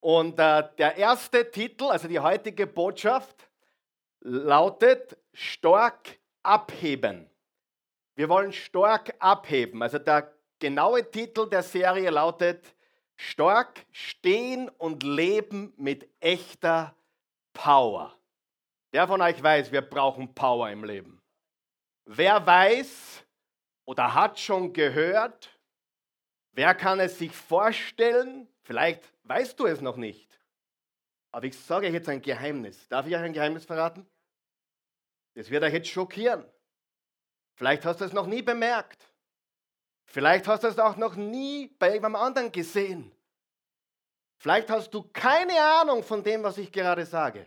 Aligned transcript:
Und 0.00 0.38
äh, 0.38 0.68
der 0.78 0.96
erste 0.96 1.50
Titel, 1.50 1.84
also 1.84 2.08
die 2.08 2.18
heutige 2.18 2.66
Botschaft, 2.66 3.48
lautet 4.20 5.16
Stark 5.32 6.18
abheben. 6.42 7.30
Wir 8.16 8.28
wollen 8.28 8.52
stark 8.52 9.14
abheben. 9.18 9.82
Also 9.82 9.98
der 9.98 10.34
genaue 10.58 11.10
Titel 11.10 11.48
der 11.48 11.62
Serie 11.62 12.10
lautet 12.10 12.74
Stark 13.16 13.86
stehen 13.92 14.68
und 14.68 15.02
leben 15.02 15.72
mit 15.76 16.08
echter 16.20 16.94
Power. 17.52 18.14
Wer 18.90 19.06
von 19.06 19.20
euch 19.20 19.42
weiß, 19.42 19.70
wir 19.72 19.82
brauchen 19.82 20.34
Power 20.34 20.70
im 20.70 20.84
Leben? 20.84 21.20
Wer 22.06 22.44
weiß 22.44 23.24
oder 23.84 24.14
hat 24.14 24.38
schon 24.38 24.72
gehört, 24.72 25.50
wer 26.52 26.74
kann 26.74 26.98
es 26.98 27.18
sich 27.18 27.32
vorstellen, 27.32 28.48
vielleicht 28.62 29.02
weißt 29.30 29.60
du 29.60 29.66
es 29.66 29.80
noch 29.80 29.96
nicht, 29.96 30.40
aber 31.30 31.46
ich 31.46 31.56
sage 31.56 31.86
euch 31.86 31.92
jetzt 31.92 32.08
ein 32.08 32.20
Geheimnis. 32.20 32.88
Darf 32.88 33.06
ich 33.06 33.14
euch 33.14 33.22
ein 33.22 33.32
Geheimnis 33.32 33.64
verraten? 33.64 34.04
Das 35.34 35.50
wird 35.50 35.62
euch 35.62 35.72
jetzt 35.72 35.88
schockieren. 35.88 36.44
Vielleicht 37.54 37.84
hast 37.84 38.00
du 38.00 38.06
es 38.06 38.12
noch 38.12 38.26
nie 38.26 38.42
bemerkt. 38.42 39.00
Vielleicht 40.06 40.48
hast 40.48 40.64
du 40.64 40.68
es 40.68 40.80
auch 40.80 40.96
noch 40.96 41.14
nie 41.14 41.68
bei 41.78 41.94
jemandem 41.94 42.20
anderen 42.20 42.50
gesehen. 42.50 43.12
Vielleicht 44.38 44.68
hast 44.68 44.92
du 44.92 45.04
keine 45.12 45.60
Ahnung 45.78 46.02
von 46.02 46.24
dem, 46.24 46.42
was 46.42 46.58
ich 46.58 46.72
gerade 46.72 47.06
sage. 47.06 47.46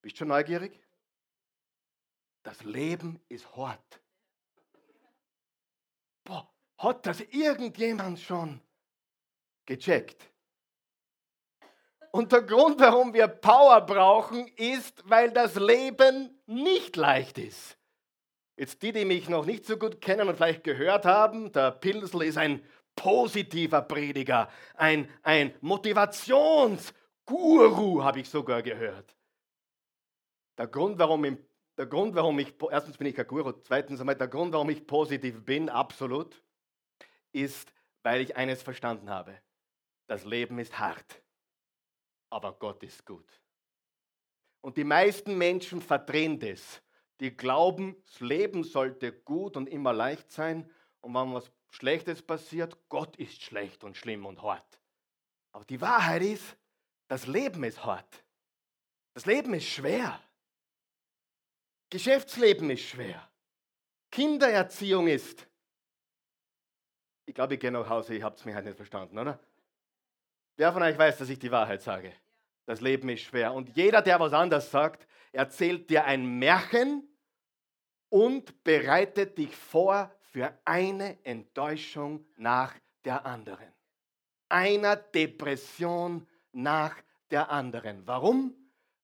Bist 0.00 0.14
du 0.14 0.18
schon 0.20 0.28
neugierig? 0.28 0.80
Das 2.42 2.64
Leben 2.64 3.20
ist 3.28 3.54
hart. 3.54 4.00
Boah, 6.24 6.50
hat 6.78 7.04
das 7.04 7.20
irgendjemand 7.20 8.18
schon 8.18 8.62
gecheckt? 9.70 10.30
Und 12.10 12.32
der 12.32 12.42
Grund, 12.42 12.80
warum 12.80 13.14
wir 13.14 13.28
Power 13.28 13.80
brauchen, 13.82 14.48
ist, 14.56 15.08
weil 15.08 15.30
das 15.30 15.54
Leben 15.54 16.36
nicht 16.46 16.96
leicht 16.96 17.38
ist. 17.38 17.78
Jetzt 18.56 18.82
die, 18.82 18.90
die 18.90 19.04
mich 19.04 19.28
noch 19.28 19.46
nicht 19.46 19.64
so 19.64 19.76
gut 19.76 20.00
kennen 20.00 20.28
und 20.28 20.34
vielleicht 20.34 20.64
gehört 20.64 21.06
haben, 21.06 21.52
der 21.52 21.70
Pilsel 21.70 22.22
ist 22.22 22.36
ein 22.36 22.64
positiver 22.96 23.82
Prediger, 23.82 24.48
ein, 24.74 25.08
ein 25.22 25.54
Motivationsguru, 25.60 28.02
habe 28.02 28.18
ich 28.20 28.28
sogar 28.28 28.62
gehört. 28.62 29.14
Der 30.58 30.66
Grund, 30.66 30.98
warum 30.98 31.24
ich, 31.24 31.36
der 31.78 31.86
Grund, 31.86 32.16
warum 32.16 32.40
ich, 32.40 32.52
erstens 32.70 32.98
bin 32.98 33.06
ich 33.06 33.14
kein 33.14 33.28
Guru, 33.28 33.52
zweitens 33.62 34.00
einmal, 34.00 34.16
der 34.16 34.28
Grund, 34.28 34.52
warum 34.52 34.68
ich 34.68 34.84
positiv 34.84 35.44
bin, 35.44 35.70
absolut, 35.70 36.42
ist, 37.32 37.72
weil 38.02 38.20
ich 38.20 38.36
eines 38.36 38.62
verstanden 38.62 39.08
habe. 39.08 39.40
Das 40.10 40.24
Leben 40.24 40.58
ist 40.58 40.76
hart, 40.76 41.22
aber 42.30 42.54
Gott 42.54 42.82
ist 42.82 43.06
gut. 43.06 43.40
Und 44.60 44.76
die 44.76 44.82
meisten 44.82 45.38
Menschen 45.38 45.80
verdrehen 45.80 46.40
das. 46.40 46.82
Die 47.20 47.36
glauben, 47.36 47.94
das 48.06 48.18
Leben 48.18 48.64
sollte 48.64 49.12
gut 49.12 49.56
und 49.56 49.68
immer 49.68 49.92
leicht 49.92 50.32
sein. 50.32 50.68
Und 51.00 51.14
wenn 51.14 51.32
was 51.32 51.52
Schlechtes 51.68 52.22
passiert, 52.22 52.76
Gott 52.88 53.14
ist 53.18 53.40
schlecht 53.40 53.84
und 53.84 53.96
schlimm 53.96 54.26
und 54.26 54.42
hart. 54.42 54.80
Aber 55.52 55.64
die 55.64 55.80
Wahrheit 55.80 56.22
ist, 56.22 56.56
das 57.06 57.28
Leben 57.28 57.62
ist 57.62 57.84
hart. 57.84 58.24
Das 59.14 59.26
Leben 59.26 59.54
ist 59.54 59.68
schwer. 59.68 60.20
Geschäftsleben 61.88 62.68
ist 62.70 62.82
schwer. 62.82 63.30
Kindererziehung 64.10 65.06
ist. 65.06 65.46
Ich 67.26 67.34
glaube, 67.36 67.54
ich 67.54 67.60
gehe 67.60 67.70
nach 67.70 67.88
Hause, 67.88 68.16
ihr 68.16 68.24
habt 68.24 68.40
es 68.40 68.44
mir 68.44 68.56
halt 68.56 68.64
nicht 68.64 68.76
verstanden, 68.76 69.16
oder? 69.16 69.38
Wer 70.60 70.74
von 70.74 70.82
euch 70.82 70.98
weiß, 70.98 71.16
dass 71.16 71.30
ich 71.30 71.38
die 71.38 71.50
Wahrheit 71.50 71.80
sage? 71.80 72.12
Das 72.66 72.82
Leben 72.82 73.08
ist 73.08 73.22
schwer. 73.22 73.54
Und 73.54 73.74
jeder, 73.78 74.02
der 74.02 74.20
was 74.20 74.34
anderes 74.34 74.70
sagt, 74.70 75.06
erzählt 75.32 75.88
dir 75.88 76.04
ein 76.04 76.38
Märchen 76.38 77.08
und 78.10 78.62
bereitet 78.62 79.38
dich 79.38 79.56
vor 79.56 80.14
für 80.20 80.52
eine 80.66 81.24
Enttäuschung 81.24 82.26
nach 82.36 82.74
der 83.06 83.24
anderen. 83.24 83.72
Einer 84.50 84.96
Depression 84.96 86.28
nach 86.52 86.94
der 87.30 87.50
anderen. 87.50 88.06
Warum? 88.06 88.54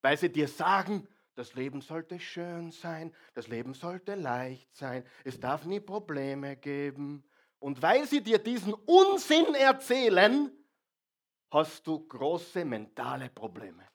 Weil 0.03 0.19
sie 0.19 0.31
dir 0.31 0.49
sagen, 0.49 1.09
das 1.37 1.55
Leben 1.55 1.81
sollte 1.81 2.21
schön 2.21 2.71
sein, 2.71 3.15
das 3.33 3.49
Leben 3.49 3.73
sollte 3.73 4.15
leicht 4.15 4.77
sein, 4.77 5.05
es 5.25 5.41
darf 5.41 5.65
nie 5.65 5.81
Probleme 5.81 6.55
geben. 6.57 7.25
Und 7.61 7.81
weil 7.81 8.07
sie 8.07 8.23
dir 8.23 8.37
diesen 8.37 8.75
Unsinn 8.75 9.55
erzählen, 9.55 10.53
hast 11.51 11.87
du 11.87 12.07
große 12.07 12.65
mentale 12.65 13.31
Probleme. 13.31 13.87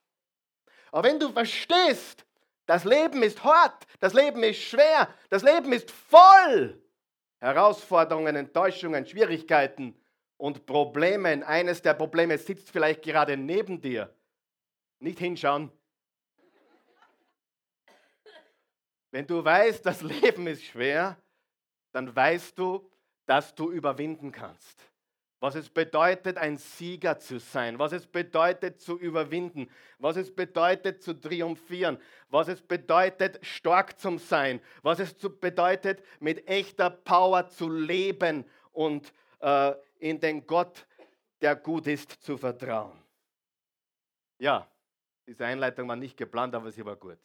Aber 0.91 1.07
wenn 1.07 1.19
du 1.19 1.31
verstehst, 1.31 2.25
das 2.66 2.84
Leben 2.84 3.23
ist 3.23 3.44
hart, 3.44 3.85
das 4.00 4.13
Leben 4.13 4.44
ist 4.44 4.62
schwer, 4.62 5.13
das 5.29 5.44
Leben 5.44 5.73
ist 5.73 5.91
voll 5.91 6.81
Herausforderungen, 7.39 8.35
Enttäuschungen, 8.35 9.06
Schwierigkeiten 9.06 9.95
und 10.38 10.66
Problemen. 10.66 11.44
Eines 11.44 11.81
der 11.81 11.94
Probleme 11.94 12.38
sitzt 12.38 12.69
vielleicht 12.69 13.01
gerade 13.01 13.35
neben 13.38 13.81
dir. 13.81 14.13
Nicht 15.00 15.19
hinschauen, 15.19 15.72
Wenn 19.12 19.28
du 19.28 19.44
weißt, 19.44 19.85
das 19.85 20.01
Leben 20.01 20.47
ist 20.47 20.63
schwer, 20.63 21.22
dann 21.91 22.16
weißt 22.16 22.57
du, 22.57 22.89
dass 23.25 23.53
du 23.53 23.69
überwinden 23.69 24.31
kannst. 24.31 24.91
Was 25.41 25.56
es 25.56 25.69
bedeutet, 25.69 26.38
ein 26.38 26.57
Sieger 26.57 27.18
zu 27.18 27.40
sein, 27.40 27.79
was 27.79 27.94
es 27.94 28.06
bedeutet, 28.06 28.79
zu 28.79 29.00
überwinden, 29.00 29.72
was 29.97 30.16
es 30.16 30.34
bedeutet, 30.34 31.02
zu 31.02 31.19
triumphieren, 31.19 31.97
was 32.29 32.47
es 32.47 32.62
bedeutet, 32.62 33.44
stark 33.44 34.00
zu 34.00 34.19
sein, 34.19 34.62
was 34.84 35.00
es 35.00 35.16
bedeutet, 35.16 36.03
mit 36.19 36.47
echter 36.47 36.91
Power 36.91 37.47
zu 37.47 37.69
leben 37.69 38.46
und 38.72 39.12
äh, 39.40 39.74
in 39.97 40.19
den 40.19 40.46
Gott, 40.46 40.85
der 41.41 41.56
gut 41.56 41.88
ist, 41.88 42.12
zu 42.24 42.38
vertrauen. 42.38 43.01
Ja, 44.38 44.68
diese 45.25 45.44
Einleitung 45.44 45.88
war 45.88 45.96
nicht 45.96 46.18
geplant, 46.18 46.53
aber 46.53 46.72
sie 46.72 46.85
war 46.85 46.96
gut. 46.96 47.18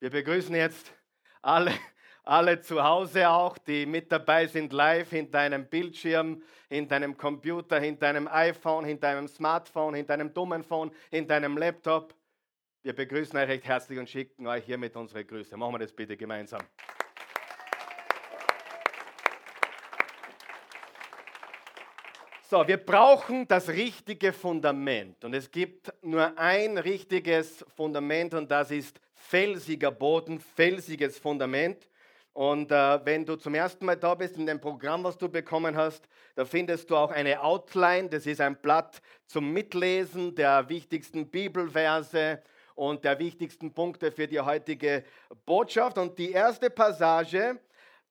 Wir 0.00 0.10
begrüßen 0.10 0.56
jetzt 0.56 0.92
alle, 1.40 1.72
alle 2.30 2.60
zu 2.60 2.80
Hause 2.82 3.28
auch, 3.28 3.58
die 3.58 3.86
mit 3.86 4.12
dabei 4.12 4.46
sind, 4.46 4.72
live 4.72 5.10
hinter 5.10 5.32
deinem 5.32 5.66
Bildschirm, 5.66 6.40
hinter 6.68 7.00
deinem 7.00 7.16
Computer, 7.16 7.80
hinter 7.80 8.06
deinem 8.06 8.28
iPhone, 8.28 8.84
hinter 8.84 9.12
deinem 9.12 9.26
Smartphone, 9.26 9.94
hinter 9.94 10.16
deinem 10.16 10.32
dummen 10.32 10.62
Phone, 10.62 10.92
hinter 11.10 11.40
deinem 11.40 11.58
Laptop. 11.58 12.14
Wir 12.84 12.94
begrüßen 12.94 13.36
euch 13.36 13.48
recht 13.48 13.64
herzlich 13.64 13.98
und 13.98 14.08
schicken 14.08 14.46
euch 14.46 14.64
hiermit 14.64 14.94
unsere 14.94 15.24
Grüße. 15.24 15.56
Machen 15.56 15.74
wir 15.74 15.80
das 15.80 15.92
bitte 15.92 16.16
gemeinsam. 16.16 16.60
So, 22.48 22.66
wir 22.66 22.76
brauchen 22.76 23.48
das 23.48 23.68
richtige 23.68 24.32
Fundament. 24.32 25.24
Und 25.24 25.34
es 25.34 25.50
gibt 25.50 25.92
nur 26.00 26.38
ein 26.38 26.78
richtiges 26.78 27.64
Fundament 27.76 28.34
und 28.34 28.48
das 28.48 28.70
ist 28.70 29.00
felsiger 29.14 29.90
Boden, 29.90 30.38
felsiges 30.38 31.18
Fundament. 31.18 31.89
Und 32.32 32.70
äh, 32.70 33.04
wenn 33.04 33.24
du 33.24 33.36
zum 33.36 33.54
ersten 33.54 33.84
Mal 33.84 33.96
da 33.96 34.14
bist 34.14 34.36
in 34.36 34.46
dem 34.46 34.60
Programm, 34.60 35.02
was 35.02 35.18
du 35.18 35.28
bekommen 35.28 35.76
hast, 35.76 36.08
da 36.36 36.44
findest 36.44 36.88
du 36.90 36.96
auch 36.96 37.10
eine 37.10 37.42
Outline. 37.42 38.08
Das 38.08 38.26
ist 38.26 38.40
ein 38.40 38.56
Blatt 38.56 39.02
zum 39.26 39.52
Mitlesen 39.52 40.34
der 40.34 40.68
wichtigsten 40.68 41.28
Bibelverse 41.28 42.40
und 42.76 43.04
der 43.04 43.18
wichtigsten 43.18 43.74
Punkte 43.74 44.12
für 44.12 44.28
die 44.28 44.40
heutige 44.40 45.04
Botschaft. 45.44 45.98
Und 45.98 46.18
die 46.18 46.30
erste 46.30 46.70
Passage, 46.70 47.58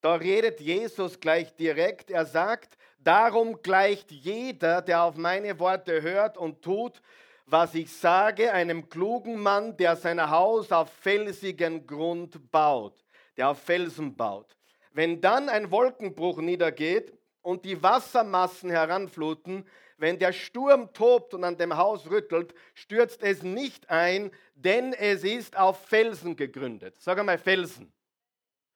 da 0.01 0.15
redet 0.15 0.59
Jesus 0.59 1.19
gleich 1.19 1.55
direkt. 1.55 2.11
Er 2.11 2.25
sagt, 2.25 2.77
darum 2.99 3.61
gleicht 3.61 4.11
jeder, 4.11 4.81
der 4.81 5.03
auf 5.03 5.15
meine 5.15 5.57
Worte 5.59 6.01
hört 6.01 6.37
und 6.37 6.61
tut, 6.61 7.01
was 7.45 7.73
ich 7.73 7.91
sage, 7.91 8.53
einem 8.53 8.89
klugen 8.89 9.39
Mann, 9.39 9.75
der 9.77 9.95
sein 9.95 10.29
Haus 10.29 10.71
auf 10.71 10.91
felsigen 10.91 11.87
Grund 11.87 12.51
baut, 12.51 12.93
der 13.39 13.49
auf 13.49 13.59
Felsen 13.61 14.15
baut. 14.15 14.57
Wenn 14.91 15.21
dann 15.21 15.47
ein 15.47 15.71
Wolkenbruch 15.71 16.39
niedergeht 16.39 17.17
und 17.41 17.63
die 17.63 17.81
Wassermassen 17.81 18.69
heranfluten, 18.69 19.65
wenn 19.97 20.19
der 20.19 20.33
Sturm 20.33 20.91
tobt 20.93 21.33
und 21.33 21.43
an 21.45 21.57
dem 21.57 21.75
Haus 21.75 22.09
rüttelt, 22.09 22.53
stürzt 22.73 23.23
es 23.23 23.41
nicht 23.41 23.89
ein, 23.89 24.31
denn 24.55 24.93
es 24.93 25.23
ist 25.23 25.57
auf 25.57 25.85
Felsen 25.85 26.35
gegründet. 26.35 26.95
Sag 26.99 27.17
einmal 27.17 27.37
Felsen. 27.37 27.91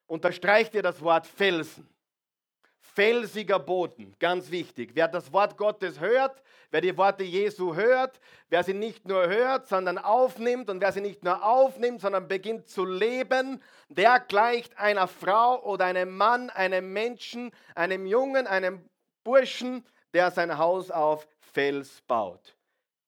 Unterstreicht 0.07 0.73
ihr 0.75 0.81
das 0.81 1.01
Wort 1.01 1.27
Felsen. 1.27 1.92
Felsiger 2.95 3.59
Boden, 3.59 4.15
ganz 4.19 4.51
wichtig. 4.51 4.91
Wer 4.93 5.07
das 5.07 5.33
Wort 5.33 5.57
Gottes 5.57 5.99
hört, 5.99 6.43
wer 6.69 6.81
die 6.81 6.95
Worte 6.95 7.23
Jesu 7.23 7.75
hört, 7.75 8.19
wer 8.49 8.63
sie 8.63 8.73
nicht 8.73 9.07
nur 9.07 9.27
hört, 9.27 9.67
sondern 9.67 9.97
aufnimmt 9.97 10.69
und 10.69 10.79
wer 10.79 10.91
sie 10.91 11.01
nicht 11.01 11.23
nur 11.23 11.43
aufnimmt, 11.43 12.01
sondern 12.01 12.27
beginnt 12.27 12.69
zu 12.69 12.85
leben, 12.85 13.61
der 13.89 14.19
gleicht 14.19 14.77
einer 14.77 15.07
Frau 15.07 15.63
oder 15.63 15.85
einem 15.85 16.15
Mann, 16.15 16.49
einem 16.51 16.93
Menschen, 16.93 17.51
einem 17.73 18.05
Jungen, 18.05 18.45
einem 18.45 18.87
Burschen, 19.23 19.83
der 20.13 20.29
sein 20.29 20.57
Haus 20.57 20.91
auf 20.91 21.27
Fels 21.39 22.01
baut. 22.07 22.55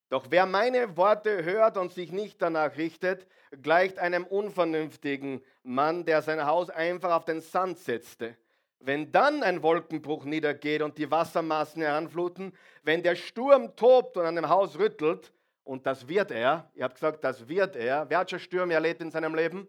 Doch 0.09 0.27
wer 0.29 0.45
meine 0.45 0.97
Worte 0.97 1.43
hört 1.43 1.77
und 1.77 1.91
sich 1.91 2.11
nicht 2.11 2.41
danach 2.41 2.77
richtet, 2.77 3.27
gleicht 3.61 3.99
einem 3.99 4.25
unvernünftigen 4.25 5.43
Mann, 5.63 6.05
der 6.05 6.21
sein 6.21 6.45
Haus 6.45 6.69
einfach 6.69 7.11
auf 7.15 7.25
den 7.25 7.41
Sand 7.41 7.77
setzte. 7.79 8.35
Wenn 8.85 9.11
dann 9.11 9.41
ein 9.41 9.63
Wolkenbruch 9.63 10.25
niedergeht 10.25 10.83
und 10.83 10.95
die 10.99 11.09
Wassermassen 11.09 11.81
heranfluten, 11.81 12.53
wenn 12.83 13.01
der 13.01 13.15
Sturm 13.15 13.75
tobt 13.75 14.15
und 14.15 14.25
an 14.25 14.35
dem 14.35 14.47
Haus 14.47 14.77
rüttelt, 14.77 15.33
und 15.63 15.87
das 15.87 16.07
wird 16.07 16.29
er, 16.29 16.69
ihr 16.75 16.83
habt 16.83 16.93
gesagt, 16.93 17.23
das 17.23 17.47
wird 17.47 17.75
er. 17.75 18.07
Wer 18.07 18.19
hat 18.19 18.29
schon 18.29 18.37
Stürme 18.37 18.75
erlebt 18.75 19.01
in 19.01 19.09
seinem 19.09 19.33
Leben? 19.33 19.67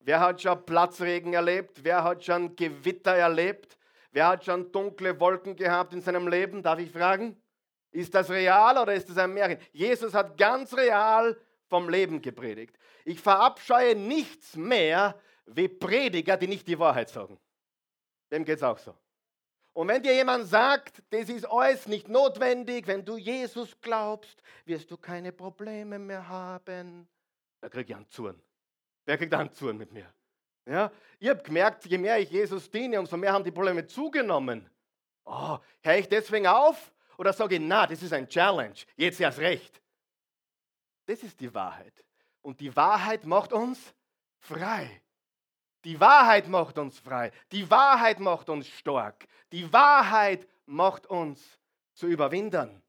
Wer 0.00 0.20
hat 0.20 0.40
schon 0.40 0.64
Platzregen 0.64 1.34
erlebt? 1.34 1.84
Wer 1.84 2.02
hat 2.02 2.24
schon 2.24 2.56
Gewitter 2.56 3.14
erlebt? 3.14 3.76
Wer 4.12 4.28
hat 4.28 4.46
schon 4.46 4.72
dunkle 4.72 5.20
Wolken 5.20 5.54
gehabt 5.54 5.92
in 5.92 6.00
seinem 6.00 6.26
Leben? 6.26 6.62
Darf 6.62 6.78
ich 6.78 6.90
fragen? 6.90 7.36
Ist 7.90 8.14
das 8.14 8.30
real 8.30 8.78
oder 8.78 8.94
ist 8.94 9.10
das 9.10 9.18
ein 9.18 9.34
Märchen? 9.34 9.58
Jesus 9.72 10.14
hat 10.14 10.38
ganz 10.38 10.74
real 10.74 11.36
vom 11.66 11.90
Leben 11.90 12.22
gepredigt. 12.22 12.78
Ich 13.04 13.20
verabscheue 13.20 13.94
nichts 13.94 14.56
mehr 14.56 15.20
wie 15.44 15.68
Prediger, 15.68 16.38
die 16.38 16.48
nicht 16.48 16.66
die 16.66 16.78
Wahrheit 16.78 17.10
sagen. 17.10 17.38
Dem 18.30 18.44
geht 18.44 18.58
es 18.58 18.62
auch 18.62 18.78
so. 18.78 18.94
Und 19.72 19.88
wenn 19.88 20.02
dir 20.02 20.14
jemand 20.14 20.46
sagt, 20.48 21.02
das 21.10 21.28
ist 21.28 21.44
alles 21.44 21.86
nicht 21.86 22.08
notwendig, 22.08 22.86
wenn 22.86 23.04
du 23.04 23.16
Jesus 23.16 23.80
glaubst, 23.80 24.42
wirst 24.64 24.90
du 24.90 24.96
keine 24.96 25.30
Probleme 25.30 25.98
mehr 25.98 26.28
haben, 26.28 27.08
da 27.60 27.68
krieg 27.68 27.88
ich 27.88 27.94
einen 27.94 28.08
Zorn. 28.08 28.40
Wer 29.04 29.16
kriegt 29.18 29.32
einen 29.34 29.52
Zorn 29.52 29.76
mit 29.76 29.92
mir? 29.92 30.12
Ja? 30.66 30.90
Ich 31.18 31.28
habe 31.28 31.42
gemerkt, 31.42 31.86
je 31.86 31.98
mehr 31.98 32.18
ich 32.18 32.30
Jesus 32.30 32.70
diene, 32.70 32.98
umso 32.98 33.16
mehr 33.16 33.32
haben 33.32 33.44
die 33.44 33.50
Probleme 33.50 33.86
zugenommen. 33.86 34.68
Oh, 35.24 35.58
höre 35.82 35.96
ich 35.96 36.08
deswegen 36.08 36.46
auf? 36.46 36.92
Oder 37.16 37.32
sage 37.32 37.56
ich, 37.56 37.60
na, 37.60 37.86
das 37.86 38.02
ist 38.02 38.12
ein 38.12 38.28
Challenge, 38.28 38.74
jetzt 38.96 39.20
erst 39.20 39.38
recht. 39.38 39.80
Das 41.06 41.22
ist 41.22 41.40
die 41.40 41.52
Wahrheit. 41.52 42.04
Und 42.42 42.60
die 42.60 42.74
Wahrheit 42.76 43.24
macht 43.24 43.52
uns 43.52 43.94
frei. 44.38 45.02
Die 45.84 46.00
Wahrheit 46.00 46.48
macht 46.48 46.78
uns 46.78 46.98
frei. 46.98 47.30
Die 47.52 47.70
Wahrheit 47.70 48.20
macht 48.20 48.48
uns 48.48 48.68
stark. 48.68 49.26
Die 49.52 49.72
Wahrheit 49.72 50.46
macht 50.66 51.06
uns 51.06 51.58
zu 51.94 52.06
Überwindern. 52.06 52.82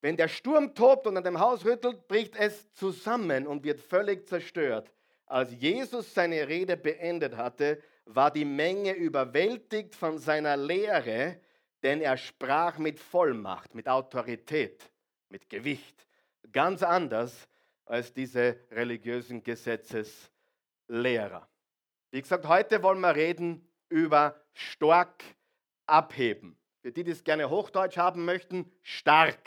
Wenn 0.00 0.16
der 0.16 0.28
Sturm 0.28 0.74
tobt 0.74 1.06
und 1.06 1.16
an 1.16 1.24
dem 1.24 1.40
Haus 1.40 1.64
rüttelt, 1.64 2.06
bricht 2.08 2.36
es 2.36 2.72
zusammen 2.74 3.46
und 3.46 3.64
wird 3.64 3.80
völlig 3.80 4.28
zerstört. 4.28 4.92
Als 5.26 5.52
Jesus 5.52 6.12
seine 6.12 6.46
Rede 6.46 6.76
beendet 6.76 7.36
hatte, 7.36 7.82
war 8.04 8.30
die 8.30 8.44
Menge 8.44 8.92
überwältigt 8.92 9.94
von 9.94 10.18
seiner 10.18 10.58
Lehre, 10.58 11.40
denn 11.82 12.02
er 12.02 12.18
sprach 12.18 12.76
mit 12.76 13.00
Vollmacht, 13.00 13.74
mit 13.74 13.88
Autorität, 13.88 14.90
mit 15.30 15.48
Gewicht. 15.48 16.06
Ganz 16.52 16.82
anders 16.82 17.48
als 17.86 18.12
diese 18.12 18.60
religiösen 18.70 19.42
Gesetzeslehrer. 19.42 21.48
Wie 22.14 22.22
gesagt, 22.22 22.46
heute 22.46 22.80
wollen 22.84 23.00
wir 23.00 23.16
reden 23.16 23.68
über 23.88 24.40
stark 24.52 25.24
abheben. 25.84 26.56
Für 26.80 26.92
die, 26.92 27.02
die 27.02 27.10
es 27.10 27.24
gerne 27.24 27.50
Hochdeutsch 27.50 27.96
haben 27.96 28.24
möchten, 28.24 28.70
stark. 28.82 29.40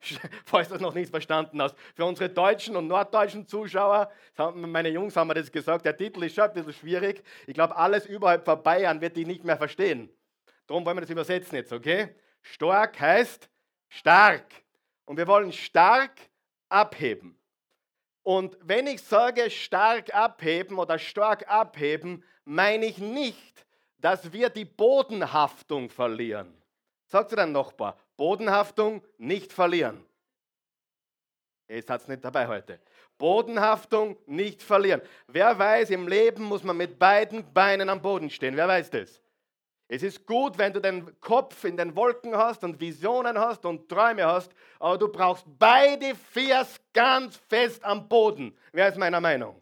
Falls 0.46 0.68
du 0.68 0.72
das 0.72 0.80
noch 0.80 0.94
nicht 0.94 1.10
verstanden 1.10 1.60
hast. 1.60 1.76
Für 1.94 2.06
unsere 2.06 2.30
deutschen 2.30 2.74
und 2.74 2.86
norddeutschen 2.86 3.46
Zuschauer, 3.46 4.10
meine 4.54 4.88
Jungs 4.88 5.14
haben 5.14 5.28
mir 5.28 5.34
das 5.34 5.52
gesagt, 5.52 5.84
der 5.84 5.94
Titel 5.94 6.24
ist 6.24 6.36
schon 6.36 6.44
ein 6.44 6.54
bisschen 6.54 6.72
schwierig. 6.72 7.22
Ich 7.46 7.52
glaube, 7.52 7.76
alles 7.76 8.06
überhalb 8.06 8.46
von 8.46 8.62
Bayern 8.62 9.02
wird 9.02 9.14
die 9.14 9.26
nicht 9.26 9.44
mehr 9.44 9.58
verstehen. 9.58 10.08
Darum 10.66 10.86
wollen 10.86 10.96
wir 10.96 11.02
das 11.02 11.10
übersetzen 11.10 11.56
jetzt, 11.56 11.70
okay? 11.70 12.16
Stark 12.40 12.98
heißt 12.98 13.50
stark. 13.90 14.46
Und 15.04 15.18
wir 15.18 15.26
wollen 15.26 15.52
stark 15.52 16.18
abheben. 16.70 17.35
Und 18.26 18.58
wenn 18.60 18.88
ich 18.88 19.02
sage 19.02 19.48
stark 19.50 20.12
abheben 20.12 20.80
oder 20.80 20.98
stark 20.98 21.48
abheben, 21.48 22.24
meine 22.44 22.86
ich 22.86 22.98
nicht, 22.98 23.64
dass 23.98 24.32
wir 24.32 24.48
die 24.48 24.64
Bodenhaftung 24.64 25.88
verlieren. 25.88 26.52
Sagt 27.06 27.30
zu 27.30 27.36
deinem 27.36 27.52
Nachbar, 27.52 27.96
Bodenhaftung 28.16 29.00
nicht 29.18 29.52
verlieren. 29.52 30.04
Ihr 31.68 31.80
seid 31.84 32.08
nicht 32.08 32.24
dabei 32.24 32.48
heute. 32.48 32.80
Bodenhaftung 33.16 34.16
nicht 34.26 34.60
verlieren. 34.60 35.02
Wer 35.28 35.56
weiß, 35.56 35.90
im 35.90 36.08
Leben 36.08 36.42
muss 36.42 36.64
man 36.64 36.76
mit 36.76 36.98
beiden 36.98 37.52
Beinen 37.52 37.88
am 37.88 38.02
Boden 38.02 38.28
stehen. 38.28 38.56
Wer 38.56 38.66
weiß 38.66 38.90
das? 38.90 39.22
Es 39.88 40.02
ist 40.02 40.26
gut, 40.26 40.58
wenn 40.58 40.72
du 40.72 40.80
den 40.80 41.20
Kopf 41.20 41.62
in 41.62 41.76
den 41.76 41.94
Wolken 41.94 42.36
hast 42.36 42.64
und 42.64 42.80
Visionen 42.80 43.38
hast 43.38 43.64
und 43.64 43.88
Träume 43.88 44.26
hast, 44.26 44.50
aber 44.80 44.98
du 44.98 45.06
brauchst 45.06 45.44
beide 45.46 46.16
Fiers 46.16 46.75
ganz 46.96 47.36
fest 47.48 47.84
am 47.84 48.08
Boden. 48.08 48.56
Wer 48.72 48.88
ist 48.88 48.96
meiner 48.96 49.20
Meinung? 49.20 49.60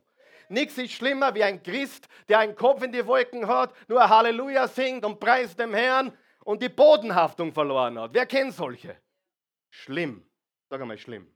Nichts 0.48 0.78
ist 0.78 0.92
schlimmer 0.92 1.34
wie 1.34 1.42
ein 1.42 1.62
Christ, 1.62 2.06
der 2.28 2.38
einen 2.38 2.54
Kopf 2.54 2.82
in 2.82 2.92
die 2.92 3.04
Wolken 3.06 3.48
hat, 3.48 3.74
nur 3.88 4.08
Halleluja 4.08 4.68
singt 4.68 5.04
und 5.04 5.18
preist 5.18 5.58
dem 5.58 5.74
Herrn 5.74 6.16
und 6.44 6.62
die 6.62 6.68
Bodenhaftung 6.68 7.52
verloren 7.52 7.98
hat. 7.98 8.14
Wer 8.14 8.26
kennt 8.26 8.54
solche? 8.54 8.96
Schlimm. 9.70 10.24
Sag 10.70 10.80
einmal 10.80 10.98
schlimm. 10.98 11.26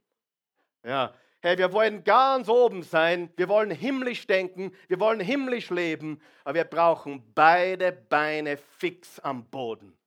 Ja, 0.83 1.13
Hey, 1.41 1.57
wir 1.57 1.71
wollen 1.71 2.03
ganz 2.03 2.49
oben 2.49 2.83
sein, 2.83 3.31
wir 3.37 3.47
wollen 3.47 3.71
himmlisch 3.71 4.27
denken, 4.27 4.73
wir 4.89 4.99
wollen 4.99 5.21
himmlisch 5.21 5.69
leben, 5.69 6.21
aber 6.43 6.55
wir 6.55 6.63
brauchen 6.65 7.31
beide 7.33 7.93
Beine 7.93 8.57
fix 8.57 9.21
am 9.21 9.45
Boden. 9.45 9.97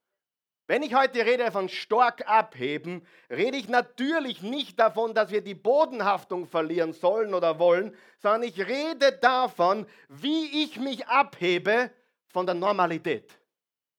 Wenn 0.67 0.83
ich 0.83 0.95
heute 0.95 1.27
rede 1.27 1.51
von 1.51 1.69
stark 1.69 2.29
abheben, 2.29 3.07
rede 3.29 3.57
ich 3.57 3.69
natürlich 3.69 4.43
nicht 4.43 4.79
davon, 4.79 5.13
dass 5.13 5.31
wir 5.31 5.43
die 5.43 5.55
Bodenhaftung 5.55 6.47
verlieren 6.47 6.93
sollen 6.93 7.35
oder 7.35 7.59
wollen, 7.59 7.97
sondern 8.21 8.45
ich 8.45 8.59
rede 8.67 9.13
davon, 9.21 9.87
wie 10.09 10.63
ich 10.63 10.79
mich 10.79 11.07
abhebe 11.09 11.91
von 12.29 12.47
der 12.47 12.55
Normalität. 12.55 13.39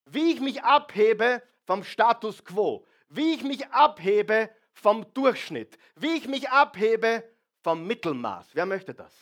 Wie 0.05 0.31
ich 0.31 0.39
mich 0.39 0.63
abhebe 0.63 1.41
vom 1.65 1.83
Status 1.83 2.43
quo. 2.43 2.85
Wie 3.09 3.33
ich 3.33 3.43
mich 3.43 3.67
abhebe 3.67 4.49
vom 4.73 5.05
Durchschnitt, 5.13 5.77
wie 5.95 6.17
ich 6.17 6.27
mich 6.27 6.49
abhebe 6.49 7.23
vom 7.61 7.85
Mittelmaß. 7.85 8.49
Wer 8.53 8.65
möchte 8.65 8.93
das? 8.93 9.13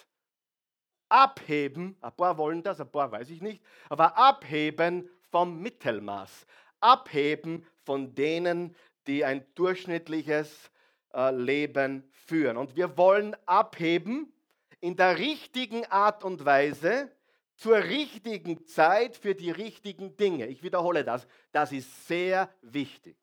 Abheben, 1.10 1.98
ein 2.02 2.16
paar 2.16 2.38
wollen 2.38 2.64
das, 2.64 2.80
ein 2.80 2.90
paar 2.90 3.12
weiß 3.12 3.30
ich 3.30 3.42
nicht, 3.42 3.62
aber 3.90 4.18
abheben 4.18 5.10
vom 5.30 5.62
Mittelmaß. 5.62 6.46
Abheben 6.82 7.66
von 7.84 8.14
denen, 8.16 8.76
die 9.08 9.26
ein 9.26 9.46
durchschnittliches 9.56 10.72
äh, 11.14 11.32
Leben 11.32 12.10
führen. 12.12 12.58
Und 12.58 12.76
wir 12.76 12.98
wollen 12.98 13.36
abheben 13.46 14.32
in 14.80 14.96
der 14.96 15.18
richtigen 15.18 15.86
Art 15.86 16.24
und 16.24 16.46
Weise, 16.46 17.12
zur 17.56 17.78
richtigen 17.78 18.66
Zeit 18.66 19.16
für 19.16 19.36
die 19.36 19.52
richtigen 19.52 20.18
Dinge. 20.18 20.48
Ich 20.48 20.64
wiederhole 20.64 21.04
das, 21.04 21.28
das 21.52 21.72
ist 21.72 22.08
sehr 22.08 22.50
wichtig. 22.62 23.16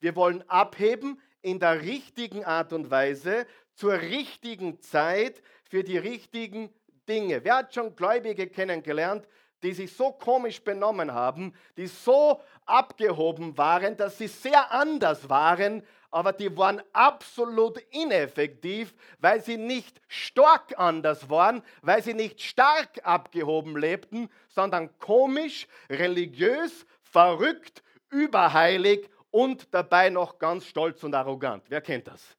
Wir 0.00 0.14
wollen 0.16 0.42
abheben 0.48 1.18
in 1.40 1.58
der 1.58 1.80
richtigen 1.80 2.44
Art 2.44 2.72
und 2.72 2.90
Weise, 2.90 3.46
zur 3.74 3.94
richtigen 3.94 4.80
Zeit, 4.80 5.42
für 5.64 5.82
die 5.82 5.96
richtigen 5.96 6.68
Dinge. 7.08 7.42
Wer 7.44 7.56
hat 7.56 7.74
schon 7.74 7.96
Gläubige 7.96 8.48
kennengelernt, 8.48 9.26
die 9.62 9.72
sich 9.72 9.94
so 9.94 10.12
komisch 10.12 10.62
benommen 10.62 11.12
haben, 11.12 11.54
die 11.76 11.86
so 11.86 12.40
abgehoben 12.66 13.56
waren, 13.58 13.96
dass 13.96 14.18
sie 14.18 14.28
sehr 14.28 14.72
anders 14.72 15.28
waren, 15.28 15.82
aber 16.10 16.32
die 16.32 16.56
waren 16.56 16.82
absolut 16.92 17.78
ineffektiv, 17.90 18.94
weil 19.18 19.42
sie 19.42 19.56
nicht 19.56 20.00
stark 20.08 20.78
anders 20.78 21.30
waren, 21.30 21.62
weil 21.82 22.02
sie 22.02 22.14
nicht 22.14 22.40
stark 22.40 23.00
abgehoben 23.04 23.76
lebten, 23.76 24.28
sondern 24.48 24.96
komisch, 24.98 25.68
religiös, 25.88 26.84
verrückt, 27.02 27.82
überheilig 28.10 29.08
und 29.30 29.72
dabei 29.72 30.10
noch 30.10 30.38
ganz 30.38 30.66
stolz 30.66 31.04
und 31.04 31.14
arrogant. 31.14 31.64
Wer 31.68 31.80
kennt 31.80 32.08
das? 32.08 32.36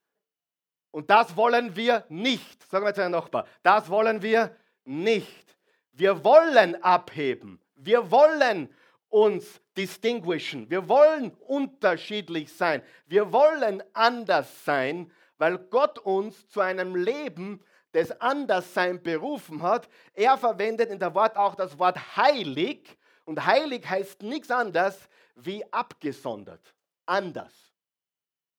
Und 0.90 1.08
das 1.08 1.34
wollen 1.36 1.74
wir 1.74 2.04
nicht. 2.10 2.70
Sagen 2.70 2.84
wir 2.84 2.94
zu 2.94 3.00
einem 3.00 3.12
Nachbar. 3.12 3.46
Das 3.62 3.88
wollen 3.88 4.20
wir 4.20 4.54
nicht. 4.84 5.56
Wir 5.92 6.24
wollen 6.24 6.82
abheben. 6.82 7.60
Wir 7.76 8.10
wollen 8.10 8.68
uns 9.08 9.60
distinguishen. 9.76 10.70
Wir 10.70 10.88
wollen 10.88 11.32
unterschiedlich 11.46 12.52
sein. 12.52 12.82
Wir 13.06 13.32
wollen 13.32 13.82
anders 13.92 14.64
sein, 14.64 15.10
weil 15.38 15.58
Gott 15.58 15.98
uns 15.98 16.48
zu 16.48 16.60
einem 16.60 16.96
Leben 16.96 17.62
des 17.92 18.10
Anderssein 18.20 19.02
berufen 19.02 19.62
hat. 19.62 19.88
Er 20.14 20.38
verwendet 20.38 20.90
in 20.90 20.98
der 20.98 21.14
Wort 21.14 21.36
auch 21.36 21.54
das 21.54 21.78
Wort 21.78 22.16
heilig. 22.16 22.96
Und 23.24 23.44
heilig 23.44 23.88
heißt 23.88 24.22
nichts 24.22 24.50
anderes 24.50 25.08
wie 25.34 25.64
abgesondert 25.72 26.74
anders. 27.06 27.52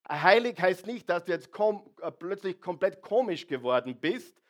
Heilig 0.08 0.60
heißt 0.60 0.86
nicht, 0.86 1.10
dass 1.10 1.26
du 1.26 1.32
jetzt 1.32 1.52
kom 1.52 1.90
äh, 2.02 2.12
plötzlich 2.12 2.60
komplett 2.60 3.02
komisch 3.02 3.48
geworden 3.48 3.98
bist 4.00 4.43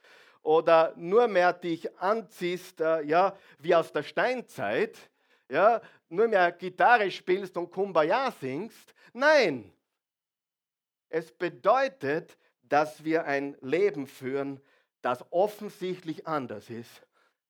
oder 0.44 0.94
nur 0.98 1.28
mehr 1.28 1.54
dich 1.54 1.98
anziehst, 1.98 2.82
äh, 2.82 3.02
ja, 3.04 3.36
wie 3.60 3.74
aus 3.74 3.92
der 3.92 4.04
Steinzeit, 4.04 4.98
ja, 5.50 5.82
nur 6.10 6.28
mehr 6.28 6.52
Gitarre 6.52 7.10
spielst 7.10 7.58
und 7.58 7.72
Kumbaya 7.72 8.32
singst. 8.32 8.94
Nein. 9.14 9.74
Es 11.10 11.32
bedeutet, 11.32 12.38
dass 12.62 13.04
wir 13.04 13.26
ein 13.26 13.58
Leben 13.62 14.08
führen, 14.08 14.62
das 15.02 15.24
offensichtlich 15.32 16.28
anders 16.28 16.70
ist. 16.70 17.04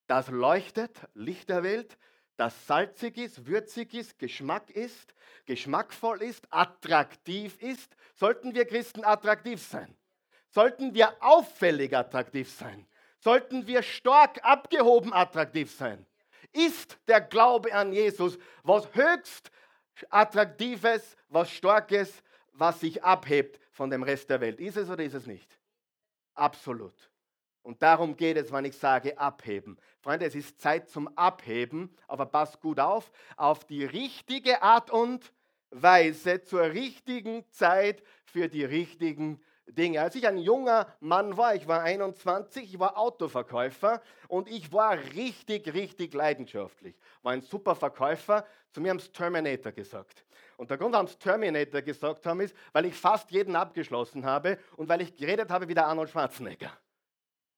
Das 0.07 0.27
leuchtet, 0.29 0.99
Licht 1.13 1.49
der 1.49 1.63
Welt, 1.63 1.97
das 2.35 2.67
salzig 2.67 3.17
ist, 3.17 3.45
würzig 3.45 3.93
ist, 3.93 4.19
Geschmack 4.19 4.69
ist, 4.71 5.13
geschmackvoll 5.45 6.21
ist, 6.21 6.47
attraktiv 6.51 7.61
ist. 7.61 7.95
Sollten 8.15 8.53
wir 8.53 8.65
Christen 8.65 9.03
attraktiv 9.05 9.61
sein? 9.61 9.95
Sollten 10.53 10.93
wir 10.93 11.15
auffällig 11.19 11.97
attraktiv 11.97 12.51
sein? 12.51 12.85
Sollten 13.17 13.65
wir 13.65 13.81
stark 13.81 14.39
abgehoben 14.45 15.11
attraktiv 15.11 15.75
sein? 15.75 16.05
Ist 16.51 16.99
der 17.07 17.21
Glaube 17.21 17.73
an 17.73 17.91
Jesus 17.91 18.37
was 18.61 18.87
höchst 18.93 19.49
attraktives, 20.11 21.17
was 21.29 21.49
starkes, 21.49 22.21
was 22.51 22.81
sich 22.81 23.03
abhebt 23.03 23.59
von 23.71 23.89
dem 23.89 24.03
Rest 24.03 24.29
der 24.29 24.41
Welt? 24.41 24.59
Ist 24.59 24.77
es 24.77 24.87
oder 24.91 25.03
ist 25.03 25.15
es 25.15 25.25
nicht? 25.25 25.59
Absolut. 26.35 27.09
Und 27.63 27.81
darum 27.81 28.15
geht 28.15 28.37
es, 28.37 28.51
wenn 28.51 28.65
ich 28.65 28.77
sage 28.77 29.17
abheben. 29.17 29.79
Freunde, 30.01 30.27
es 30.27 30.35
ist 30.35 30.61
Zeit 30.61 30.87
zum 30.87 31.07
Abheben, 31.17 31.95
aber 32.07 32.27
passt 32.27 32.61
gut 32.61 32.79
auf, 32.79 33.11
auf 33.37 33.65
die 33.65 33.85
richtige 33.85 34.61
Art 34.61 34.91
und 34.91 35.33
Weise, 35.71 36.43
zur 36.43 36.61
richtigen 36.61 37.49
Zeit, 37.49 38.03
für 38.23 38.49
die 38.49 38.65
richtigen 38.65 39.41
Dinge. 39.67 40.01
Als 40.01 40.15
ich 40.15 40.27
ein 40.27 40.37
junger 40.37 40.87
Mann 40.99 41.37
war, 41.37 41.55
ich 41.55 41.67
war 41.67 41.81
21, 41.81 42.73
ich 42.73 42.79
war 42.79 42.97
Autoverkäufer 42.97 44.01
und 44.27 44.49
ich 44.49 44.71
war 44.71 44.97
richtig, 44.97 45.73
richtig 45.73 46.13
leidenschaftlich. 46.13 46.95
War 47.21 47.33
ein 47.33 47.41
super 47.41 47.75
Verkäufer. 47.75 48.45
Zu 48.71 48.81
mir 48.81 48.89
haben 48.89 48.97
es 48.97 49.11
Terminator 49.11 49.71
gesagt. 49.71 50.25
Und 50.57 50.69
der 50.69 50.77
Grund, 50.77 50.93
warum 50.93 51.07
es 51.07 51.17
Terminator 51.17 51.81
gesagt 51.81 52.25
haben, 52.25 52.41
ist, 52.41 52.55
weil 52.71 52.85
ich 52.85 52.95
fast 52.95 53.31
jeden 53.31 53.55
abgeschlossen 53.55 54.25
habe 54.25 54.57
und 54.77 54.87
weil 54.89 55.01
ich 55.01 55.15
geredet 55.15 55.49
habe 55.49 55.67
wie 55.67 55.73
der 55.73 55.87
Arnold 55.87 56.09
Schwarzenegger. 56.09 56.71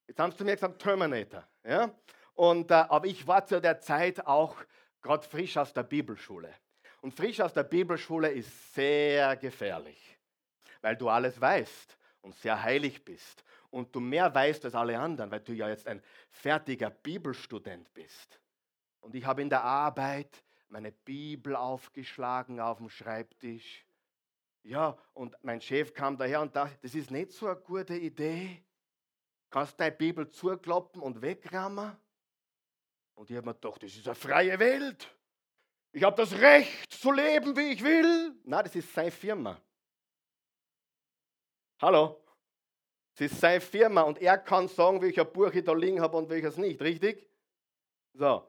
Jetzt 0.08 0.20
haben 0.20 0.32
sie 0.32 0.38
zu 0.38 0.46
mir 0.46 0.54
gesagt 0.54 0.82
Terminator. 0.82 1.44
Ja? 1.64 1.92
Und, 2.34 2.72
äh, 2.72 2.76
aber 2.76 3.08
ich 3.08 3.26
war 3.28 3.46
zu 3.46 3.60
der 3.60 3.80
Zeit 3.80 4.26
auch 4.26 4.56
gerade 5.02 5.28
frisch 5.28 5.58
aus 5.58 5.74
der 5.74 5.84
Bibelschule. 5.84 6.54
Und 7.02 7.14
frisch 7.14 7.40
aus 7.40 7.54
der 7.54 7.64
Bibelschule 7.64 8.32
ist 8.32 8.74
sehr 8.74 9.36
gefährlich, 9.38 10.15
weil 10.86 10.96
du 10.96 11.10
alles 11.10 11.42
weißt 11.42 11.98
und 12.22 12.36
sehr 12.36 12.62
heilig 12.62 13.04
bist. 13.04 13.44
Und 13.72 13.96
du 13.96 14.00
mehr 14.00 14.32
weißt 14.36 14.66
als 14.66 14.76
alle 14.76 15.00
anderen, 15.00 15.32
weil 15.32 15.40
du 15.40 15.52
ja 15.52 15.68
jetzt 15.68 15.88
ein 15.88 16.00
fertiger 16.30 16.92
Bibelstudent 16.92 17.92
bist. 17.96 18.40
Und 19.00 19.16
ich 19.16 19.26
habe 19.26 19.42
in 19.42 19.50
der 19.50 19.64
Arbeit 19.64 20.44
meine 20.68 20.92
Bibel 20.92 21.56
aufgeschlagen 21.56 22.60
auf 22.60 22.78
dem 22.78 22.92
Schreibtisch. 22.92 23.84
Ja, 24.62 24.96
und 25.16 25.36
mein 25.42 25.60
Chef 25.60 25.92
kam 25.92 26.18
daher 26.18 26.42
und 26.42 26.56
dachte, 26.56 26.78
das 26.84 26.94
ist 26.94 27.10
nicht 27.10 27.32
so 27.32 27.48
eine 27.48 27.56
gute 27.56 27.96
Idee. 27.96 28.64
Kannst 29.50 29.80
deine 29.80 29.96
Bibel 29.96 30.30
zukloppen 30.30 31.02
und 31.02 31.20
wegrammen? 31.20 31.98
Und 33.16 33.32
ich 33.32 33.38
habe 33.38 33.48
mir 33.48 33.56
gedacht, 33.56 33.82
das 33.82 33.96
ist 33.96 34.08
eine 34.08 34.14
freie 34.14 34.60
Welt. 34.60 35.10
Ich 35.94 36.04
habe 36.04 36.16
das 36.16 36.32
Recht 36.34 36.94
zu 36.94 37.12
leben, 37.12 37.58
wie 37.58 37.72
ich 37.72 37.84
will. 37.84 38.36
Nein, 38.44 38.66
das 38.66 38.76
ist 38.76 38.94
seine 38.94 39.10
Firma. 39.10 39.60
Hallo? 41.82 42.22
Das 43.18 43.32
ist 43.32 43.42
seine 43.42 43.60
Firma 43.60 44.02
und 44.02 44.22
er 44.22 44.38
kann 44.38 44.68
sagen, 44.68 45.02
welcher 45.02 45.26
Buch 45.26 45.52
ich 45.54 45.64
da 45.64 45.74
liegen 45.74 46.02
habe 46.02 46.16
und 46.18 46.30
welches 46.30 46.58
nicht, 46.58 46.82
richtig? 46.82 47.28
So. 48.14 48.44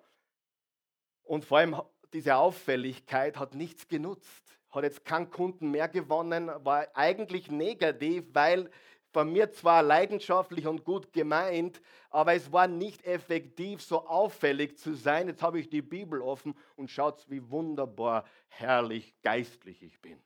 Und 1.22 1.44
vor 1.44 1.58
allem 1.58 1.80
diese 2.12 2.36
Auffälligkeit 2.36 3.36
hat 3.36 3.54
nichts 3.54 3.88
genutzt. 3.88 4.58
Hat 4.70 4.84
jetzt 4.84 5.04
keinen 5.04 5.30
Kunden 5.30 5.70
mehr 5.70 5.88
gewonnen, 5.88 6.50
war 6.64 6.86
eigentlich 6.94 7.50
negativ, 7.50 8.24
weil 8.32 8.70
von 9.12 9.32
mir 9.32 9.50
zwar 9.50 9.82
leidenschaftlich 9.82 10.66
und 10.66 10.84
gut 10.84 11.12
gemeint, 11.12 11.80
aber 12.10 12.34
es 12.34 12.52
war 12.52 12.68
nicht 12.68 13.04
effektiv, 13.06 13.82
so 13.82 14.06
auffällig 14.06 14.78
zu 14.78 14.94
sein. 14.94 15.28
Jetzt 15.28 15.42
habe 15.42 15.58
ich 15.58 15.68
die 15.68 15.82
Bibel 15.82 16.20
offen 16.20 16.54
und 16.76 16.90
schaut, 16.90 17.24
wie 17.28 17.50
wunderbar, 17.50 18.24
herrlich, 18.48 19.14
geistlich 19.22 19.82
ich 19.82 20.00
bin. 20.00 20.22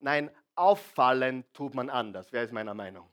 Nein, 0.00 0.30
auffallen 0.60 1.44
tut 1.54 1.74
man 1.74 1.88
anders. 1.88 2.32
Wer 2.32 2.44
ist 2.44 2.52
meiner 2.52 2.74
Meinung? 2.74 3.08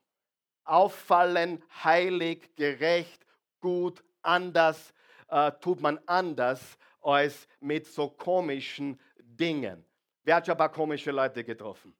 Auffallen, 0.65 1.63
heilig, 1.83 2.53
gerecht, 2.55 3.25
gut, 3.61 4.03
anders 4.21 4.93
äh, 5.29 5.53
tut 5.61 5.79
man 5.79 5.97
anders 6.05 6.77
als 7.01 7.47
mit 7.61 7.87
so 7.87 8.09
komischen 8.09 8.99
Dingen. 9.17 9.85
Wer 10.23 10.35
hat 10.35 10.45
schon 10.45 10.55
ein 10.55 10.57
paar 10.57 10.71
komische 10.71 11.11
Leute 11.11 11.43
getroffen? 11.45 11.95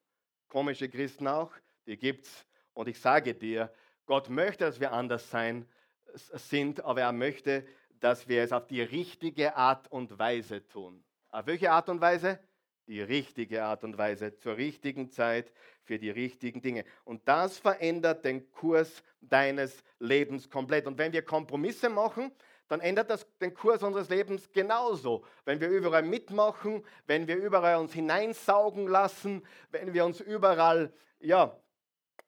Komische 0.50 0.90
Christen 0.90 1.28
auch, 1.28 1.52
die 1.86 1.98
gibt 1.98 2.26
es 2.26 2.46
und 2.74 2.90
ich 2.90 3.00
sage 3.00 3.34
dir, 3.34 3.72
Gott 4.06 4.30
möchte, 4.30 4.66
dass 4.66 4.80
wir 4.80 4.92
anders 4.92 5.30
sein, 5.30 5.66
sind, 6.14 6.84
aber 6.84 7.02
er 7.02 7.12
möchte, 7.12 7.66
dass 8.00 8.28
wir 8.28 8.44
es 8.44 8.52
auf 8.52 8.68
die 8.68 8.82
richtige 8.82 9.56
Art 9.56 9.90
und 9.92 10.18
Weise 10.20 10.68
tun. 10.68 11.04
Auf 11.30 11.46
welche 11.46 11.72
Art 11.72 11.90
und 11.90 12.02
Weise? 12.02 12.40
Die 12.88 13.02
richtige 13.02 13.64
Art 13.64 13.84
und 13.84 13.98
Weise, 13.98 14.38
zur 14.38 14.58
richtigen 14.58 15.10
Zeit, 15.10 15.52
für 15.84 16.00
die 16.00 16.10
richtigen 16.10 16.62
Dinge. 16.62 16.86
Und 17.04 17.28
das 17.28 17.58
verändert 17.58 18.24
den 18.26 18.50
Kurs 18.52 19.04
deines 19.22 19.84
Lebens 20.00 20.50
komplett. 20.50 20.88
Und 20.88 20.98
wenn 20.98 21.14
wir 21.14 21.22
Kompromisse 21.22 21.90
machen, 21.90 22.32
dann 22.68 22.82
ändert 22.82 23.10
das 23.10 23.26
den 23.40 23.54
Kurs 23.54 23.84
unseres 23.84 24.10
Lebens 24.10 24.52
genauso. 24.52 25.24
Wenn 25.46 25.60
wir 25.60 25.70
überall 25.70 26.04
mitmachen, 26.04 26.84
wenn 27.06 27.28
wir 27.28 27.38
überall 27.38 27.78
uns 27.78 27.94
hineinsaugen 27.94 28.88
lassen, 28.88 29.46
wenn 29.72 29.94
wir 29.94 30.06
uns 30.06 30.20
überall 30.20 30.94
ja, 31.20 31.58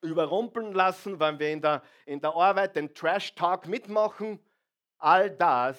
überrumpeln 0.01 0.73
lassen, 0.73 1.19
wenn 1.19 1.39
wir 1.39 1.49
in 1.51 1.61
der, 1.61 1.83
in 2.05 2.21
der 2.21 2.33
Arbeit 2.35 2.75
den 2.75 2.93
Trash-Talk 2.93 3.67
mitmachen. 3.67 4.39
All 4.97 5.29
das 5.29 5.77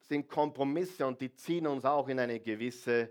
sind 0.00 0.28
Kompromisse 0.28 1.06
und 1.06 1.20
die 1.20 1.32
ziehen 1.34 1.66
uns 1.66 1.84
auch 1.84 2.08
in 2.08 2.18
eine 2.18 2.40
gewisse 2.40 3.10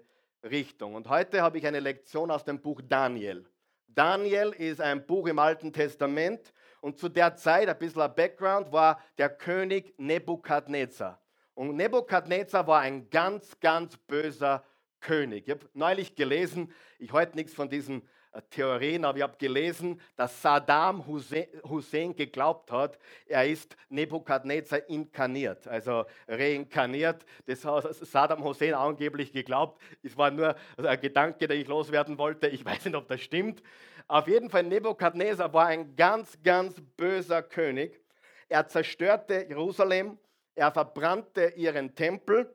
Richtung. 0.50 0.96
Und 0.96 1.10
heute 1.10 1.42
habe 1.42 1.58
ich 1.58 1.68
eine 1.68 1.80
Lektion 1.80 2.32
aus 2.32 2.44
dem 2.44 2.62
Buch 2.62 2.82
Daniel. 2.88 3.46
Daniel 3.88 4.50
ist 4.50 4.82
ein 4.82 5.06
Buch 5.06 5.27
im 5.27 5.39
Alten 5.39 5.74
Testament 5.74 6.54
und 6.82 6.98
zu 6.98 7.10
der 7.10 7.36
Zeit, 7.36 7.68
ein 7.68 7.77
bisschen 7.77 8.01
ein 8.01 8.13
Background, 8.13 8.72
war 8.72 9.01
der 9.18 9.30
König 9.30 9.94
Nebukadnezar. 9.98 11.22
Und 11.56 11.75
Nebukadnezar 11.75 12.68
war 12.68 12.82
ein 12.82 13.10
ganz, 13.10 13.60
ganz 13.60 13.98
böser 13.98 14.63
König. 15.00 15.48
Ich 15.48 15.51
habe 15.51 15.70
neulich 15.74 16.16
gelesen, 16.16 16.72
ich 17.00 17.12
halte 17.12 17.36
nichts 17.36 17.54
von 17.54 17.70
diesen 17.70 18.08
Theorien, 18.50 19.06
aber 19.06 19.18
ich 19.18 19.24
habe 19.24 19.38
gelesen, 19.38 20.00
dass 20.16 20.42
Saddam 20.42 21.06
Hussein 21.08 22.16
geglaubt 22.16 22.72
hat, 22.72 23.00
er 23.26 23.48
ist 23.48 23.76
Nebukadnezar 23.90 24.88
inkarniert, 24.90 25.68
also 25.68 26.06
reinkarniert. 26.28 27.26
Das 27.46 27.66
hat 27.66 27.96
Saddam 27.96 28.44
Hussein 28.44 28.74
angeblich 28.74 29.32
geglaubt. 29.32 29.82
Es 30.04 30.16
war 30.18 30.30
nur 30.32 30.56
ein 30.78 31.02
Gedanke, 31.02 31.48
den 31.48 31.62
ich 31.62 31.68
loswerden 31.68 32.18
wollte. 32.18 32.48
Ich 32.48 32.64
weiß 32.64 32.86
nicht, 32.86 32.96
ob 32.96 33.08
das 33.08 33.22
stimmt. 33.22 33.64
Auf 34.08 34.28
jeden 34.28 34.50
Fall, 34.50 34.64
Nebukadnezar 34.64 35.54
war 35.54 35.68
ein 35.68 35.96
ganz, 35.96 36.38
ganz 36.44 36.76
böser 36.96 37.42
König. 37.42 38.00
Er 38.50 38.68
zerstörte 38.68 39.46
Jerusalem, 39.50 40.18
er 40.56 40.72
verbrannte 40.72 41.54
ihren 41.56 41.94
Tempel 41.96 42.54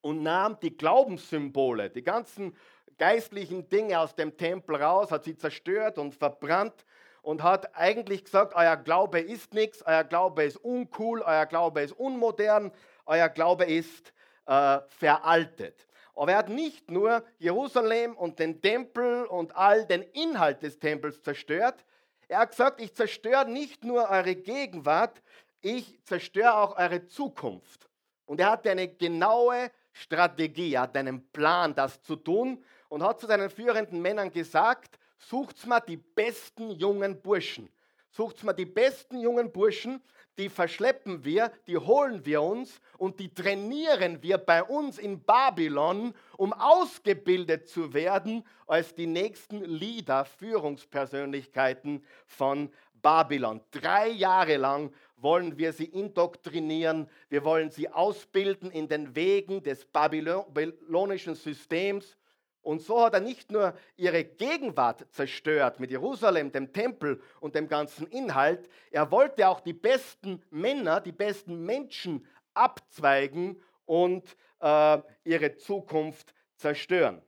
und 0.00 0.22
nahm 0.22 0.60
die 0.60 0.76
Glaubenssymbole, 0.76 1.90
die 1.90 2.02
ganzen 2.02 2.54
geistlichen 2.98 3.68
Dinge 3.68 3.98
aus 4.00 4.14
dem 4.14 4.36
Tempel 4.36 4.76
raus, 4.76 5.10
hat 5.10 5.24
sie 5.24 5.36
zerstört 5.36 5.98
und 5.98 6.14
verbrannt 6.14 6.84
und 7.22 7.42
hat 7.42 7.74
eigentlich 7.74 8.24
gesagt, 8.24 8.54
euer 8.54 8.76
Glaube 8.76 9.20
ist 9.20 9.52
nichts, 9.52 9.82
euer 9.82 10.04
Glaube 10.04 10.44
ist 10.44 10.56
uncool, 10.56 11.22
euer 11.22 11.46
Glaube 11.46 11.82
ist 11.82 11.92
unmodern, 11.92 12.72
euer 13.04 13.28
Glaube 13.28 13.64
ist 13.64 14.12
äh, 14.46 14.78
veraltet. 14.88 15.86
Aber 16.14 16.32
er 16.32 16.38
hat 16.38 16.48
nicht 16.48 16.90
nur 16.90 17.24
Jerusalem 17.38 18.16
und 18.16 18.38
den 18.38 18.62
Tempel 18.62 19.26
und 19.26 19.54
all 19.54 19.86
den 19.86 20.02
Inhalt 20.02 20.62
des 20.62 20.78
Tempels 20.78 21.22
zerstört, 21.22 21.84
er 22.28 22.40
hat 22.40 22.50
gesagt, 22.50 22.80
ich 22.80 22.94
zerstöre 22.94 23.48
nicht 23.48 23.84
nur 23.84 24.08
eure 24.08 24.34
Gegenwart, 24.34 25.22
ich 25.60 26.02
zerstöre 26.04 26.56
auch 26.56 26.76
eure 26.76 27.06
Zukunft. 27.06 27.88
Und 28.24 28.40
er 28.40 28.50
hatte 28.50 28.70
eine 28.70 28.88
genaue 28.88 29.70
Strategie, 29.92 30.74
er 30.74 30.82
hat 30.82 30.96
einen 30.96 31.30
Plan, 31.30 31.74
das 31.74 32.02
zu 32.02 32.16
tun 32.16 32.64
und 32.88 33.02
hat 33.02 33.20
zu 33.20 33.26
seinen 33.26 33.50
führenden 33.50 34.00
Männern 34.00 34.30
gesagt, 34.30 34.98
sucht 35.18 35.66
mal 35.66 35.80
die 35.80 35.96
besten 35.96 36.70
jungen 36.70 37.20
Burschen. 37.20 37.68
Sucht 38.10 38.44
mal 38.44 38.54
die 38.54 38.64
besten 38.64 39.20
jungen 39.20 39.52
Burschen, 39.52 40.00
die 40.38 40.48
verschleppen 40.48 41.24
wir, 41.24 41.50
die 41.66 41.76
holen 41.76 42.24
wir 42.24 42.42
uns 42.42 42.80
und 42.98 43.20
die 43.20 43.32
trainieren 43.32 44.22
wir 44.22 44.38
bei 44.38 44.62
uns 44.62 44.98
in 44.98 45.22
Babylon, 45.22 46.14
um 46.36 46.52
ausgebildet 46.52 47.68
zu 47.68 47.92
werden 47.94 48.44
als 48.66 48.94
die 48.94 49.06
nächsten 49.06 49.64
Leader, 49.64 50.24
Führungspersönlichkeiten 50.24 52.04
von 52.26 52.70
Babylon. 53.02 53.60
Drei 53.70 54.08
Jahre 54.08 54.56
lang 54.56 54.92
wollen 55.16 55.56
wir 55.56 55.72
sie 55.72 55.86
indoktrinieren, 55.86 57.08
wir 57.28 57.44
wollen 57.44 57.70
sie 57.70 57.88
ausbilden 57.88 58.70
in 58.70 58.88
den 58.88 59.14
Wegen 59.14 59.62
des 59.62 59.84
babylonischen 59.86 61.34
Systems 61.34 62.16
Und 62.66 62.82
so 62.82 63.00
hat 63.00 63.14
er 63.14 63.20
nicht 63.20 63.52
nur 63.52 63.74
ihre 63.96 64.24
Gegenwart 64.24 65.06
zerstört 65.12 65.78
mit 65.78 65.92
Jerusalem, 65.92 66.50
dem 66.50 66.72
Tempel 66.72 67.22
und 67.38 67.54
dem 67.54 67.68
ganzen 67.68 68.08
Inhalt, 68.08 68.68
er 68.90 69.12
wollte 69.12 69.46
auch 69.46 69.60
die 69.60 69.72
besten 69.72 70.42
Männer, 70.50 71.00
die 71.00 71.12
besten 71.12 71.64
Menschen 71.64 72.26
abzweigen 72.54 73.62
und 73.84 74.36
äh, 74.58 74.98
ihre 75.22 75.54
Zukunft 75.54 76.34
zerstören. 76.56 77.22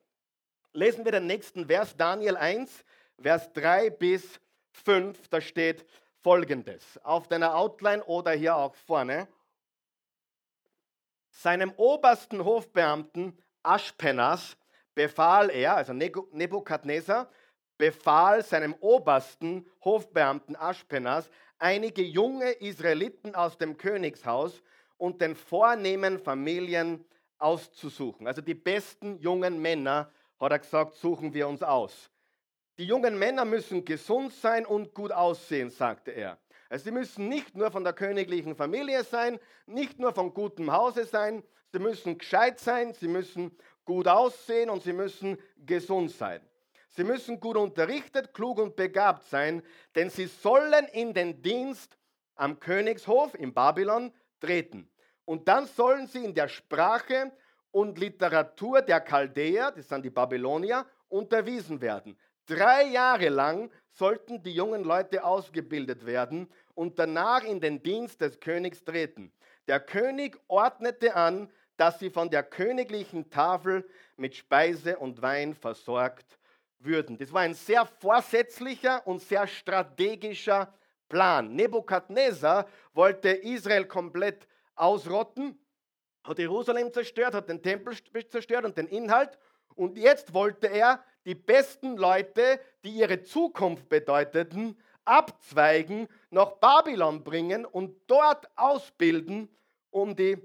Lesen 0.72 1.04
wir 1.04 1.12
den 1.12 1.28
nächsten 1.28 1.68
Vers, 1.68 1.96
Daniel 1.96 2.36
1, 2.36 2.84
Vers 3.22 3.52
3 3.52 3.90
bis 3.90 4.40
5, 4.72 5.28
da 5.28 5.40
steht 5.40 5.86
folgendes, 6.20 6.98
auf 7.04 7.28
deiner 7.28 7.54
Outline 7.54 8.02
oder 8.02 8.32
hier 8.32 8.56
auch 8.56 8.74
vorne. 8.74 9.28
Seinem 11.30 11.72
obersten 11.76 12.44
Hofbeamten 12.44 13.38
Aschpenas 13.62 14.57
befahl 14.98 15.48
er, 15.50 15.76
also 15.76 15.92
Nebukadnezar, 15.92 17.30
befahl 17.76 18.42
seinem 18.42 18.74
obersten 18.80 19.64
Hofbeamten 19.84 20.56
Aschpenas, 20.56 21.30
einige 21.60 22.02
junge 22.02 22.50
Israeliten 22.50 23.36
aus 23.36 23.56
dem 23.58 23.76
Königshaus 23.76 24.60
und 24.96 25.20
den 25.20 25.36
vornehmen 25.36 26.18
Familien 26.18 27.04
auszusuchen. 27.38 28.26
Also 28.26 28.42
die 28.42 28.54
besten 28.54 29.20
jungen 29.20 29.62
Männer, 29.62 30.10
hat 30.40 30.50
er 30.50 30.58
gesagt, 30.58 30.94
suchen 30.94 31.32
wir 31.32 31.46
uns 31.46 31.62
aus. 31.62 32.10
Die 32.76 32.84
jungen 32.84 33.20
Männer 33.20 33.44
müssen 33.44 33.84
gesund 33.84 34.32
sein 34.32 34.66
und 34.66 34.94
gut 34.94 35.12
aussehen, 35.12 35.70
sagte 35.70 36.10
er. 36.10 36.38
Also 36.68 36.86
sie 36.86 36.90
müssen 36.90 37.28
nicht 37.28 37.56
nur 37.56 37.70
von 37.70 37.84
der 37.84 37.92
königlichen 37.92 38.56
Familie 38.56 39.04
sein, 39.04 39.38
nicht 39.66 40.00
nur 40.00 40.12
von 40.12 40.34
gutem 40.34 40.72
Hause 40.72 41.04
sein, 41.04 41.44
sie 41.70 41.78
müssen 41.78 42.18
gescheit 42.18 42.58
sein, 42.58 42.94
sie 42.94 43.08
müssen 43.08 43.56
gut 43.88 44.06
aussehen 44.06 44.68
und 44.68 44.82
sie 44.82 44.92
müssen 44.92 45.38
gesund 45.64 46.10
sein. 46.10 46.42
Sie 46.90 47.04
müssen 47.04 47.40
gut 47.40 47.56
unterrichtet, 47.56 48.34
klug 48.34 48.58
und 48.58 48.76
begabt 48.76 49.24
sein, 49.30 49.62
denn 49.94 50.10
sie 50.10 50.26
sollen 50.26 50.84
in 50.92 51.14
den 51.14 51.40
Dienst 51.40 51.96
am 52.34 52.60
Königshof 52.60 53.34
in 53.34 53.54
Babylon 53.54 54.12
treten. 54.40 54.90
Und 55.24 55.48
dann 55.48 55.66
sollen 55.66 56.06
sie 56.06 56.22
in 56.22 56.34
der 56.34 56.48
Sprache 56.48 57.32
und 57.70 57.98
Literatur 57.98 58.82
der 58.82 59.00
Chaldäer, 59.00 59.72
das 59.72 59.88
sind 59.88 60.04
die 60.04 60.10
Babylonier, 60.10 60.84
unterwiesen 61.08 61.80
werden. 61.80 62.18
Drei 62.44 62.84
Jahre 62.88 63.30
lang 63.30 63.70
sollten 63.88 64.42
die 64.42 64.52
jungen 64.52 64.84
Leute 64.84 65.24
ausgebildet 65.24 66.04
werden 66.04 66.46
und 66.74 66.98
danach 66.98 67.42
in 67.42 67.58
den 67.58 67.82
Dienst 67.82 68.20
des 68.20 68.38
Königs 68.38 68.84
treten. 68.84 69.32
Der 69.66 69.80
König 69.80 70.38
ordnete 70.46 71.16
an, 71.16 71.50
dass 71.78 72.00
sie 72.00 72.10
von 72.10 72.28
der 72.28 72.42
königlichen 72.42 73.30
Tafel 73.30 73.88
mit 74.16 74.34
Speise 74.34 74.98
und 74.98 75.22
Wein 75.22 75.54
versorgt 75.54 76.38
würden. 76.80 77.16
Das 77.16 77.32
war 77.32 77.42
ein 77.42 77.54
sehr 77.54 77.86
vorsätzlicher 77.86 79.06
und 79.06 79.22
sehr 79.22 79.46
strategischer 79.46 80.74
Plan. 81.08 81.54
Nebukadnezar 81.54 82.66
wollte 82.92 83.30
Israel 83.30 83.86
komplett 83.86 84.46
ausrotten, 84.74 85.58
hat 86.24 86.38
Jerusalem 86.38 86.92
zerstört, 86.92 87.34
hat 87.34 87.48
den 87.48 87.62
Tempel 87.62 87.96
zerstört 88.28 88.64
und 88.64 88.76
den 88.76 88.88
Inhalt. 88.88 89.38
Und 89.74 89.96
jetzt 89.96 90.34
wollte 90.34 90.66
er 90.66 91.02
die 91.24 91.36
besten 91.36 91.96
Leute, 91.96 92.60
die 92.84 92.90
ihre 92.90 93.22
Zukunft 93.22 93.88
bedeuteten, 93.88 94.76
abzweigen, 95.04 96.08
nach 96.30 96.50
Babylon 96.52 97.22
bringen 97.22 97.64
und 97.64 97.94
dort 98.08 98.48
ausbilden, 98.56 99.48
um 99.90 100.16
die 100.16 100.36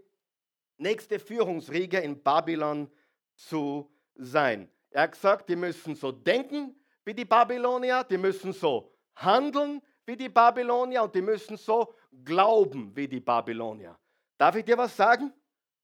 nächste 0.78 1.20
Führungsriege 1.20 2.00
in 2.00 2.22
Babylon 2.22 2.90
zu 3.36 3.90
sein. 4.16 4.70
Er 4.90 5.04
hat 5.04 5.14
gesagt, 5.14 5.50
die 5.50 5.56
müssen 5.56 5.96
so 5.96 6.12
denken 6.12 6.76
wie 7.06 7.14
die 7.14 7.26
Babylonier, 7.26 8.04
die 8.04 8.18
müssen 8.18 8.54
so 8.54 8.92
handeln 9.16 9.82
wie 10.06 10.16
die 10.16 10.30
Babylonier 10.30 11.04
und 11.04 11.16
die 11.16 11.22
müssen 11.22 11.58
so 11.58 11.94
glauben 12.24 12.96
wie 12.96 13.08
die 13.08 13.20
Babylonier. 13.20 13.98
Darf 14.38 14.56
ich 14.56 14.66
dir 14.66 14.78
was 14.78 14.96
sagen? 14.96 15.34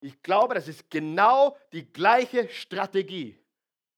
Ich 0.02 0.22
glaube, 0.22 0.56
das 0.56 0.68
ist 0.68 0.90
genau 0.90 1.58
die 1.74 1.92
gleiche 1.92 2.48
Strategie, 2.50 3.38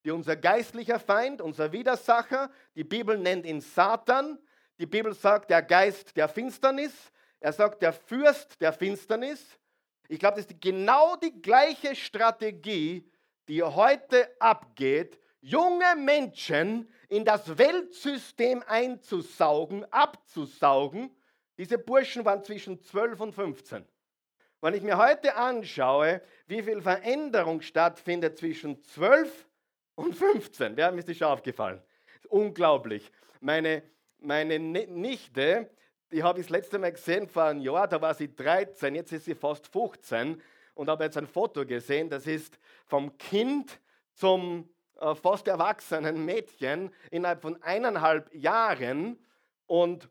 die 0.04 0.12
unser 0.12 0.36
geistlicher 0.36 1.00
Feind, 1.00 1.42
unser 1.42 1.72
Widersacher, 1.72 2.50
die 2.76 2.84
Bibel 2.84 3.18
nennt 3.18 3.46
ihn 3.46 3.62
Satan, 3.62 4.40
die 4.80 4.88
Bibel 4.88 5.14
sagt 5.14 5.52
der 5.52 5.62
Geist 5.62 6.18
der 6.18 6.28
Finsternis, 6.28 7.12
er 7.40 7.54
sagt 7.54 7.82
der 7.82 7.94
Fürst 7.94 8.62
der 8.62 8.72
Finsternis. 8.72 9.60
Ich 10.12 10.20
glaube, 10.20 10.42
das 10.42 10.48
ist 10.48 10.60
genau 10.60 11.16
die 11.16 11.42
gleiche 11.42 11.96
Strategie, 11.96 13.10
die 13.48 13.64
heute 13.64 14.28
abgeht, 14.42 15.18
junge 15.40 15.96
Menschen 15.96 16.90
in 17.08 17.24
das 17.24 17.58
Weltsystem 17.58 18.62
einzusaugen, 18.68 19.86
abzusaugen. 19.90 21.16
Diese 21.58 21.78
Burschen 21.78 22.26
waren 22.26 22.44
zwischen 22.44 22.82
12 22.82 23.22
und 23.22 23.34
15. 23.34 23.86
Wenn 24.60 24.74
ich 24.74 24.82
mir 24.82 24.98
heute 24.98 25.38
anschaue, 25.38 26.22
wie 26.46 26.62
viel 26.62 26.82
Veränderung 26.82 27.62
stattfindet 27.62 28.38
zwischen 28.38 28.84
12 28.84 29.48
und 29.96 30.14
15, 30.14 30.76
wer 30.76 30.94
ist 30.94 31.08
das 31.08 31.16
schon 31.16 31.28
aufgefallen? 31.28 31.82
Unglaublich. 32.28 33.10
Meine, 33.40 33.82
meine 34.20 34.60
Nichte, 34.60 35.70
die 36.12 36.24
habe 36.24 36.40
ich 36.40 36.48
das 36.48 36.52
letzte 36.52 36.80
Mal 36.80 36.92
gesehen 36.92 37.28
vor 37.28 37.44
einem 37.44 37.62
Jahr, 37.62 37.88
da 37.88 38.02
war 38.02 38.14
sie 38.14 38.34
13, 38.34 38.96
jetzt 38.96 39.12
ist 39.14 39.26
sie 39.26 39.36
fast 39.36 39.68
15 39.68 40.42
und 40.74 40.90
habe 40.90 41.06
jetzt 41.06 41.18
ein 41.18 41.28
Foto 41.28 41.66
gesehen, 41.66 42.10
das 42.10 42.28
ist 42.28 42.60
vom 42.86 43.18
Kind 43.18 43.80
zum 44.14 44.70
äh, 45.00 45.16
fast 45.16 45.48
erwachsenen 45.48 46.26
Mädchen 46.26 46.92
innerhalb 47.12 47.42
von 47.42 47.62
eineinhalb 47.64 48.34
Jahren 48.34 49.18
und 49.68 50.10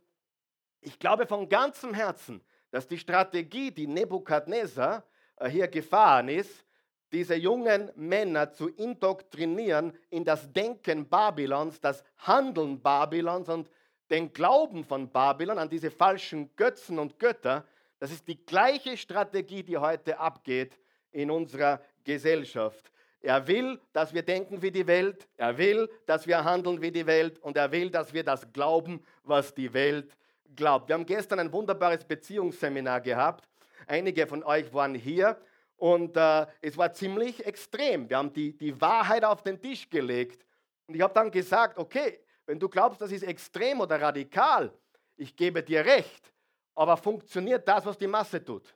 ich 0.81 0.99
glaube 0.99 1.27
von 1.27 1.49
ganzem 1.49 1.93
Herzen, 1.93 2.41
dass 2.71 2.87
die 2.87 2.99
Strategie, 2.99 3.71
die 3.71 3.87
Nebukadnezar 3.87 5.05
äh, 5.37 5.49
hier 5.49 5.69
gefahren 5.69 6.29
ist, 6.29 6.65
diese 7.13 7.35
jungen 7.35 7.91
Männer 7.97 8.53
zu 8.53 8.69
indoktrinieren 8.69 9.93
in 10.09 10.25
das 10.25 10.51
Denken 10.53 11.09
Babylons, 11.09 11.81
das 11.81 12.05
Handeln 12.19 12.81
Babylons 12.81 13.49
und 13.49 13.69
den 14.11 14.33
Glauben 14.33 14.85
von 14.85 15.11
Babylon 15.11 15.59
an 15.59 15.69
diese 15.69 15.91
falschen 15.91 16.55
Götzen 16.57 16.99
und 16.99 17.19
Götter, 17.19 17.65
das 17.99 18.11
ist 18.11 18.27
die 18.27 18.45
gleiche 18.45 18.97
Strategie, 18.97 19.63
die 19.63 19.79
heute 19.79 20.19
abgeht 20.19 20.79
in 21.13 21.31
unserer 21.31 21.81
Gesellschaft. 22.05 22.91
Er 23.21 23.47
will, 23.47 23.79
dass 23.93 24.15
wir 24.15 24.23
denken 24.23 24.63
wie 24.63 24.71
die 24.71 24.87
Welt, 24.87 25.29
er 25.37 25.59
will, 25.59 25.89
dass 26.07 26.27
wir 26.27 26.43
handeln 26.43 26.81
wie 26.81 26.91
die 26.91 27.07
Welt 27.07 27.39
und 27.41 27.57
er 27.57 27.71
will, 27.71 27.91
dass 27.91 28.15
wir 28.15 28.25
das 28.25 28.51
glauben, 28.53 29.05
was 29.23 29.55
die 29.55 29.73
Welt 29.75 30.17
glaubt. 30.57 30.89
Wir 30.89 30.95
haben 30.95 31.05
gestern 31.05 31.39
ein 31.39 31.53
wunderbares 31.53 32.05
Beziehungsseminar 32.05 33.03
gehabt. 33.03 33.47
Einige 33.87 34.27
von 34.27 34.43
euch 34.43 34.73
waren 34.73 34.95
hier 34.95 35.39
und 35.77 36.17
äh, 36.17 36.47
es 36.63 36.77
war 36.79 36.93
ziemlich 36.95 37.45
extrem. 37.45 38.09
Wir 38.09 38.17
haben 38.17 38.33
die, 38.33 38.57
die 38.57 38.81
Wahrheit 38.81 39.25
auf 39.25 39.43
den 39.43 39.61
Tisch 39.61 39.89
gelegt. 39.91 40.47
Und 40.87 40.95
ich 40.95 41.03
habe 41.03 41.13
dann 41.13 41.31
gesagt, 41.31 41.79
okay, 41.79 42.21
wenn 42.51 42.59
du 42.59 42.69
glaubst, 42.69 43.01
das 43.01 43.13
ist 43.13 43.23
extrem 43.23 43.81
oder 43.81 44.03
radikal, 44.03 44.77
ich 45.17 45.37
gebe 45.37 45.63
dir 45.63 45.85
recht, 45.85 46.33
aber 46.75 46.97
funktioniert 46.97 47.69
das, 47.69 47.87
was 47.87 47.97
die 47.97 48.09
Masse 48.09 48.45
tut? 48.45 48.75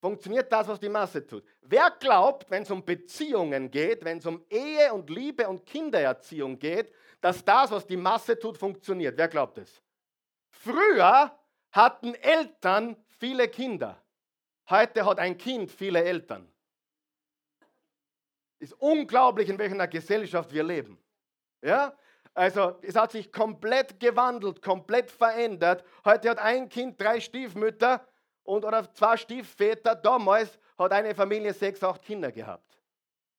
Funktioniert 0.00 0.50
das, 0.50 0.68
was 0.68 0.80
die 0.80 0.88
Masse 0.88 1.26
tut? 1.26 1.44
Wer 1.60 1.90
glaubt, 1.90 2.50
wenn 2.50 2.62
es 2.62 2.70
um 2.70 2.82
Beziehungen 2.82 3.70
geht, 3.70 4.02
wenn 4.06 4.16
es 4.16 4.24
um 4.24 4.42
Ehe 4.48 4.90
und 4.94 5.10
Liebe 5.10 5.46
und 5.46 5.66
Kindererziehung 5.66 6.58
geht, 6.58 6.90
dass 7.20 7.44
das, 7.44 7.70
was 7.70 7.86
die 7.86 7.98
Masse 7.98 8.38
tut, 8.38 8.56
funktioniert? 8.56 9.18
Wer 9.18 9.28
glaubt 9.28 9.58
es? 9.58 9.82
Früher 10.48 11.38
hatten 11.70 12.14
Eltern 12.14 12.96
viele 13.18 13.48
Kinder. 13.48 14.02
Heute 14.70 15.04
hat 15.04 15.18
ein 15.18 15.36
Kind 15.36 15.70
viele 15.70 16.02
Eltern. 16.02 16.50
Ist 18.58 18.72
unglaublich, 18.72 19.50
in 19.50 19.58
welcher 19.58 19.86
Gesellschaft 19.88 20.50
wir 20.54 20.62
leben. 20.62 20.98
Ja? 21.60 21.94
Also, 22.38 22.76
es 22.82 22.94
hat 22.94 23.10
sich 23.10 23.32
komplett 23.32 23.98
gewandelt, 23.98 24.62
komplett 24.62 25.10
verändert. 25.10 25.84
Heute 26.04 26.30
hat 26.30 26.38
ein 26.38 26.68
Kind 26.68 27.00
drei 27.00 27.18
Stiefmütter 27.18 28.06
und 28.44 28.64
oder 28.64 28.88
zwei 28.94 29.16
Stiefväter. 29.16 29.96
Damals 29.96 30.56
hat 30.78 30.92
eine 30.92 31.16
Familie 31.16 31.52
sechs, 31.52 31.82
acht 31.82 32.00
Kinder 32.00 32.30
gehabt. 32.30 32.80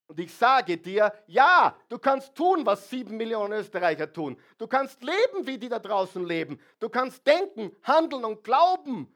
Und 0.07 0.19
ich 0.19 0.33
sage 0.33 0.75
dir, 0.75 1.13
ja, 1.27 1.77
du 1.87 1.97
kannst 1.97 2.35
tun, 2.35 2.65
was 2.65 2.89
sieben 2.89 3.15
Millionen 3.15 3.53
Österreicher 3.53 4.11
tun. 4.11 4.37
Du 4.57 4.67
kannst 4.67 5.01
leben, 5.01 5.47
wie 5.47 5.57
die 5.57 5.69
da 5.69 5.79
draußen 5.79 6.25
leben. 6.25 6.59
Du 6.81 6.89
kannst 6.89 7.25
denken, 7.25 7.73
handeln 7.83 8.25
und 8.25 8.43
glauben, 8.43 9.07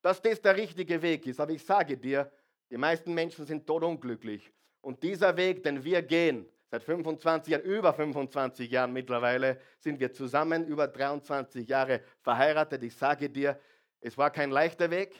dass 0.00 0.22
das 0.22 0.40
der 0.40 0.56
richtige 0.56 1.02
Weg 1.02 1.26
ist. 1.26 1.38
Aber 1.38 1.52
ich 1.52 1.66
sage 1.66 1.98
dir, 1.98 2.32
die 2.70 2.78
meisten 2.78 3.12
Menschen 3.12 3.44
sind 3.44 3.66
todunglücklich. 3.66 4.50
Und 4.80 5.02
dieser 5.02 5.36
Weg, 5.36 5.64
den 5.64 5.84
wir 5.84 6.00
gehen, 6.00 6.48
seit 6.70 6.84
25 6.84 7.52
Jahren, 7.52 7.62
über 7.62 7.92
25 7.92 8.70
Jahren 8.70 8.92
mittlerweile, 8.92 9.60
sind 9.78 9.98
wir 9.98 10.12
zusammen, 10.12 10.66
über 10.66 10.86
23 10.86 11.68
Jahre 11.68 12.02
verheiratet. 12.22 12.82
Ich 12.82 12.94
sage 12.94 13.28
dir, 13.28 13.58
es 14.00 14.16
war 14.16 14.30
kein 14.30 14.50
leichter 14.50 14.90
Weg, 14.90 15.14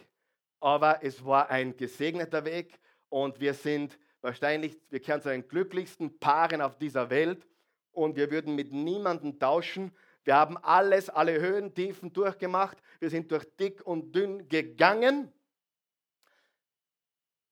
aber 0.60 1.02
es 1.02 1.24
war 1.24 1.50
ein 1.50 1.76
gesegneter 1.76 2.44
Weg 2.44 2.78
und 3.08 3.40
wir 3.40 3.54
sind 3.54 3.98
wahrscheinlich, 4.20 4.78
wir 4.90 5.00
kennen 5.00 5.22
zu 5.22 5.30
den 5.30 5.46
glücklichsten 5.48 6.18
Paaren 6.18 6.60
auf 6.60 6.78
dieser 6.78 7.10
Welt 7.10 7.46
und 7.92 8.16
wir 8.16 8.30
würden 8.30 8.54
mit 8.54 8.72
niemandem 8.72 9.38
tauschen. 9.38 9.92
Wir 10.22 10.36
haben 10.36 10.56
alles, 10.58 11.08
alle 11.08 11.40
Höhen, 11.40 11.74
Tiefen 11.74 12.12
durchgemacht. 12.12 12.78
Wir 13.00 13.10
sind 13.10 13.30
durch 13.32 13.44
dick 13.56 13.84
und 13.84 14.14
dünn 14.14 14.48
gegangen. 14.48 15.32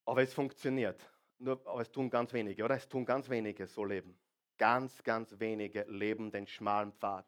Aber 0.05 0.23
es 0.23 0.33
funktioniert. 0.33 1.01
Nur, 1.39 1.61
aber 1.67 1.81
es 1.81 1.91
tun 1.91 2.11
ganz 2.11 2.33
wenige, 2.33 2.65
oder? 2.65 2.75
Es 2.75 2.89
tun 2.89 3.05
ganz 3.05 3.29
wenige 3.29 3.67
so 3.67 3.85
leben. 3.85 4.19
Ganz, 4.57 5.03
ganz 5.05 5.39
wenige 5.39 5.83
leben 5.89 6.31
den 6.31 6.47
schmalen 6.47 6.93
Pfad. 6.93 7.25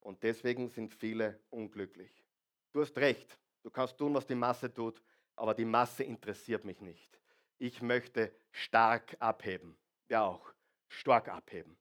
Und 0.00 0.22
deswegen 0.22 0.68
sind 0.68 0.94
viele 0.94 1.40
unglücklich. 1.50 2.24
Du 2.72 2.80
hast 2.80 2.96
recht. 2.96 3.38
Du 3.62 3.70
kannst 3.70 3.98
tun, 3.98 4.14
was 4.14 4.26
die 4.26 4.34
Masse 4.34 4.72
tut, 4.72 5.02
aber 5.34 5.52
die 5.52 5.64
Masse 5.64 6.04
interessiert 6.04 6.64
mich 6.64 6.80
nicht. 6.80 7.20
Ich 7.58 7.82
möchte 7.82 8.32
stark 8.52 9.16
abheben. 9.18 9.76
Ja 10.08 10.24
auch. 10.24 10.54
Stark 10.88 11.28
abheben. 11.28 11.76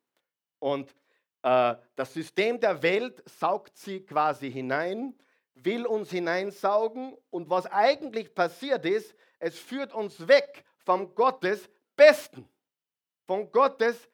Und 0.59 0.95
äh, 1.43 1.75
das 1.95 2.13
System 2.13 2.59
der 2.59 2.81
Welt 2.81 3.21
saugt 3.29 3.77
sie 3.77 4.01
quasi 4.01 4.51
hinein, 4.51 5.13
will 5.53 5.85
uns 5.85 6.09
hineinsaugen. 6.09 7.15
Und 7.29 7.49
was 7.49 7.67
eigentlich 7.67 8.33
passiert 8.33 8.83
ist, 8.85 9.15
es 9.39 9.59
führt 9.59 9.93
uns 9.93 10.27
weg 10.27 10.65
vom 10.85 11.13
Gottes 11.13 11.69
Besten. 11.95 12.47
Von 13.27 13.51
Gottes 13.51 14.07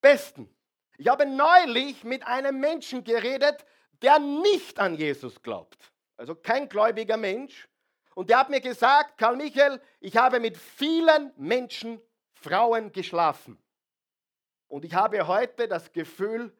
Besten. 0.00 0.48
Ich 0.96 1.08
habe 1.08 1.26
neulich 1.26 2.04
mit 2.04 2.24
einem 2.26 2.60
Menschen 2.60 3.02
geredet, 3.02 3.64
der 4.02 4.18
nicht 4.18 4.78
an 4.78 4.94
Jesus 4.94 5.42
glaubt. 5.42 5.92
Also 6.16 6.34
kein 6.34 6.68
gläubiger 6.68 7.16
Mensch. 7.16 7.68
Und 8.14 8.30
der 8.30 8.38
hat 8.38 8.50
mir 8.50 8.60
gesagt, 8.60 9.18
Karl 9.18 9.36
Michael, 9.36 9.80
ich 10.00 10.16
habe 10.16 10.38
mit 10.38 10.56
vielen 10.56 11.32
Menschen, 11.36 12.00
Frauen 12.34 12.92
geschlafen. 12.92 13.58
Und 14.68 14.84
ich 14.84 14.94
habe 14.94 15.26
heute 15.26 15.68
das 15.68 15.92
Gefühl, 15.92 16.56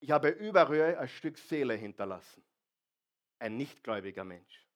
ich 0.00 0.10
habe 0.10 0.28
überall 0.28 0.96
ein 0.96 1.08
Stück 1.08 1.38
Seele 1.38 1.74
hinterlassen. 1.74 2.44
Ein 3.38 3.56
nichtgläubiger 3.56 4.24
Mensch. 4.24 4.66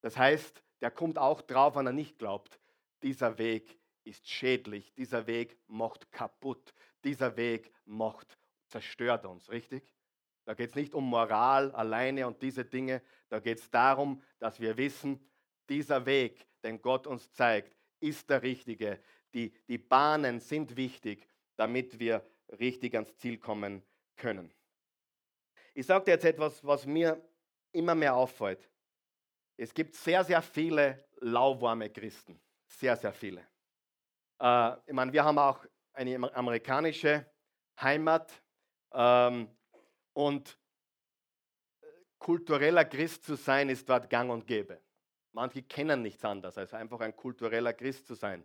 Das 0.00 0.16
heißt, 0.16 0.62
der 0.80 0.90
kommt 0.90 1.18
auch 1.18 1.40
drauf, 1.40 1.76
wenn 1.76 1.86
er 1.86 1.92
nicht 1.92 2.18
glaubt, 2.18 2.58
dieser 3.02 3.38
Weg 3.38 3.78
ist 4.04 4.28
schädlich, 4.28 4.92
dieser 4.94 5.26
Weg 5.26 5.58
macht 5.66 6.10
kaputt, 6.10 6.72
dieser 7.04 7.36
Weg 7.36 7.72
macht, 7.84 8.38
zerstört 8.68 9.26
uns, 9.26 9.50
richtig? 9.50 9.94
Da 10.44 10.54
geht 10.54 10.70
es 10.70 10.76
nicht 10.76 10.94
um 10.94 11.04
Moral 11.04 11.72
alleine 11.72 12.26
und 12.26 12.40
diese 12.40 12.64
Dinge, 12.64 13.02
da 13.28 13.38
geht 13.38 13.58
es 13.58 13.70
darum, 13.70 14.22
dass 14.38 14.60
wir 14.60 14.76
wissen, 14.78 15.20
dieser 15.68 16.06
Weg, 16.06 16.46
den 16.62 16.80
Gott 16.80 17.06
uns 17.06 17.30
zeigt, 17.32 17.76
ist 18.00 18.30
der 18.30 18.42
richtige. 18.42 18.98
Die, 19.34 19.52
die 19.68 19.78
Bahnen 19.78 20.40
sind 20.40 20.76
wichtig, 20.76 21.28
damit 21.56 21.98
wir 21.98 22.24
richtig 22.58 22.94
ans 22.94 23.14
Ziel 23.16 23.36
kommen 23.36 23.82
können. 24.16 24.50
Ich 25.74 25.86
sage 25.86 26.06
dir 26.06 26.10
jetzt 26.12 26.24
etwas, 26.24 26.64
was 26.64 26.86
mir 26.86 27.22
immer 27.72 27.94
mehr 27.94 28.14
auffällt. 28.14 28.70
Es 29.56 29.74
gibt 29.74 29.94
sehr, 29.94 30.24
sehr 30.24 30.40
viele 30.40 31.04
lauwarme 31.20 31.90
Christen. 31.90 32.40
Sehr, 32.78 32.96
sehr 32.96 33.12
viele. 33.12 33.44
Äh, 34.40 34.72
ich 34.86 34.92
meine, 34.92 35.12
wir 35.12 35.24
haben 35.24 35.36
auch 35.36 35.66
eine 35.94 36.32
amerikanische 36.32 37.26
Heimat 37.80 38.32
ähm, 38.92 39.48
und 40.12 40.56
äh, 41.80 41.86
kultureller 42.20 42.84
Christ 42.84 43.24
zu 43.24 43.34
sein 43.34 43.68
ist 43.68 43.88
dort 43.88 44.08
gang 44.08 44.30
und 44.30 44.46
gäbe. 44.46 44.80
Manche 45.32 45.64
kennen 45.64 46.02
nichts 46.02 46.24
anderes, 46.24 46.56
als 46.56 46.72
einfach 46.72 47.00
ein 47.00 47.16
kultureller 47.16 47.72
Christ 47.72 48.06
zu 48.06 48.14
sein. 48.14 48.44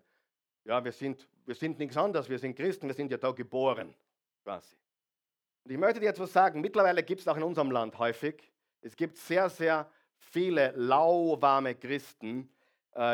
Ja, 0.63 0.84
wir 0.84 0.91
sind, 0.91 1.30
wir 1.46 1.54
sind 1.54 1.78
nichts 1.78 1.96
anderes, 1.96 2.28
wir 2.28 2.39
sind 2.39 2.56
Christen, 2.56 2.88
wir 2.88 2.96
sind 2.96 3.12
ja 3.12 3.17
da 3.17 3.32
geboren, 3.34 3.93
quasi. 4.43 4.76
Und 5.63 5.72
ich 5.74 5.78
möchte 5.78 6.00
dir 6.00 6.08
jetzt 6.08 6.19
was 6.19 6.34
sagen, 6.34 6.60
mittlerweile 6.60 7.04
gibt 7.04 7.22
es 7.22 7.28
auch 7.28 7.38
in 7.38 7.43
unserem 7.43 7.69
Land 7.69 8.00
häufig, 8.00 8.52
es 8.82 8.96
gibt 8.96 9.15
sehr, 9.15 9.48
sehr 9.52 9.91
viele 10.17 10.72
lauwarme 10.72 11.76
Christen, 11.76 12.50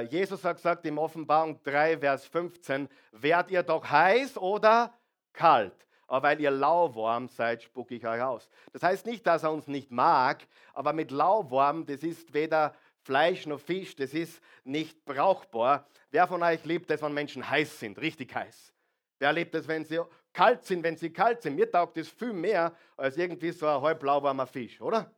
Jesus 0.09 0.43
hat 0.43 0.57
gesagt 0.57 0.85
im 0.85 0.97
Offenbarung 0.97 1.61
3, 1.63 1.99
Vers 1.99 2.25
15, 2.25 2.89
werdet 3.11 3.51
ihr 3.51 3.63
doch 3.63 3.89
heiß 3.89 4.37
oder 4.37 4.93
kalt. 5.31 5.73
Aber 6.07 6.27
weil 6.27 6.41
ihr 6.41 6.51
lauwarm 6.51 7.27
seid, 7.27 7.63
spucke 7.63 7.95
ich 7.95 8.05
euch 8.05 8.21
aus. 8.21 8.49
Das 8.73 8.83
heißt 8.83 9.05
nicht, 9.05 9.25
dass 9.27 9.43
er 9.43 9.51
uns 9.51 9.67
nicht 9.67 9.91
mag, 9.91 10.45
aber 10.73 10.91
mit 10.91 11.11
lauwarm, 11.11 11.85
das 11.85 12.03
ist 12.03 12.33
weder 12.33 12.73
Fleisch 13.03 13.45
noch 13.45 13.59
Fisch, 13.59 13.95
das 13.95 14.13
ist 14.13 14.41
nicht 14.63 15.05
brauchbar. 15.05 15.87
Wer 16.11 16.27
von 16.27 16.43
euch 16.43 16.65
liebt 16.65 16.89
es, 16.91 17.01
wenn 17.01 17.13
Menschen 17.13 17.47
heiß 17.47 17.79
sind, 17.79 17.99
richtig 18.01 18.33
heiß? 18.33 18.73
Wer 19.19 19.33
liebt 19.33 19.53
es, 19.55 19.67
wenn 19.67 19.85
sie 19.85 20.01
kalt 20.33 20.65
sind, 20.65 20.83
wenn 20.83 20.97
sie 20.97 21.13
kalt 21.13 21.41
sind? 21.41 21.55
Mir 21.55 21.71
taugt 21.71 21.97
es 21.97 22.09
viel 22.09 22.33
mehr 22.33 22.73
als 22.97 23.15
irgendwie 23.15 23.51
so 23.51 23.67
ein 23.67 23.81
halb 23.81 24.03
lauwarmer 24.03 24.47
Fisch, 24.47 24.81
oder? 24.81 25.11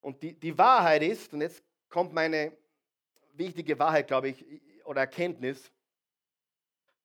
Und 0.00 0.22
die, 0.22 0.38
die 0.38 0.56
Wahrheit 0.56 1.02
ist, 1.02 1.32
und 1.32 1.42
jetzt 1.42 1.62
kommt 1.88 2.12
meine 2.12 2.56
wichtige 3.32 3.78
Wahrheit, 3.78 4.08
glaube 4.08 4.28
ich, 4.28 4.44
oder 4.84 5.02
Erkenntnis. 5.02 5.70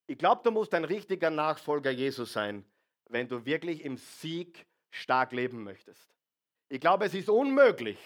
Ich 0.07 0.17
glaube, 0.17 0.41
du 0.43 0.51
musst 0.51 0.73
ein 0.73 0.83
richtiger 0.83 1.29
Nachfolger 1.29 1.91
Jesus 1.91 2.33
sein, 2.33 2.65
wenn 3.09 3.27
du 3.27 3.45
wirklich 3.45 3.83
im 3.83 3.97
Sieg 3.97 4.65
stark 4.89 5.31
leben 5.31 5.63
möchtest. 5.63 6.07
Ich 6.69 6.79
glaube, 6.79 7.05
es 7.05 7.13
ist 7.13 7.29
unmöglich, 7.29 7.97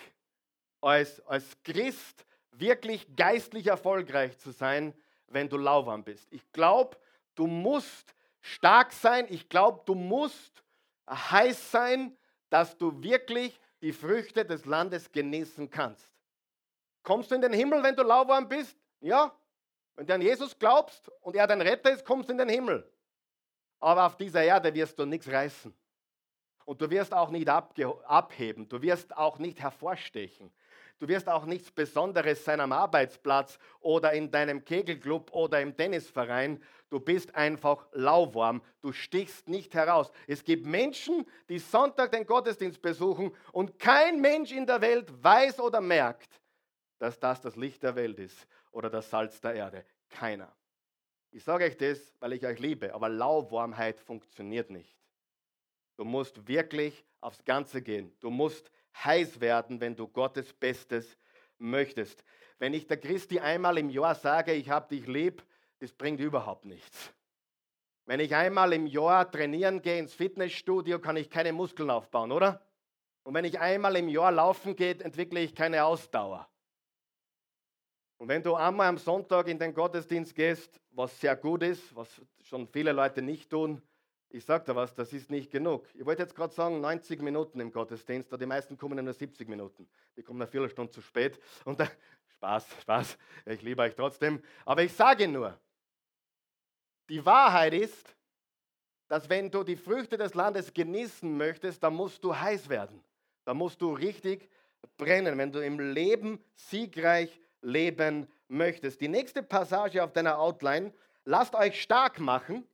als, 0.81 1.19
als 1.27 1.57
Christ 1.63 2.25
wirklich 2.51 3.15
geistlich 3.15 3.67
erfolgreich 3.67 4.37
zu 4.37 4.51
sein, 4.51 4.93
wenn 5.27 5.49
du 5.49 5.57
lauwarm 5.57 6.03
bist. 6.03 6.27
Ich 6.31 6.51
glaube, 6.51 6.97
du 7.35 7.47
musst 7.47 8.13
stark 8.41 8.91
sein. 8.91 9.25
Ich 9.29 9.47
glaube, 9.47 9.81
du 9.85 9.95
musst 9.95 10.63
heiß 11.09 11.71
sein, 11.71 12.17
dass 12.49 12.77
du 12.77 13.01
wirklich 13.01 13.59
die 13.81 13.93
Früchte 13.93 14.45
des 14.45 14.65
Landes 14.65 15.11
genießen 15.11 15.69
kannst. 15.69 16.11
Kommst 17.03 17.31
du 17.31 17.35
in 17.35 17.41
den 17.41 17.53
Himmel, 17.53 17.81
wenn 17.83 17.95
du 17.95 18.03
lauwarm 18.03 18.47
bist? 18.47 18.77
Ja. 18.99 19.33
Wenn 19.95 20.05
du 20.07 20.13
an 20.13 20.21
Jesus 20.21 20.57
glaubst 20.57 21.09
und 21.21 21.35
er 21.35 21.47
dein 21.47 21.61
Retter 21.61 21.91
ist, 21.91 22.05
kommst 22.05 22.29
du 22.29 22.33
in 22.33 22.37
den 22.37 22.49
Himmel. 22.49 22.89
Aber 23.79 24.05
auf 24.05 24.15
dieser 24.15 24.43
Erde 24.43 24.73
wirst 24.73 24.97
du 24.97 25.05
nichts 25.05 25.27
reißen. 25.27 25.73
Und 26.65 26.81
du 26.81 26.89
wirst 26.89 27.13
auch 27.13 27.29
nicht 27.29 27.49
abheben. 27.49 28.69
Du 28.69 28.81
wirst 28.81 29.15
auch 29.17 29.39
nicht 29.39 29.59
hervorstechen. 29.59 30.51
Du 30.99 31.07
wirst 31.07 31.27
auch 31.27 31.45
nichts 31.45 31.71
Besonderes 31.71 32.45
sein 32.45 32.59
am 32.59 32.71
Arbeitsplatz 32.71 33.57
oder 33.79 34.13
in 34.13 34.29
deinem 34.29 34.63
Kegelclub 34.63 35.31
oder 35.33 35.59
im 35.59 35.75
Tennisverein. 35.75 36.63
Du 36.91 36.99
bist 36.99 37.33
einfach 37.33 37.87
lauwarm. 37.93 38.61
Du 38.81 38.91
stichst 38.91 39.49
nicht 39.49 39.73
heraus. 39.73 40.11
Es 40.27 40.43
gibt 40.43 40.67
Menschen, 40.67 41.25
die 41.49 41.57
Sonntag 41.57 42.11
den 42.11 42.27
Gottesdienst 42.27 42.83
besuchen 42.83 43.35
und 43.51 43.79
kein 43.79 44.21
Mensch 44.21 44.51
in 44.51 44.67
der 44.67 44.79
Welt 44.81 45.11
weiß 45.23 45.59
oder 45.59 45.81
merkt, 45.81 46.40
dass 47.01 47.19
das 47.19 47.41
das 47.41 47.55
Licht 47.55 47.81
der 47.81 47.95
Welt 47.95 48.19
ist 48.19 48.47
oder 48.69 48.87
das 48.87 49.09
Salz 49.09 49.41
der 49.41 49.55
Erde. 49.55 49.83
Keiner. 50.07 50.55
Ich 51.31 51.43
sage 51.43 51.65
euch 51.65 51.75
das, 51.75 52.13
weil 52.19 52.33
ich 52.33 52.45
euch 52.45 52.59
liebe, 52.59 52.93
aber 52.93 53.09
Lauwarmheit 53.09 53.99
funktioniert 53.99 54.69
nicht. 54.69 54.95
Du 55.97 56.05
musst 56.05 56.47
wirklich 56.47 57.03
aufs 57.19 57.43
Ganze 57.43 57.81
gehen. 57.81 58.15
Du 58.19 58.29
musst 58.29 58.69
heiß 59.03 59.41
werden, 59.41 59.81
wenn 59.81 59.95
du 59.95 60.07
Gottes 60.07 60.53
Bestes 60.53 61.17
möchtest. 61.57 62.23
Wenn 62.59 62.75
ich 62.75 62.85
der 62.85 62.97
Christi 62.97 63.39
einmal 63.39 63.79
im 63.79 63.89
Jahr 63.89 64.13
sage, 64.13 64.53
ich 64.53 64.69
habe 64.69 64.95
dich 64.95 65.07
lieb, 65.07 65.43
das 65.79 65.91
bringt 65.91 66.19
überhaupt 66.19 66.65
nichts. 66.65 67.11
Wenn 68.05 68.19
ich 68.19 68.35
einmal 68.35 68.73
im 68.73 68.85
Jahr 68.85 69.31
trainieren 69.31 69.81
gehe 69.81 69.97
ins 69.97 70.13
Fitnessstudio, 70.13 70.99
kann 70.99 71.17
ich 71.17 71.31
keine 71.31 71.51
Muskeln 71.51 71.89
aufbauen, 71.89 72.31
oder? 72.31 72.63
Und 73.23 73.33
wenn 73.33 73.45
ich 73.45 73.59
einmal 73.59 73.95
im 73.95 74.07
Jahr 74.07 74.31
laufen 74.31 74.75
gehe, 74.75 74.99
entwickle 74.99 75.39
ich 75.39 75.55
keine 75.55 75.83
Ausdauer. 75.83 76.50
Und 78.21 78.27
wenn 78.27 78.43
du 78.43 78.53
einmal 78.53 78.87
am 78.87 78.99
Sonntag 78.99 79.47
in 79.47 79.57
den 79.57 79.73
Gottesdienst 79.73 80.35
gehst, 80.35 80.79
was 80.91 81.19
sehr 81.19 81.35
gut 81.35 81.63
ist, 81.63 81.95
was 81.95 82.21
schon 82.43 82.67
viele 82.67 82.91
Leute 82.91 83.19
nicht 83.23 83.49
tun, 83.49 83.81
ich 84.29 84.45
sage 84.45 84.63
dir 84.63 84.75
was, 84.75 84.93
das 84.93 85.11
ist 85.11 85.31
nicht 85.31 85.49
genug. 85.49 85.87
Ich 85.95 86.05
wollte 86.05 86.21
jetzt 86.21 86.35
gerade 86.35 86.53
sagen, 86.53 86.81
90 86.81 87.19
Minuten 87.23 87.59
im 87.59 87.71
Gottesdienst, 87.71 88.31
die 88.39 88.45
meisten 88.45 88.77
kommen 88.77 89.03
nur 89.03 89.11
70 89.15 89.49
Minuten. 89.49 89.89
Die 90.15 90.21
kommen 90.21 90.39
eine 90.39 90.47
Viertelstunde 90.47 90.91
zu 90.91 91.01
spät. 91.01 91.39
Und 91.65 91.79
da, 91.79 91.89
Spaß, 92.35 92.67
Spaß, 92.81 93.17
ich 93.47 93.63
liebe 93.63 93.81
euch 93.81 93.95
trotzdem. 93.95 94.39
Aber 94.65 94.83
ich 94.83 94.93
sage 94.93 95.27
nur, 95.27 95.59
die 97.09 97.25
Wahrheit 97.25 97.73
ist, 97.73 98.15
dass 99.07 99.27
wenn 99.27 99.49
du 99.49 99.63
die 99.63 99.77
Früchte 99.77 100.15
des 100.15 100.35
Landes 100.35 100.71
genießen 100.71 101.35
möchtest, 101.35 101.81
dann 101.81 101.95
musst 101.95 102.23
du 102.23 102.35
heiß 102.35 102.69
werden. 102.69 103.03
Da 103.45 103.55
musst 103.55 103.81
du 103.81 103.91
richtig 103.91 104.47
brennen. 104.95 105.39
Wenn 105.39 105.51
du 105.51 105.57
im 105.65 105.79
Leben 105.79 106.39
siegreich 106.53 107.41
leben 107.61 108.27
möchtest. 108.47 109.01
Die 109.01 109.07
nächste 109.07 109.43
Passage 109.43 110.03
auf 110.03 110.13
deiner 110.13 110.39
Outline, 110.39 110.93
lasst 111.25 111.55
euch 111.55 111.81
stark 111.81 112.19
machen, 112.19 112.67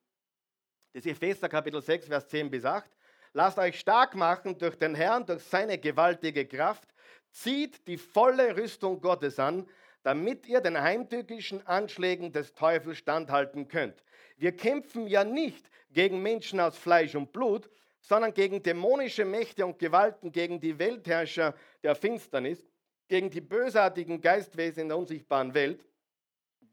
das 0.93 1.05
ist 1.05 1.11
Epheser 1.11 1.47
Kapitel 1.47 1.81
6, 1.81 2.07
Vers 2.07 2.27
10 2.27 2.49
bis 2.49 2.65
8. 2.65 2.89
Lasst 3.33 3.59
euch 3.59 3.79
stark 3.79 4.15
machen 4.15 4.57
durch 4.57 4.75
den 4.79 4.95
Herrn, 4.95 5.25
durch 5.25 5.43
seine 5.43 5.77
gewaltige 5.77 6.47
Kraft. 6.47 6.89
Zieht 7.29 7.87
die 7.87 7.97
volle 7.97 8.57
Rüstung 8.57 8.99
Gottes 8.99 9.37
an, 9.37 9.69
damit 10.01 10.47
ihr 10.47 10.59
den 10.59 10.81
heimtückischen 10.81 11.67
Anschlägen 11.67 12.31
des 12.31 12.53
Teufels 12.55 12.97
standhalten 12.97 13.67
könnt. 13.67 14.03
Wir 14.37 14.53
kämpfen 14.55 15.05
ja 15.05 15.23
nicht 15.23 15.69
gegen 15.91 16.21
Menschen 16.23 16.59
aus 16.59 16.77
Fleisch 16.77 17.13
und 17.13 17.31
Blut, 17.31 17.69
sondern 17.99 18.33
gegen 18.33 18.63
dämonische 18.63 19.25
Mächte 19.25 19.65
und 19.65 19.77
Gewalten, 19.77 20.31
gegen 20.31 20.59
die 20.59 20.79
Weltherrscher 20.79 21.53
der 21.83 21.93
Finsternis, 21.93 22.65
gegen 23.07 23.29
die 23.29 23.41
bösartigen 23.41 24.21
Geistwesen 24.21 24.83
in 24.83 24.87
der 24.89 24.97
unsichtbaren 24.97 25.53
Welt. 25.53 25.85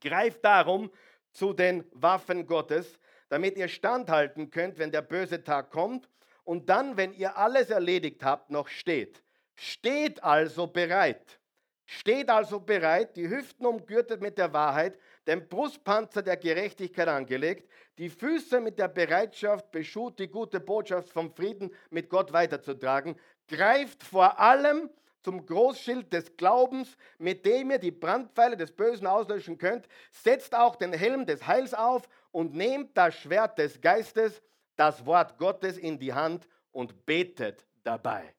Greift 0.01 0.44
darum 0.44 0.90
zu 1.33 1.53
den 1.53 1.85
Waffen 1.92 2.47
Gottes, 2.47 2.99
damit 3.29 3.57
ihr 3.57 3.68
standhalten 3.68 4.51
könnt, 4.51 4.79
wenn 4.79 4.92
der 4.92 5.03
böse 5.03 5.42
Tag 5.42 5.70
kommt 5.70 6.09
und 6.44 6.68
dann, 6.68 6.97
wenn 6.97 7.12
ihr 7.12 7.37
alles 7.37 7.70
erledigt 7.70 8.23
habt, 8.23 8.51
noch 8.51 8.68
steht. 8.68 9.23
Steht 9.55 10.23
also 10.23 10.66
bereit. 10.66 11.40
Steht 11.87 12.31
also 12.31 12.61
bereit, 12.61 13.16
die 13.16 13.29
Hüften 13.29 13.66
umgürtet 13.66 14.23
mit 14.23 14.38
der 14.38 14.53
Wahrheit, 14.53 14.99
den 15.27 15.49
Brustpanzer 15.49 16.23
der 16.23 16.38
Gerechtigkeit 16.38 17.09
angelegt, 17.09 17.70
die 17.99 18.09
Füße 18.09 18.61
mit 18.61 18.79
der 18.79 18.88
Bereitschaft 18.88 19.70
beschut, 19.70 20.18
die 20.18 20.29
gute 20.29 20.61
Botschaft 20.61 21.11
vom 21.11 21.31
Frieden 21.31 21.70
mit 21.90 22.09
Gott 22.09 22.33
weiterzutragen. 22.33 23.16
Greift 23.49 24.03
vor 24.03 24.38
allem 24.40 24.90
zum 25.25 25.45
Großschild 25.45 26.13
des 26.13 26.37
Glaubens, 26.37 26.97
mit 27.19 27.45
dem 27.47 27.71
ihr 27.71 27.79
die 27.79 27.91
Brandpfeile 27.91 28.57
des 28.57 28.71
Bösen 28.71 29.07
auslöschen 29.07 29.59
könnt. 29.59 29.89
Setzt 30.11 30.55
auch 30.55 30.77
den 30.77 30.93
Helm 30.93 31.27
des 31.27 31.47
Heils 31.47 31.75
auf 31.75 32.09
und 32.31 32.55
nehmt 32.55 32.97
das 32.97 33.15
Schwert 33.15 33.59
des 33.59 33.81
Geistes, 33.81 34.43
das 34.77 35.05
Wort 35.07 35.39
Gottes 35.39 35.79
in 35.79 35.99
die 35.99 36.13
Hand 36.13 36.47
und 36.73 37.07
betet 37.07 37.67
dabei. 37.83 38.35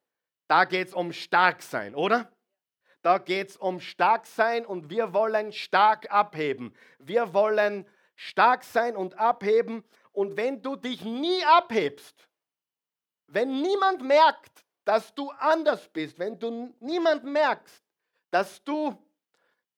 Da 0.48 0.66
geht 0.66 0.90
es 0.90 0.94
um 0.94 1.12
Starksein, 1.12 1.96
oder? 1.96 2.32
Da 3.02 3.18
geht 3.18 3.50
es 3.50 3.58
um 3.58 3.80
Starksein 3.80 4.66
und 4.66 4.90
wir 4.90 5.14
wollen 5.14 5.52
stark 5.52 6.12
abheben. 6.12 6.76
Wir 7.00 7.34
wollen 7.34 7.88
stark 8.16 8.64
sein 8.64 8.96
und 8.96 9.18
abheben. 9.20 9.84
Und 10.12 10.38
wenn 10.38 10.62
du 10.62 10.76
dich 10.76 11.04
nie 11.04 11.44
abhebst, 11.46 12.28
wenn 13.28 13.62
niemand 13.62 14.02
merkt, 14.04 14.65
dass 14.86 15.14
du 15.14 15.32
anders 15.32 15.90
bist, 15.90 16.18
wenn 16.20 16.40
du 16.40 16.74
niemand 16.80 17.24
merkst, 17.24 17.84
dass 18.30 18.64
du 18.64 18.96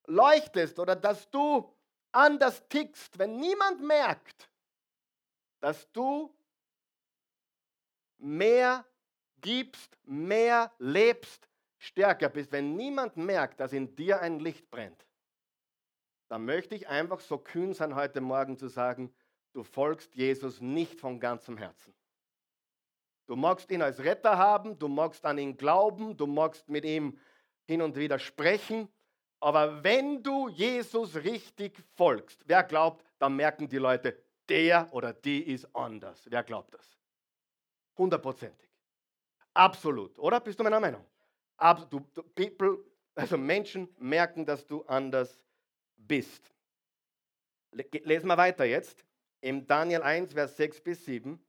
leuchtest 0.06 0.78
oder 0.80 0.96
dass 0.96 1.30
du 1.30 1.74
anders 2.12 2.67
tickst, 2.67 3.17
wenn 3.17 3.38
niemand 3.38 3.82
merkt, 3.82 4.50
dass 5.60 5.91
du 5.91 6.34
mehr 8.17 8.86
gibst, 9.41 9.98
mehr 10.04 10.72
lebst, 10.80 11.48
stärker 11.78 12.30
bist, 12.30 12.52
wenn 12.52 12.76
niemand 12.76 13.17
merkt, 13.17 13.60
dass 13.60 13.74
in 13.74 13.96
dir 13.96 14.22
ein 14.22 14.39
Licht 14.39 14.70
brennt, 14.70 15.06
dann 16.28 16.43
möchte 16.46 16.76
ich 16.76 16.88
einfach 16.88 17.20
so 17.20 17.38
kühn 17.38 17.74
sein, 17.74 17.96
heute 17.96 18.20
Morgen 18.20 18.58
zu 18.58 18.67
sagen, 18.67 19.13
du 19.54 19.63
folgst 19.63 20.15
Jesus 20.15 20.60
nicht 20.60 21.00
von 21.00 21.20
ganzem 21.20 21.58
Herzen. 21.58 21.93
Du 23.28 23.36
magst 23.36 23.70
ihn 23.72 23.82
als 23.82 24.00
Retter 24.00 24.38
haben, 24.38 24.80
du 24.80 24.88
magst 24.88 25.26
an 25.26 25.38
ihn 25.38 25.58
glauben, 25.58 26.16
du 26.16 26.26
magst 26.26 26.68
mit 26.70 26.86
ihm 26.86 27.20
hin 27.66 27.82
und 27.82 27.98
wieder 27.98 28.18
sprechen, 28.18 28.90
aber 29.40 29.84
wenn 29.84 30.24
du 30.24 30.48
Jesus 30.48 31.16
richtig 31.16 31.78
folgst, 31.96 32.44
wer 32.48 32.63
glaubt, 32.63 33.06
dann 33.20 33.36
merken 33.36 33.68
die 33.68 33.78
Leute, 33.78 34.18
der 34.50 34.92
oder 34.94 35.13
die 35.13 35.42
ist 35.44 35.68
anders. 35.76 36.26
Wer 36.30 36.44
glaubt 36.44 36.74
das? 36.74 36.98
Hundertprozentig. 37.98 38.70
Absolut, 39.54 40.18
oder? 40.20 40.40
Bist 40.40 40.60
du 40.60 40.63
meiner 40.63 40.80
Meinung? 40.80 41.06
Ab, 41.58 41.90
du, 41.90 42.00
du, 42.13 42.24
people, 42.24 42.78
also 43.16 43.38
Menschen 43.38 43.90
merken, 44.00 44.46
dass 44.46 44.66
du 44.66 44.84
anders 44.86 45.44
bist. 45.98 46.52
Lesen 47.72 48.28
wir 48.28 48.38
weiter 48.38 48.66
jetzt. 48.66 49.04
Im 49.42 49.68
Daniel 49.68 50.02
1, 50.02 50.34
Vers 50.34 50.58
6 50.58 50.82
bis 50.82 51.06
7. 51.06 51.40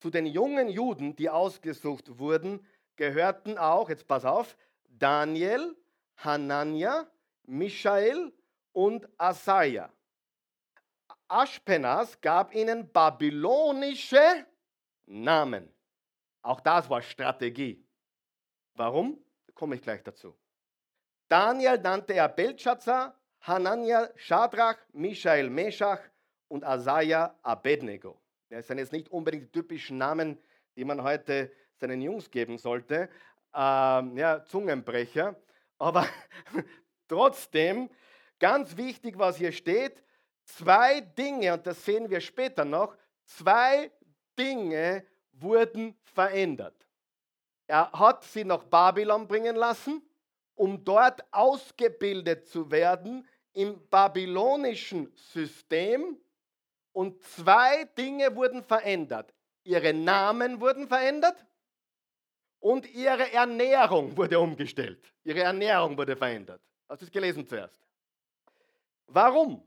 Zu 0.00 0.10
den 0.10 0.26
jungen 0.26 0.68
Juden, 0.68 1.14
die 1.14 1.28
ausgesucht 1.28 2.18
wurden, 2.18 2.66
gehörten 2.96 3.58
auch, 3.58 3.90
jetzt 3.90 4.08
pass 4.08 4.24
auf, 4.24 4.56
Daniel, 4.88 5.76
Hanania, 6.16 7.06
Michael 7.44 8.32
und 8.72 9.08
Asaja. 9.18 9.92
Aschpenas 11.28 12.20
gab 12.20 12.54
ihnen 12.54 12.90
babylonische 12.90 14.46
Namen. 15.06 15.72
Auch 16.42 16.60
das 16.60 16.88
war 16.88 17.02
Strategie. 17.02 17.84
Warum? 18.74 19.22
Da 19.46 19.52
komme 19.52 19.74
ich 19.76 19.82
gleich 19.82 20.02
dazu. 20.02 20.34
Daniel 21.28 21.78
nannte 21.78 22.14
er 22.14 22.28
Belshazzar, 22.28 23.14
Hanania 23.42 24.10
Shadrach, 24.16 24.78
Michael 24.92 25.50
Meshach 25.50 26.00
und 26.48 26.64
Asaja 26.64 27.38
Abednego. 27.42 28.20
Das 28.50 28.66
sind 28.66 28.78
jetzt 28.78 28.92
nicht 28.92 29.08
unbedingt 29.10 29.44
die 29.44 29.52
typischen 29.52 29.96
Namen, 29.96 30.36
die 30.74 30.84
man 30.84 31.04
heute 31.04 31.52
seinen 31.76 32.02
Jungs 32.02 32.28
geben 32.28 32.58
sollte. 32.58 33.08
Ähm, 33.54 34.16
ja, 34.16 34.44
Zungenbrecher. 34.44 35.36
Aber 35.78 36.04
trotzdem, 37.08 37.88
ganz 38.40 38.76
wichtig, 38.76 39.16
was 39.16 39.36
hier 39.36 39.52
steht, 39.52 40.02
zwei 40.42 41.00
Dinge, 41.00 41.54
und 41.54 41.64
das 41.64 41.84
sehen 41.84 42.10
wir 42.10 42.20
später 42.20 42.64
noch, 42.64 42.96
zwei 43.24 43.92
Dinge 44.36 45.06
wurden 45.30 45.96
verändert. 46.02 46.74
Er 47.68 47.92
hat 47.92 48.24
sie 48.24 48.44
nach 48.44 48.64
Babylon 48.64 49.28
bringen 49.28 49.54
lassen, 49.54 50.02
um 50.56 50.84
dort 50.84 51.22
ausgebildet 51.30 52.48
zu 52.48 52.68
werden 52.68 53.24
im 53.52 53.80
babylonischen 53.88 55.12
System. 55.14 56.18
Und 56.92 57.22
zwei 57.22 57.84
Dinge 57.96 58.34
wurden 58.34 58.62
verändert. 58.62 59.32
Ihre 59.64 59.92
Namen 59.92 60.60
wurden 60.60 60.88
verändert 60.88 61.44
und 62.58 62.90
ihre 62.92 63.32
Ernährung 63.32 64.16
wurde 64.16 64.38
umgestellt. 64.38 65.12
Ihre 65.24 65.40
Ernährung 65.40 65.96
wurde 65.96 66.16
verändert. 66.16 66.60
Hast 66.88 67.02
du 67.02 67.06
es 67.06 67.12
gelesen 67.12 67.46
zuerst? 67.46 67.78
Warum? 69.06 69.62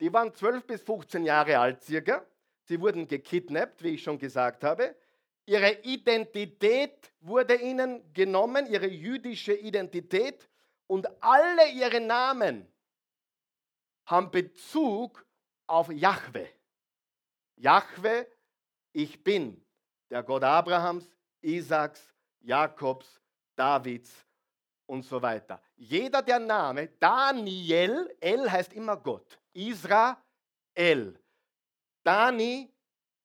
Die 0.00 0.12
waren 0.12 0.34
12 0.34 0.66
bis 0.66 0.82
15 0.82 1.24
Jahre 1.24 1.58
alt 1.58 1.82
circa. 1.82 2.24
Sie 2.64 2.80
wurden 2.80 3.08
gekidnappt, 3.08 3.82
wie 3.82 3.94
ich 3.94 4.02
schon 4.02 4.18
gesagt 4.18 4.62
habe. 4.62 4.94
Ihre 5.46 5.72
Identität 5.82 7.10
wurde 7.20 7.54
ihnen 7.54 8.12
genommen, 8.12 8.66
ihre 8.66 8.86
jüdische 8.86 9.54
Identität 9.54 10.48
und 10.86 11.08
alle 11.22 11.70
ihre 11.70 12.00
Namen 12.00 12.70
haben 14.04 14.30
Bezug 14.30 15.24
auf 15.66 15.90
Jahwe. 15.90 16.48
Jahwe, 17.58 18.26
ich 18.92 19.22
bin 19.22 19.64
der 20.10 20.22
Gott 20.22 20.44
Abrahams, 20.44 21.10
Isaaks, 21.40 22.14
Jakobs, 22.40 23.20
Davids 23.56 24.26
und 24.86 25.04
so 25.04 25.20
weiter. 25.20 25.60
Jeder 25.76 26.22
der 26.22 26.38
Name, 26.38 26.88
Daniel, 27.00 28.16
El 28.20 28.50
heißt 28.50 28.72
immer 28.72 28.96
Gott, 28.96 29.38
Israel, 29.52 31.18
Dani, 32.02 32.72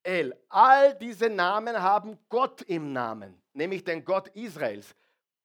El. 0.03 0.37
All 0.49 0.95
diese 0.95 1.29
Namen 1.29 1.81
haben 1.81 2.19
Gott 2.27 2.61
im 2.63 2.91
Namen, 2.91 3.41
nämlich 3.53 3.83
den 3.83 4.03
Gott 4.03 4.27
Israels. 4.29 4.95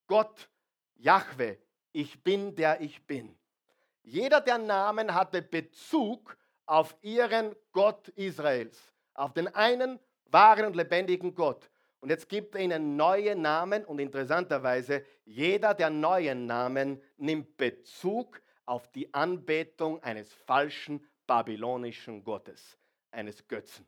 Gott, 0.06 0.50
Jahwe, 0.96 1.58
ich 1.92 2.22
bin 2.22 2.54
der 2.56 2.80
ich 2.80 3.06
bin. 3.06 3.38
Jeder 4.02 4.40
der 4.40 4.58
Namen 4.58 5.14
hatte 5.14 5.42
Bezug 5.42 6.36
auf 6.68 6.94
ihren 7.00 7.56
Gott 7.72 8.08
Israels, 8.08 8.78
auf 9.14 9.32
den 9.32 9.48
einen 9.48 9.98
wahren 10.26 10.66
und 10.66 10.76
lebendigen 10.76 11.34
Gott. 11.34 11.70
Und 12.00 12.10
jetzt 12.10 12.28
gibt 12.28 12.54
er 12.54 12.60
ihnen 12.60 12.94
neue 12.96 13.34
Namen 13.34 13.84
und 13.84 13.98
interessanterweise, 13.98 15.04
jeder 15.24 15.74
der 15.74 15.90
neuen 15.90 16.46
Namen 16.46 17.02
nimmt 17.16 17.56
Bezug 17.56 18.40
auf 18.66 18.86
die 18.92 19.12
Anbetung 19.14 20.02
eines 20.02 20.32
falschen 20.32 21.04
babylonischen 21.26 22.22
Gottes, 22.22 22.78
eines 23.10 23.48
Götzen. 23.48 23.86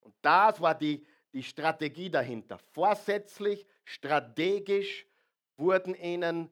Und 0.00 0.14
das 0.20 0.60
war 0.60 0.74
die, 0.74 1.04
die 1.32 1.42
Strategie 1.42 2.10
dahinter. 2.10 2.58
Vorsätzlich, 2.58 3.66
strategisch 3.84 5.06
wurden 5.56 5.94
ihnen 5.94 6.50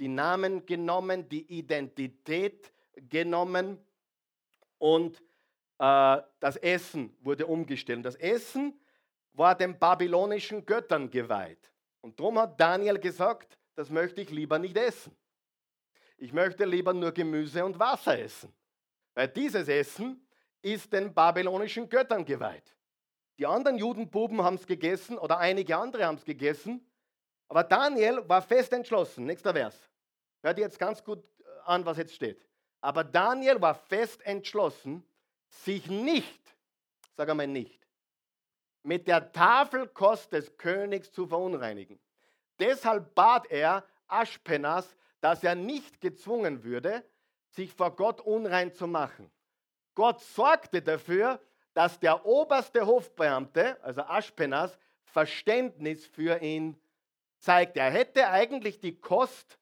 die 0.00 0.08
Namen 0.08 0.64
genommen, 0.64 1.28
die 1.28 1.46
Identität 1.52 2.72
genommen 2.96 3.78
und 4.78 5.22
äh, 5.78 6.18
das 6.40 6.56
Essen 6.56 7.16
wurde 7.20 7.46
umgestellt. 7.46 8.04
Das 8.04 8.16
Essen 8.16 8.78
war 9.32 9.54
den 9.54 9.78
babylonischen 9.78 10.64
Göttern 10.66 11.10
geweiht. 11.10 11.72
Und 12.00 12.18
darum 12.18 12.38
hat 12.38 12.60
Daniel 12.60 12.98
gesagt, 12.98 13.58
das 13.74 13.90
möchte 13.90 14.20
ich 14.20 14.30
lieber 14.30 14.58
nicht 14.58 14.76
essen. 14.76 15.16
Ich 16.16 16.32
möchte 16.32 16.64
lieber 16.64 16.92
nur 16.92 17.12
Gemüse 17.12 17.64
und 17.64 17.78
Wasser 17.78 18.18
essen. 18.18 18.52
Weil 19.14 19.28
dieses 19.28 19.68
Essen 19.68 20.26
ist 20.62 20.92
den 20.92 21.14
babylonischen 21.14 21.88
Göttern 21.88 22.24
geweiht. 22.24 22.74
Die 23.38 23.46
anderen 23.46 23.78
Judenbuben 23.78 24.42
haben 24.42 24.56
es 24.56 24.66
gegessen 24.66 25.16
oder 25.16 25.38
einige 25.38 25.76
andere 25.76 26.06
haben 26.06 26.16
es 26.16 26.24
gegessen. 26.24 26.84
Aber 27.46 27.62
Daniel 27.62 28.28
war 28.28 28.42
fest 28.42 28.72
entschlossen. 28.72 29.24
Nächster 29.24 29.52
Vers. 29.54 29.88
Hört 30.42 30.58
ihr 30.58 30.64
jetzt 30.64 30.78
ganz 30.78 31.02
gut 31.02 31.22
äh, 31.40 31.44
an, 31.64 31.86
was 31.86 31.98
jetzt 31.98 32.14
steht. 32.14 32.47
Aber 32.80 33.04
Daniel 33.04 33.60
war 33.60 33.74
fest 33.74 34.24
entschlossen, 34.24 35.04
sich 35.48 35.88
nicht, 35.88 36.40
sag 37.16 37.28
einmal 37.28 37.46
nicht, 37.46 37.80
mit 38.82 39.08
der 39.08 39.32
Tafelkost 39.32 40.32
des 40.32 40.56
Königs 40.56 41.12
zu 41.12 41.26
verunreinigen. 41.26 41.98
Deshalb 42.58 43.14
bat 43.14 43.50
er 43.50 43.84
Aschpenas, 44.06 44.96
dass 45.20 45.42
er 45.42 45.54
nicht 45.54 46.00
gezwungen 46.00 46.62
würde, 46.64 47.04
sich 47.50 47.72
vor 47.72 47.94
Gott 47.96 48.20
unrein 48.20 48.72
zu 48.72 48.86
machen. 48.86 49.30
Gott 49.94 50.20
sorgte 50.20 50.80
dafür, 50.80 51.40
dass 51.74 51.98
der 51.98 52.24
oberste 52.24 52.86
Hofbeamte, 52.86 53.82
also 53.82 54.02
Aschpenas, 54.02 54.78
Verständnis 55.04 56.06
für 56.06 56.40
ihn 56.40 56.80
zeigt. 57.38 57.76
Er 57.76 57.90
hätte 57.90 58.28
eigentlich 58.28 58.80
die 58.80 58.98
Kost 58.98 59.58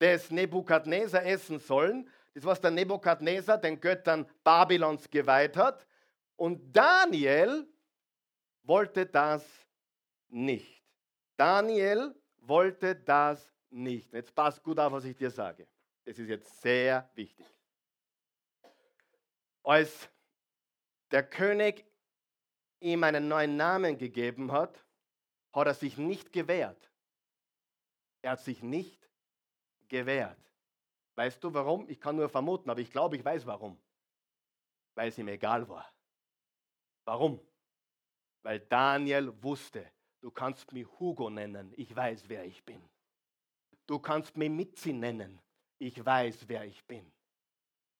des 0.00 0.30
Nebukadnezar 0.30 1.24
essen 1.24 1.58
sollen, 1.58 2.08
das 2.34 2.44
was 2.44 2.60
der 2.60 2.70
Nebukadnezar 2.70 3.58
den 3.58 3.80
Göttern 3.80 4.28
Babylons 4.42 5.08
geweiht 5.10 5.56
hat. 5.56 5.86
Und 6.36 6.74
Daniel 6.74 7.66
wollte 8.62 9.06
das 9.06 9.44
nicht. 10.28 10.82
Daniel 11.36 12.14
wollte 12.38 12.96
das 12.96 13.52
nicht. 13.70 14.12
Jetzt 14.12 14.34
passt 14.34 14.62
gut 14.62 14.78
auf, 14.78 14.92
was 14.92 15.04
ich 15.04 15.16
dir 15.16 15.30
sage. 15.30 15.66
Das 16.04 16.18
ist 16.18 16.28
jetzt 16.28 16.60
sehr 16.60 17.08
wichtig. 17.14 17.46
Als 19.62 20.08
der 21.10 21.22
König 21.22 21.84
ihm 22.80 23.04
einen 23.04 23.28
neuen 23.28 23.56
Namen 23.56 23.98
gegeben 23.98 24.50
hat, 24.50 24.84
hat 25.52 25.66
er 25.66 25.74
sich 25.74 25.98
nicht 25.98 26.32
gewehrt. 26.32 26.90
Er 28.22 28.32
hat 28.32 28.40
sich 28.40 28.62
nicht 28.62 29.08
gewehrt. 29.88 30.38
Weißt 31.14 31.42
du 31.44 31.52
warum? 31.52 31.88
Ich 31.88 32.00
kann 32.00 32.16
nur 32.16 32.28
vermuten, 32.28 32.70
aber 32.70 32.80
ich 32.80 32.90
glaube, 32.90 33.16
ich 33.16 33.24
weiß 33.24 33.46
warum. 33.46 33.78
Weil 34.94 35.08
es 35.08 35.18
ihm 35.18 35.28
egal 35.28 35.68
war. 35.68 35.86
Warum? 37.04 37.40
Weil 38.42 38.60
Daniel 38.60 39.32
wusste, 39.42 39.90
du 40.20 40.30
kannst 40.30 40.72
mich 40.72 40.86
Hugo 40.98 41.30
nennen, 41.30 41.72
ich 41.76 41.94
weiß, 41.94 42.28
wer 42.28 42.44
ich 42.44 42.64
bin. 42.64 42.82
Du 43.86 43.98
kannst 43.98 44.36
mich 44.36 44.50
Mitzi 44.50 44.92
nennen, 44.92 45.40
ich 45.78 46.04
weiß, 46.04 46.48
wer 46.48 46.64
ich 46.64 46.84
bin. 46.86 47.10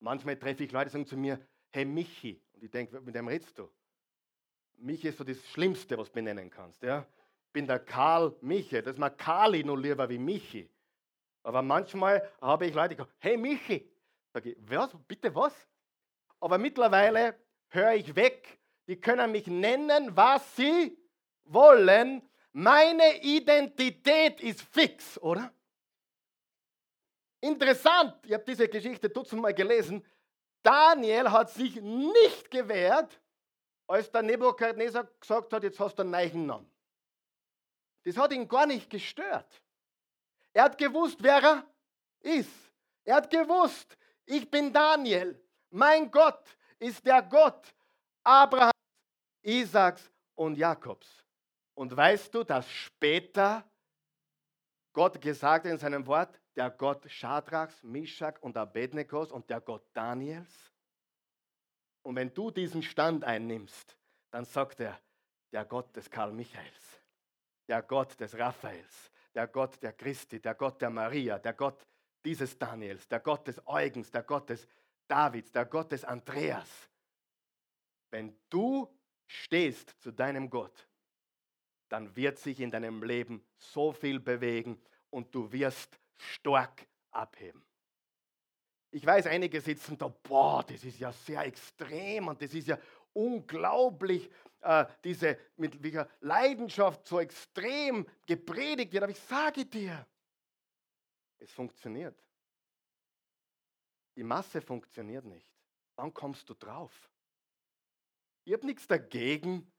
Manchmal 0.00 0.36
treffe 0.36 0.64
ich 0.64 0.72
Leute, 0.72 0.86
die 0.86 0.92
sagen 0.92 1.06
zu 1.06 1.16
mir, 1.16 1.44
hey 1.70 1.84
Michi, 1.84 2.40
und 2.54 2.64
ich 2.64 2.70
denke, 2.70 3.00
mit 3.00 3.14
dem 3.14 3.28
redest 3.28 3.58
du? 3.58 3.70
Michi 4.78 5.08
ist 5.08 5.18
so 5.18 5.24
das 5.24 5.44
Schlimmste, 5.48 5.96
was 5.96 6.08
du 6.08 6.14
benennen 6.14 6.50
kannst. 6.50 6.82
Ja? 6.82 7.06
Ich 7.46 7.52
bin 7.52 7.66
der 7.66 7.78
Karl 7.78 8.36
Michi, 8.40 8.82
das 8.82 8.94
ist 8.94 8.98
mal 8.98 9.10
Kali 9.10 9.62
nur 9.62 9.78
lieber 9.78 10.08
wie 10.08 10.18
Michi. 10.18 10.68
Aber 11.42 11.62
manchmal 11.62 12.30
habe 12.40 12.66
ich 12.66 12.74
Leute, 12.74 12.90
die 12.90 12.96
sagen, 12.96 13.12
hey 13.18 13.36
Michi, 13.36 13.90
sage 14.32 14.52
ich, 14.52 14.56
was, 14.70 14.90
bitte 15.06 15.34
was? 15.34 15.54
Aber 16.40 16.58
mittlerweile 16.58 17.38
höre 17.68 17.94
ich 17.94 18.14
weg 18.14 18.62
die 18.86 19.00
können 19.00 19.32
mich 19.32 19.46
nennen, 19.46 20.16
was 20.16 20.56
sie 20.56 20.98
wollen. 21.44 22.28
Meine 22.52 23.22
Identität 23.22 24.40
ist 24.40 24.62
fix, 24.62 25.18
oder? 25.18 25.52
Interessant, 27.40 28.14
ich 28.24 28.32
habe 28.32 28.44
diese 28.44 28.68
Geschichte 28.68 29.08
dutzendmal 29.08 29.54
gelesen. 29.54 30.04
Daniel 30.62 31.30
hat 31.30 31.50
sich 31.50 31.80
nicht 31.80 32.50
gewehrt, 32.50 33.20
als 33.88 34.10
der 34.10 34.22
Nebukadnezar 34.22 35.08
gesagt 35.18 35.52
hat, 35.52 35.62
jetzt 35.62 35.80
hast 35.80 35.96
du 35.98 36.02
einen 36.02 36.12
neuen 36.12 36.46
Namen. 36.46 36.70
Das 38.04 38.16
hat 38.16 38.32
ihn 38.32 38.46
gar 38.46 38.66
nicht 38.66 38.90
gestört. 38.90 39.62
Er 40.52 40.64
hat 40.64 40.78
gewusst, 40.78 41.16
wer 41.20 41.42
er 41.42 41.66
ist. 42.20 42.72
Er 43.04 43.16
hat 43.16 43.30
gewusst, 43.30 43.96
ich 44.24 44.50
bin 44.50 44.72
Daniel. 44.72 45.40
Mein 45.70 46.10
Gott 46.10 46.44
ist 46.78 47.04
der 47.04 47.22
Gott 47.22 47.74
Abraham. 48.22 48.72
Isaaks 49.42 50.10
und 50.34 50.56
Jakobs. 50.56 51.24
Und 51.74 51.96
weißt 51.96 52.32
du, 52.34 52.44
dass 52.44 52.68
später 52.70 53.68
Gott 54.92 55.20
gesagt 55.20 55.64
hat 55.64 55.72
in 55.72 55.78
seinem 55.78 56.06
Wort, 56.06 56.40
der 56.54 56.70
Gott 56.70 57.10
Schadrachs, 57.10 57.82
Mischak 57.82 58.40
und 58.42 58.56
Abednegos 58.56 59.32
und 59.32 59.48
der 59.50 59.60
Gott 59.60 59.84
Daniels? 59.94 60.72
Und 62.02 62.16
wenn 62.16 62.32
du 62.32 62.50
diesen 62.50 62.82
Stand 62.82 63.24
einnimmst, 63.24 63.96
dann 64.30 64.44
sagt 64.44 64.80
er, 64.80 65.00
der 65.52 65.64
Gott 65.64 65.94
des 65.96 66.10
Karl 66.10 66.32
Michaels, 66.32 67.02
der 67.68 67.82
Gott 67.82 68.18
des 68.20 68.38
Raphaels, 68.38 69.11
der 69.34 69.48
Gott 69.48 69.82
der 69.82 69.92
Christi, 69.92 70.40
der 70.40 70.54
Gott 70.54 70.80
der 70.80 70.90
Maria, 70.90 71.38
der 71.38 71.54
Gott 71.54 71.86
dieses 72.24 72.58
Daniels, 72.58 73.08
der 73.08 73.20
Gott 73.20 73.46
des 73.46 73.60
Eugens, 73.66 74.10
der 74.10 74.22
Gott 74.22 74.48
des 74.50 74.66
Davids, 75.08 75.52
der 75.52 75.66
Gott 75.66 75.92
des 75.92 76.04
Andreas. 76.04 76.88
Wenn 78.10 78.38
du 78.48 78.88
stehst 79.26 79.90
zu 80.00 80.12
deinem 80.12 80.50
Gott, 80.50 80.88
dann 81.88 82.14
wird 82.16 82.38
sich 82.38 82.60
in 82.60 82.70
deinem 82.70 83.02
Leben 83.02 83.44
so 83.56 83.92
viel 83.92 84.20
bewegen 84.20 84.80
und 85.10 85.34
du 85.34 85.50
wirst 85.52 85.98
stark 86.16 86.86
abheben. 87.10 87.64
Ich 88.90 89.04
weiß, 89.04 89.26
einige 89.26 89.60
sitzen 89.60 89.96
da, 89.96 90.08
boah, 90.08 90.62
das 90.62 90.84
ist 90.84 90.98
ja 90.98 91.12
sehr 91.12 91.46
extrem 91.46 92.28
und 92.28 92.40
das 92.42 92.52
ist 92.52 92.68
ja 92.68 92.78
unglaublich, 93.12 94.30
äh, 94.60 94.86
diese 95.04 95.38
mit 95.56 95.82
welcher 95.82 96.08
Leidenschaft 96.20 97.06
so 97.06 97.20
extrem 97.20 98.06
gepredigt 98.26 98.92
wird. 98.92 99.02
Aber 99.02 99.12
ich 99.12 99.20
sage 99.20 99.66
dir, 99.66 100.06
es 101.38 101.50
funktioniert. 101.50 102.16
Die 104.16 104.22
Masse 104.22 104.60
funktioniert 104.60 105.24
nicht. 105.24 105.50
Wann 105.96 106.12
kommst 106.12 106.48
du 106.48 106.54
drauf? 106.54 107.10
Ich 108.44 108.52
habe 108.52 108.66
nichts 108.66 108.86
dagegen, 108.86 109.72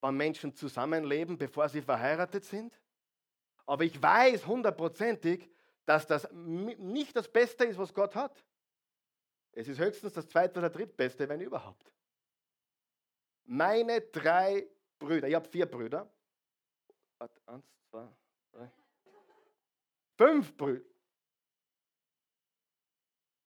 wenn 0.00 0.16
Menschen 0.16 0.54
zusammenleben, 0.54 1.36
bevor 1.36 1.68
sie 1.68 1.82
verheiratet 1.82 2.44
sind. 2.44 2.80
Aber 3.66 3.84
ich 3.84 4.00
weiß 4.00 4.46
hundertprozentig, 4.46 5.50
dass 5.84 6.06
das 6.06 6.28
nicht 6.32 7.16
das 7.16 7.30
Beste 7.30 7.64
ist, 7.64 7.78
was 7.78 7.92
Gott 7.92 8.14
hat. 8.14 8.44
Es 9.52 9.68
ist 9.68 9.78
höchstens 9.78 10.12
das 10.12 10.28
zweite 10.28 10.58
oder 10.58 10.70
drittbeste, 10.70 11.28
wenn 11.28 11.40
überhaupt. 11.40 11.90
Meine 13.50 14.02
drei 14.02 14.68
Brüder, 14.98 15.26
ich 15.26 15.34
habe 15.34 15.48
vier 15.48 15.64
Brüder. 15.64 16.06
Eins, 17.46 17.64
zwei, 17.88 18.06
drei. 18.52 18.70
Fünf 20.18 20.54
Brüder. 20.54 20.84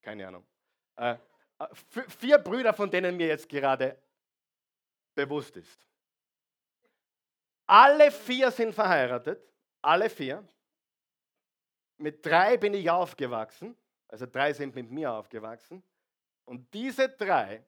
Keine 0.02 0.26
Ahnung. 0.26 0.44
Äh, 0.96 1.12
äh 1.12 1.68
vier 1.74 2.38
Brüder, 2.38 2.74
von 2.74 2.90
denen 2.90 3.16
mir 3.16 3.28
jetzt 3.28 3.48
gerade 3.48 3.96
bewusst 5.14 5.56
ist. 5.56 5.86
Alle 7.66 8.10
vier 8.10 8.50
sind 8.50 8.74
verheiratet, 8.74 9.40
alle 9.82 10.10
vier. 10.10 10.46
Mit 11.98 12.26
drei 12.26 12.56
bin 12.56 12.74
ich 12.74 12.90
aufgewachsen, 12.90 13.76
also 14.08 14.26
drei 14.26 14.52
sind 14.52 14.74
mit 14.74 14.90
mir 14.90 15.12
aufgewachsen. 15.12 15.80
Und 16.44 16.74
diese 16.74 17.08
drei 17.08 17.64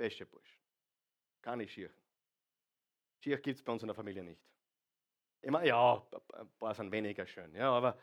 Wäscheburschen. 0.00 0.40
Wäscheburschen. 0.40 0.58
Kann 1.42 1.60
ich 1.60 1.72
schirchen. 1.72 2.02
Schirch 3.20 3.42
gibt 3.42 3.58
es 3.58 3.62
bei 3.62 3.72
uns 3.72 3.82
in 3.82 3.88
der 3.88 3.94
Familie 3.94 4.24
nicht. 4.24 4.40
Immer, 5.42 5.62
ja, 5.64 6.02
ein 6.34 6.50
paar 6.58 6.74
sind 6.74 6.90
weniger 6.90 7.26
schön, 7.26 7.54
ja, 7.54 7.70
aber, 7.70 7.98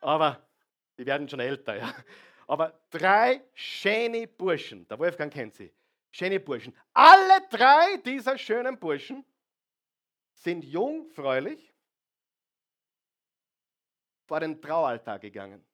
aber 0.00 0.46
die 0.98 1.06
werden 1.06 1.28
schon 1.28 1.40
älter, 1.40 1.76
ja. 1.76 1.94
Aber 2.46 2.80
drei 2.90 3.42
schöne 3.54 4.26
Burschen, 4.26 4.86
der 4.88 4.98
Wolfgang 4.98 5.32
kennt 5.32 5.54
sie, 5.54 5.72
schöne 6.10 6.38
Burschen. 6.38 6.76
Alle 6.92 7.46
drei 7.48 7.96
dieser 8.04 8.36
schönen 8.38 8.78
Burschen 8.78 9.24
sind 10.34 10.64
jungfräulich 10.64 11.72
vor 14.26 14.40
den 14.40 14.60
Traualtar 14.60 15.18
gegangen. 15.18 15.64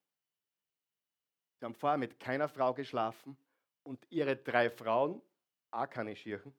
Sie 1.58 1.64
haben 1.64 1.74
vorher 1.74 1.98
mit 1.98 2.18
keiner 2.20 2.48
Frau 2.48 2.74
geschlafen 2.74 3.36
und 3.86 4.04
ihre 4.10 4.36
drei 4.36 4.70
Frauen, 4.70 5.22
auch 5.70 5.88
keine 5.88 6.14
Schirchen, 6.16 6.54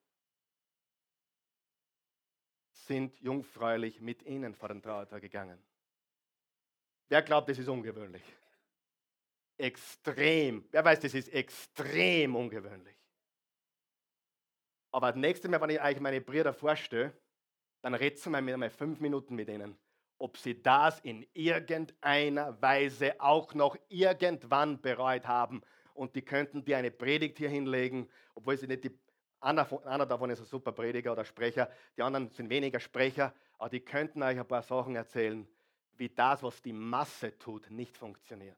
sind 2.72 3.20
jungfräulich 3.20 4.02
mit 4.02 4.24
ihnen 4.24 4.56
vor 4.56 4.70
den 4.70 4.82
Traualtar 4.82 5.20
gegangen. 5.20 5.62
Wer 7.10 7.22
glaubt, 7.22 7.50
das 7.50 7.60
ist 7.60 7.68
ungewöhnlich? 7.68 8.24
extrem, 9.58 10.66
wer 10.72 10.86
weiß, 10.86 11.00
das 11.00 11.14
ist 11.14 11.30
extrem 11.30 12.36
ungewöhnlich. 12.36 12.96
Aber 14.92 15.08
das 15.12 15.18
nächste 15.20 15.50
Mal, 15.50 15.60
wenn 15.62 15.72
ich 15.72 15.82
euch 15.82 16.00
meine 16.00 16.22
Brüder 16.22 16.54
vorstelle, 16.54 17.14
dann 17.82 17.94
redet 17.94 18.26
mal 18.28 18.42
mit 18.42 18.54
einmal 18.54 18.70
fünf 18.70 19.00
Minuten 19.00 19.36
mit 19.36 19.50
ihnen, 19.50 19.78
ob 20.18 20.38
sie 20.38 20.62
das 20.62 21.00
in 21.02 21.26
irgendeiner 21.34 22.60
Weise 22.62 23.20
auch 23.20 23.54
noch 23.54 23.78
irgendwann 23.90 24.82
bereut 24.82 25.28
haben. 25.28 25.62
Und 25.98 26.16
die 26.16 26.22
könnten 26.22 26.64
dir 26.64 26.78
eine 26.78 26.92
Predigt 26.92 27.40
hier 27.40 27.50
hinlegen, 27.50 28.08
obwohl 28.36 28.56
sie 28.56 28.68
nicht 28.68 28.84
die, 28.84 28.92
einer, 29.40 29.68
einer 29.88 30.06
davon 30.06 30.30
ist 30.30 30.40
ein 30.40 30.46
super 30.46 30.72
Prediger 30.72 31.12
oder 31.12 31.26
Sprecher, 31.26 31.72
die 31.98 32.04
anderen 32.04 32.30
sind 32.30 32.52
weniger 32.52 32.80
Sprecher, 32.80 33.34
aber 33.58 33.70
die 33.70 33.80
könnten 33.80 34.22
euch 34.22 34.40
ein 34.40 34.48
paar 34.48 34.62
Sachen 34.62 34.96
erzählen, 34.96 35.48
wie 35.96 36.10
das, 36.10 36.44
was 36.44 36.62
die 36.62 36.74
Masse 36.74 37.38
tut, 37.40 37.72
nicht 37.72 37.98
funktioniert. 37.98 38.58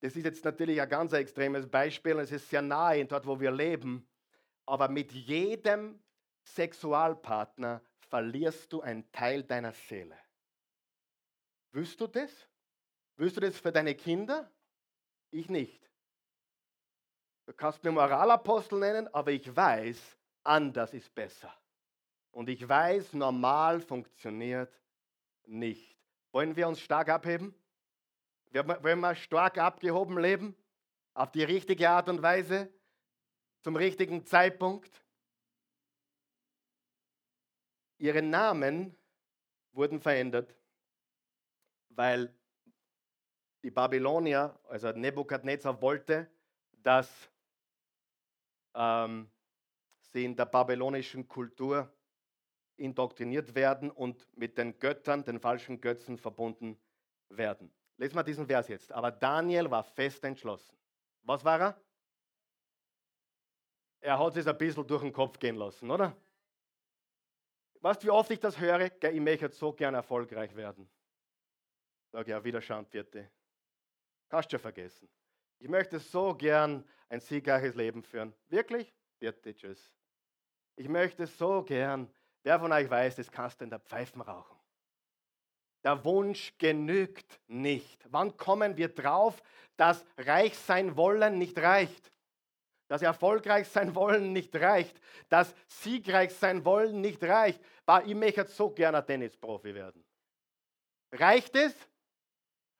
Das 0.00 0.16
ist 0.16 0.24
jetzt 0.24 0.44
natürlich 0.44 0.80
ein 0.80 0.88
ganz 0.88 1.12
extremes 1.12 1.68
Beispiel 1.68 2.14
und 2.14 2.20
es 2.20 2.32
ist 2.32 2.50
sehr 2.50 2.62
nahe 2.62 3.04
dort, 3.04 3.26
wo 3.26 3.38
wir 3.38 3.52
leben. 3.52 4.04
Aber 4.66 4.88
mit 4.88 5.12
jedem 5.12 6.00
Sexualpartner 6.42 7.82
verlierst 8.00 8.72
du 8.72 8.80
einen 8.80 9.10
Teil 9.12 9.44
deiner 9.44 9.72
Seele. 9.72 10.18
Willst 11.70 12.00
du 12.00 12.08
das? 12.08 12.48
Willst 13.16 13.36
du 13.36 13.40
das 13.40 13.58
für 13.58 13.70
deine 13.70 13.94
Kinder? 13.94 14.50
Ich 15.30 15.48
nicht. 15.48 15.88
Du 17.46 17.52
kannst 17.52 17.82
mir 17.82 17.92
Moralapostel 17.92 18.78
nennen, 18.78 19.08
aber 19.14 19.32
ich 19.32 19.54
weiß, 19.54 19.98
anders 20.44 20.92
ist 20.92 21.14
besser. 21.14 21.52
Und 22.30 22.48
ich 22.48 22.66
weiß, 22.68 23.14
normal 23.14 23.80
funktioniert 23.80 24.72
nicht. 25.44 25.96
Wollen 26.30 26.54
wir 26.56 26.68
uns 26.68 26.80
stark 26.80 27.08
abheben? 27.08 27.54
Wollen 28.52 29.00
wir 29.00 29.14
stark 29.14 29.58
abgehoben 29.58 30.18
leben? 30.18 30.54
Auf 31.14 31.32
die 31.32 31.42
richtige 31.44 31.88
Art 31.88 32.08
und 32.08 32.22
Weise? 32.22 32.72
Zum 33.62 33.76
richtigen 33.76 34.24
Zeitpunkt? 34.24 34.90
Ihre 37.98 38.22
Namen 38.22 38.96
wurden 39.72 40.00
verändert, 40.00 40.54
weil 41.88 42.32
die 43.62 43.70
Babylonier, 43.70 44.58
also 44.68 44.90
Nebukadnezar 44.92 45.80
wollte, 45.82 46.30
dass 46.82 47.30
ähm, 48.74 49.30
sie 50.00 50.24
in 50.24 50.36
der 50.36 50.46
babylonischen 50.46 51.26
Kultur 51.26 51.92
indoktriniert 52.76 53.54
werden 53.54 53.90
und 53.90 54.26
mit 54.36 54.56
den 54.56 54.78
Göttern, 54.78 55.24
den 55.24 55.40
falschen 55.40 55.80
Götzen 55.80 56.16
verbunden 56.16 56.78
werden. 57.28 57.72
Lesen 57.96 58.14
wir 58.14 58.22
diesen 58.22 58.46
Vers 58.46 58.68
jetzt. 58.68 58.92
Aber 58.92 59.10
Daniel 59.10 59.70
war 59.70 59.82
fest 59.82 60.22
entschlossen. 60.24 60.76
Was 61.22 61.44
war 61.44 61.60
er? 61.60 61.80
Er 64.00 64.18
hat 64.18 64.34
sich 64.34 64.46
ein 64.46 64.56
bisschen 64.56 64.86
durch 64.86 65.02
den 65.02 65.12
Kopf 65.12 65.38
gehen 65.40 65.56
lassen, 65.56 65.90
oder? 65.90 66.16
Weißt 67.80 68.02
du, 68.02 68.06
wie 68.06 68.10
oft 68.10 68.30
ich 68.30 68.40
das 68.40 68.58
höre? 68.58 68.90
Ich 69.02 69.20
möchte 69.20 69.50
so 69.50 69.72
gern 69.72 69.94
erfolgreich 69.94 70.54
werden. 70.54 70.88
Sag 72.12 72.26
ja, 72.28 72.42
Wiederschauen, 72.42 72.86
bitte. 72.86 73.28
Kannst 74.28 74.52
du 74.52 74.56
ja 74.56 74.60
vergessen. 74.60 75.08
Ich 75.58 75.68
möchte 75.68 75.98
so 75.98 76.34
gern 76.34 76.84
ein 77.08 77.20
siegreiches 77.20 77.74
Leben 77.74 78.02
führen. 78.02 78.34
Wirklich? 78.48 78.94
Bitte, 79.18 79.54
tschüss. 79.54 79.92
Ich 80.76 80.88
möchte 80.88 81.26
so 81.26 81.62
gern, 81.62 82.08
wer 82.42 82.60
von 82.60 82.70
euch 82.70 82.88
weiß, 82.88 83.16
das 83.16 83.30
kannst 83.30 83.60
du 83.60 83.64
in 83.64 83.70
der 83.70 83.80
Pfeifen 83.80 84.20
rauchen. 84.20 84.56
Der 85.82 86.04
Wunsch 86.04 86.52
genügt 86.58 87.40
nicht. 87.46 88.04
Wann 88.10 88.36
kommen 88.36 88.76
wir 88.76 88.88
drauf, 88.88 89.42
dass 89.76 90.04
reich 90.18 90.56
sein 90.58 90.96
wollen 90.96 91.38
nicht 91.38 91.58
reicht? 91.58 92.12
Dass 92.88 93.02
erfolgreich 93.02 93.68
sein 93.68 93.94
wollen 93.94 94.32
nicht 94.32 94.54
reicht. 94.56 95.00
Dass 95.28 95.54
siegreich 95.66 96.34
sein 96.34 96.64
wollen 96.64 97.00
nicht 97.00 97.22
reicht. 97.22 97.60
Ich 98.06 98.14
möchte 98.14 98.44
so 98.46 98.70
gerne 98.70 99.04
Tennisprofi 99.04 99.74
werden. 99.74 100.04
Reicht 101.12 101.56
es? 101.56 101.74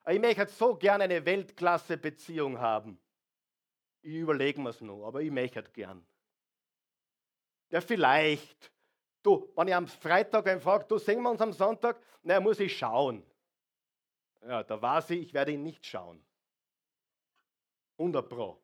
Ich 0.07 0.19
möchte 0.19 0.47
so 0.47 0.75
gerne 0.75 1.03
eine 1.03 1.25
Weltklasse-Beziehung 1.25 2.59
haben. 2.59 2.99
Ich 4.01 4.15
überlege 4.15 4.61
mir 4.61 4.69
es 4.69 4.81
noch, 4.81 5.05
aber 5.05 5.21
ich 5.21 5.31
möchte 5.31 5.63
gern. 5.63 6.05
Ja, 7.69 7.81
vielleicht. 7.81 8.71
Du, 9.21 9.51
wenn 9.55 9.67
ich 9.67 9.75
am 9.75 9.87
Freitag 9.87 10.47
einen 10.47 10.61
frage, 10.61 10.85
du 10.85 10.97
singen 10.97 11.21
wir 11.23 11.31
uns 11.31 11.41
am 11.41 11.51
Sonntag, 11.51 12.01
naja, 12.23 12.39
muss 12.39 12.59
ich 12.59 12.77
schauen. 12.77 13.23
Ja, 14.41 14.63
da 14.63 14.81
weiß 14.81 15.09
ich, 15.11 15.21
ich 15.21 15.33
werde 15.33 15.51
ihn 15.51 15.63
nicht 15.63 15.85
schauen. 15.85 16.23
100 17.97 18.29
Pro. 18.29 18.61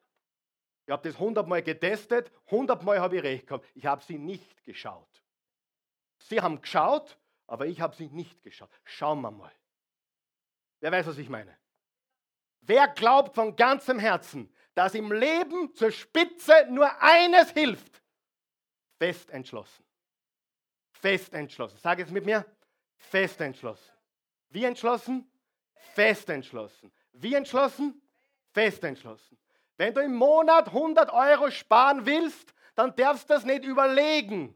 Ich 0.85 0.91
habe 0.91 1.07
das 1.07 1.19
100 1.19 1.47
Mal 1.47 1.61
getestet, 1.61 2.31
100 2.45 2.83
Mal 2.83 2.99
habe 2.99 3.17
ich 3.17 3.23
recht 3.23 3.47
gehabt. 3.47 3.65
Ich 3.73 3.85
habe 3.85 4.03
sie 4.03 4.17
nicht 4.17 4.63
geschaut. 4.63 5.23
Sie 6.19 6.39
haben 6.39 6.61
geschaut, 6.61 7.19
aber 7.47 7.65
ich 7.65 7.81
habe 7.81 7.95
sie 7.95 8.07
nicht 8.07 8.41
geschaut. 8.43 8.69
Schauen 8.83 9.21
wir 9.21 9.31
mal. 9.31 9.51
Wer 10.85 10.91
weiß, 10.91 11.07
was 11.07 11.17
ich 11.17 11.29
meine? 11.29 11.57
Wer 12.61 12.87
glaubt 12.89 13.33
von 13.33 13.55
ganzem 13.55 13.97
Herzen, 13.97 14.53
dass 14.75 14.93
im 14.93 15.11
Leben 15.11 15.73
zur 15.73 15.89
Spitze 15.89 16.53
nur 16.69 17.01
eines 17.01 17.49
hilft? 17.49 18.03
Fest 18.99 19.31
entschlossen. 19.31 19.83
Fest 20.91 21.33
entschlossen. 21.33 21.79
Sag 21.81 21.97
es 22.01 22.11
mit 22.11 22.23
mir. 22.23 22.45
Fest 22.97 23.41
entschlossen. 23.41 23.91
Wie 24.49 24.63
entschlossen? 24.63 25.27
Fest 25.95 26.29
entschlossen. 26.29 26.91
Wie 27.13 27.33
entschlossen? 27.33 27.99
Fest 28.53 28.83
entschlossen. 28.83 29.39
Wenn 29.77 29.91
du 29.91 30.01
im 30.01 30.13
Monat 30.13 30.67
100 30.67 31.11
Euro 31.11 31.49
sparen 31.49 32.05
willst, 32.05 32.53
dann 32.75 32.95
darfst 32.95 33.27
du 33.27 33.33
das 33.33 33.43
nicht 33.43 33.65
überlegen. 33.65 34.53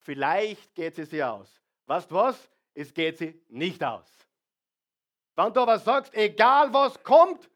Vielleicht 0.00 0.74
geht 0.74 0.98
es 0.98 1.08
dir 1.08 1.32
aus. 1.32 1.62
Du 1.86 2.14
was? 2.14 2.50
Es 2.74 2.92
geht 2.92 3.16
sie 3.16 3.42
nicht 3.48 3.82
aus. 3.82 4.17
Wenn 5.38 5.52
du 5.52 5.60
aber 5.60 5.78
sagst, 5.78 6.12
egal 6.16 6.72
was 6.72 7.00
kommt, 7.04 7.48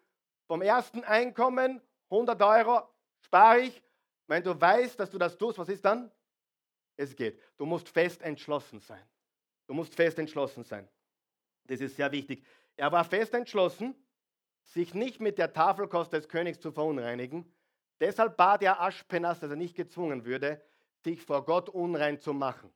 vom 0.47 0.63
ersten 0.63 1.03
Einkommen 1.03 1.83
100 2.11 2.41
Euro 2.41 2.89
spare 3.23 3.63
ich, 3.63 3.83
wenn 4.29 4.45
du 4.45 4.59
weißt, 4.59 5.01
dass 5.01 5.11
du 5.11 5.19
das 5.19 5.37
tust, 5.37 5.59
was 5.59 5.69
ist 5.69 5.85
dann? 5.85 6.09
Es 6.97 7.17
geht. 7.17 7.41
Du 7.57 7.67
musst 7.67 7.89
fest 7.89 8.23
entschlossen 8.23 8.79
sein. 8.79 9.05
Du 9.67 9.75
musst 9.75 9.97
fest 9.97 10.17
entschlossen 10.21 10.63
sein. 10.63 10.89
Das 11.65 11.81
ist 11.81 11.97
sehr 11.97 12.13
wichtig. 12.13 12.47
Er 12.77 12.93
war 12.93 13.03
fest 13.03 13.35
entschlossen, 13.35 13.97
sich 14.63 14.95
nicht 14.95 15.21
mit 15.21 15.37
der 15.37 15.53
Tafelkost 15.53 16.13
des 16.13 16.29
Königs 16.29 16.61
zu 16.61 16.71
verunreinigen. 16.71 17.53
Deshalb 17.99 18.37
bat 18.37 18.63
er 18.63 18.81
Aschpenas, 18.81 19.41
dass 19.41 19.51
er 19.51 19.57
nicht 19.57 19.75
gezwungen 19.75 20.25
würde, 20.25 20.63
sich 21.01 21.21
vor 21.21 21.45
Gott 21.45 21.69
unrein 21.69 22.21
zu 22.21 22.33
machen. 22.33 22.73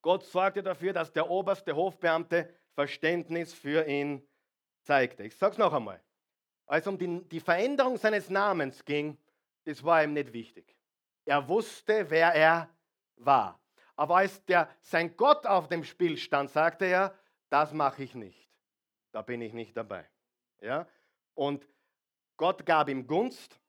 Gott 0.00 0.24
sorgte 0.24 0.62
dafür, 0.62 0.94
dass 0.94 1.12
der 1.12 1.28
oberste 1.28 1.76
Hofbeamte 1.76 2.61
Verständnis 2.74 3.52
für 3.52 3.86
ihn 3.86 4.26
zeigte. 4.82 5.24
Ich 5.24 5.36
sage 5.36 5.52
es 5.52 5.58
noch 5.58 5.72
einmal. 5.72 6.02
Als 6.66 6.86
um 6.86 6.98
die, 6.98 7.22
die 7.28 7.40
Veränderung 7.40 7.96
seines 7.96 8.30
Namens 8.30 8.84
ging, 8.84 9.18
das 9.64 9.82
war 9.84 10.02
ihm 10.02 10.12
nicht 10.12 10.32
wichtig. 10.32 10.76
Er 11.24 11.46
wusste, 11.48 12.10
wer 12.10 12.34
er 12.34 12.68
war. 13.16 13.60
Aber 13.96 14.16
als 14.16 14.44
der, 14.46 14.68
sein 14.80 15.16
Gott 15.16 15.46
auf 15.46 15.68
dem 15.68 15.84
Spiel 15.84 16.16
stand, 16.16 16.50
sagte 16.50 16.86
er, 16.86 17.16
das 17.50 17.72
mache 17.72 18.02
ich 18.02 18.14
nicht. 18.14 18.48
Da 19.12 19.22
bin 19.22 19.42
ich 19.42 19.52
nicht 19.52 19.76
dabei. 19.76 20.08
Ja? 20.60 20.86
Und 21.34 21.68
Gott 22.36 22.64
gab 22.64 22.88
ihm 22.88 23.06
Gunst 23.06 23.60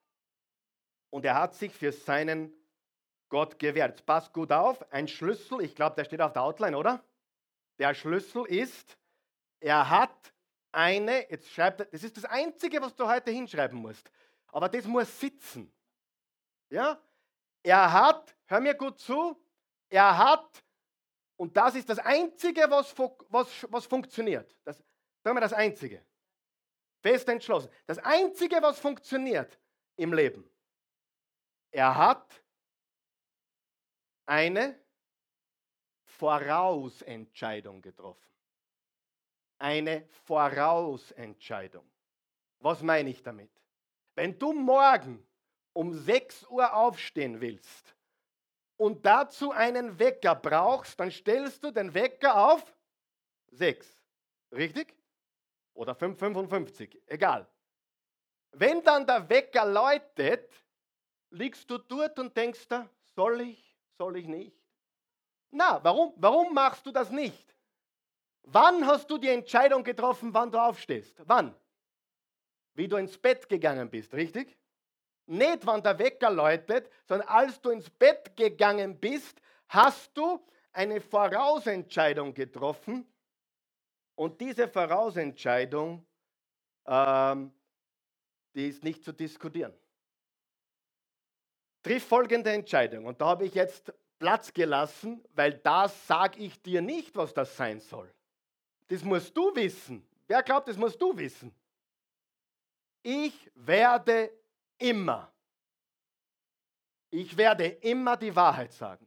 und 1.10 1.26
er 1.26 1.36
hat 1.36 1.54
sich 1.54 1.74
für 1.74 1.92
seinen 1.92 2.54
Gott 3.30 3.60
gewährt. 3.60 4.06
Pass 4.06 4.32
gut 4.32 4.52
auf, 4.52 4.92
ein 4.92 5.08
Schlüssel, 5.08 5.62
ich 5.62 5.76
glaube, 5.76 5.96
der 5.96 6.06
steht 6.06 6.22
auf 6.22 6.34
der 6.34 6.44
Outline, 6.44 6.78
oder? 6.78 7.04
Der 7.78 7.94
Schlüssel 7.94 8.46
ist, 8.46 8.98
er 9.60 9.90
hat 9.90 10.34
eine, 10.72 11.30
jetzt 11.30 11.50
schreibt 11.50 11.82
er, 11.82 11.86
das 11.86 12.04
ist 12.04 12.18
das 12.18 12.26
Einzige, 12.26 12.82
was 12.82 12.96
du 12.96 13.08
heute 13.08 13.32
hinschreiben 13.32 13.80
musst, 13.80 14.12
aber 14.48 14.70
das 14.70 14.86
muss 14.86 15.20
sitzen. 15.20 15.72
Ja? 16.70 17.02
Er 17.64 17.92
hat, 17.92 18.36
hör 18.46 18.60
mir 18.60 18.74
gut 18.74 19.00
zu, 19.00 19.40
er 19.90 20.18
hat, 20.18 20.64
und 21.38 21.56
das 21.56 21.76
ist 21.76 21.90
das 21.90 22.00
Einzige, 22.00 22.70
was, 22.70 22.94
was, 23.30 23.68
was 23.70 23.86
funktioniert. 23.86 24.56
Das, 24.64 24.78
sagen 25.24 25.36
wir 25.38 25.42
das 25.42 25.54
Einzige. 25.54 26.04
Fest 27.02 27.28
entschlossen. 27.28 27.70
Das 27.86 28.00
Einzige, 28.00 28.62
was 28.62 28.80
funktioniert 28.80 29.60
im 29.98 30.14
Leben. 30.14 30.50
Er 31.72 31.96
hat 31.96 32.44
eine 34.26 34.80
Vorausentscheidung 36.24 37.82
getroffen. 37.82 38.32
Eine 39.58 40.08
Vorausentscheidung. 40.24 41.84
Was 42.60 42.82
meine 42.82 43.10
ich 43.10 43.22
damit? 43.22 43.52
Wenn 44.16 44.40
du 44.40 44.54
morgen 44.54 45.28
um 45.74 45.94
6 45.94 46.48
Uhr 46.48 46.74
aufstehen 46.74 47.42
willst 47.42 47.94
und 48.78 49.06
dazu 49.06 49.52
einen 49.52 50.00
Wecker 50.00 50.34
brauchst, 50.34 50.98
dann 50.98 51.12
stellst 51.12 51.62
du 51.62 51.72
den 51.72 51.94
Wecker 51.94 52.52
auf 52.54 52.74
6. 53.52 53.86
Richtig? 54.54 54.96
Oder 55.74 55.92
5,55, 55.92 57.02
egal. 57.08 57.46
Wenn 58.54 58.82
dann 58.82 59.06
der 59.06 59.28
Wecker 59.28 59.66
läutet, 59.66 60.50
liegst 61.32 61.70
du 61.70 61.80
dort 61.80 62.18
und 62.18 62.38
denkst 62.38 62.66
da, 62.70 62.90
soll 63.14 63.42
ich, 63.42 63.78
soll 63.98 64.16
ich 64.16 64.28
nicht? 64.28 64.63
Na, 65.56 65.84
warum, 65.84 66.14
warum 66.18 66.52
machst 66.54 66.84
du 66.84 66.92
das 66.92 67.12
nicht? 67.12 67.56
Wann 68.42 68.86
hast 68.88 69.08
du 69.10 69.20
die 69.20 69.30
Entscheidung 69.30 69.84
getroffen, 69.84 70.34
wann 70.34 70.52
du 70.52 70.58
aufstehst? 70.58 71.22
Wann? 71.26 71.56
Wie 72.74 72.88
du 72.88 72.98
ins 72.98 73.16
Bett 73.18 73.48
gegangen 73.48 73.88
bist, 73.88 74.14
richtig? 74.16 74.58
Nicht, 75.28 75.66
wann 75.66 75.84
der 75.84 75.98
Wecker 76.00 76.32
läutet, 76.32 76.90
sondern 77.08 77.28
als 77.28 77.62
du 77.62 77.70
ins 77.70 77.88
Bett 77.88 78.36
gegangen 78.36 79.00
bist, 79.00 79.40
hast 79.70 80.18
du 80.18 80.44
eine 80.72 81.00
Vorausentscheidung 81.00 82.34
getroffen 82.34 83.08
und 84.16 84.42
diese 84.42 84.68
Vorausentscheidung, 84.68 86.04
ähm, 86.88 87.54
die 88.56 88.70
ist 88.70 88.84
nicht 88.84 89.04
zu 89.04 89.12
diskutieren. 89.12 89.74
Triff 91.84 92.08
folgende 92.08 92.52
Entscheidung 92.52 93.06
und 93.06 93.22
da 93.22 93.28
habe 93.28 93.46
ich 93.46 93.54
jetzt 93.54 93.94
Platz 94.24 94.54
gelassen, 94.54 95.22
weil 95.34 95.52
das 95.52 96.08
sage 96.08 96.40
ich 96.40 96.62
dir 96.62 96.82
nicht, 96.82 97.14
was 97.14 97.34
das 97.34 97.58
sein 97.58 97.82
soll. 97.82 98.10
Das 98.88 99.04
musst 99.04 99.36
du 99.36 99.54
wissen. 99.54 100.08
Wer 100.28 100.42
glaubt, 100.42 100.70
das 100.70 100.78
musst 100.78 101.02
du 101.02 101.18
wissen? 101.18 101.54
Ich 103.02 103.52
werde 103.54 104.32
immer, 104.78 105.30
ich 107.10 107.36
werde 107.36 107.66
immer 107.66 108.16
die 108.16 108.34
Wahrheit 108.34 108.72
sagen. 108.72 109.06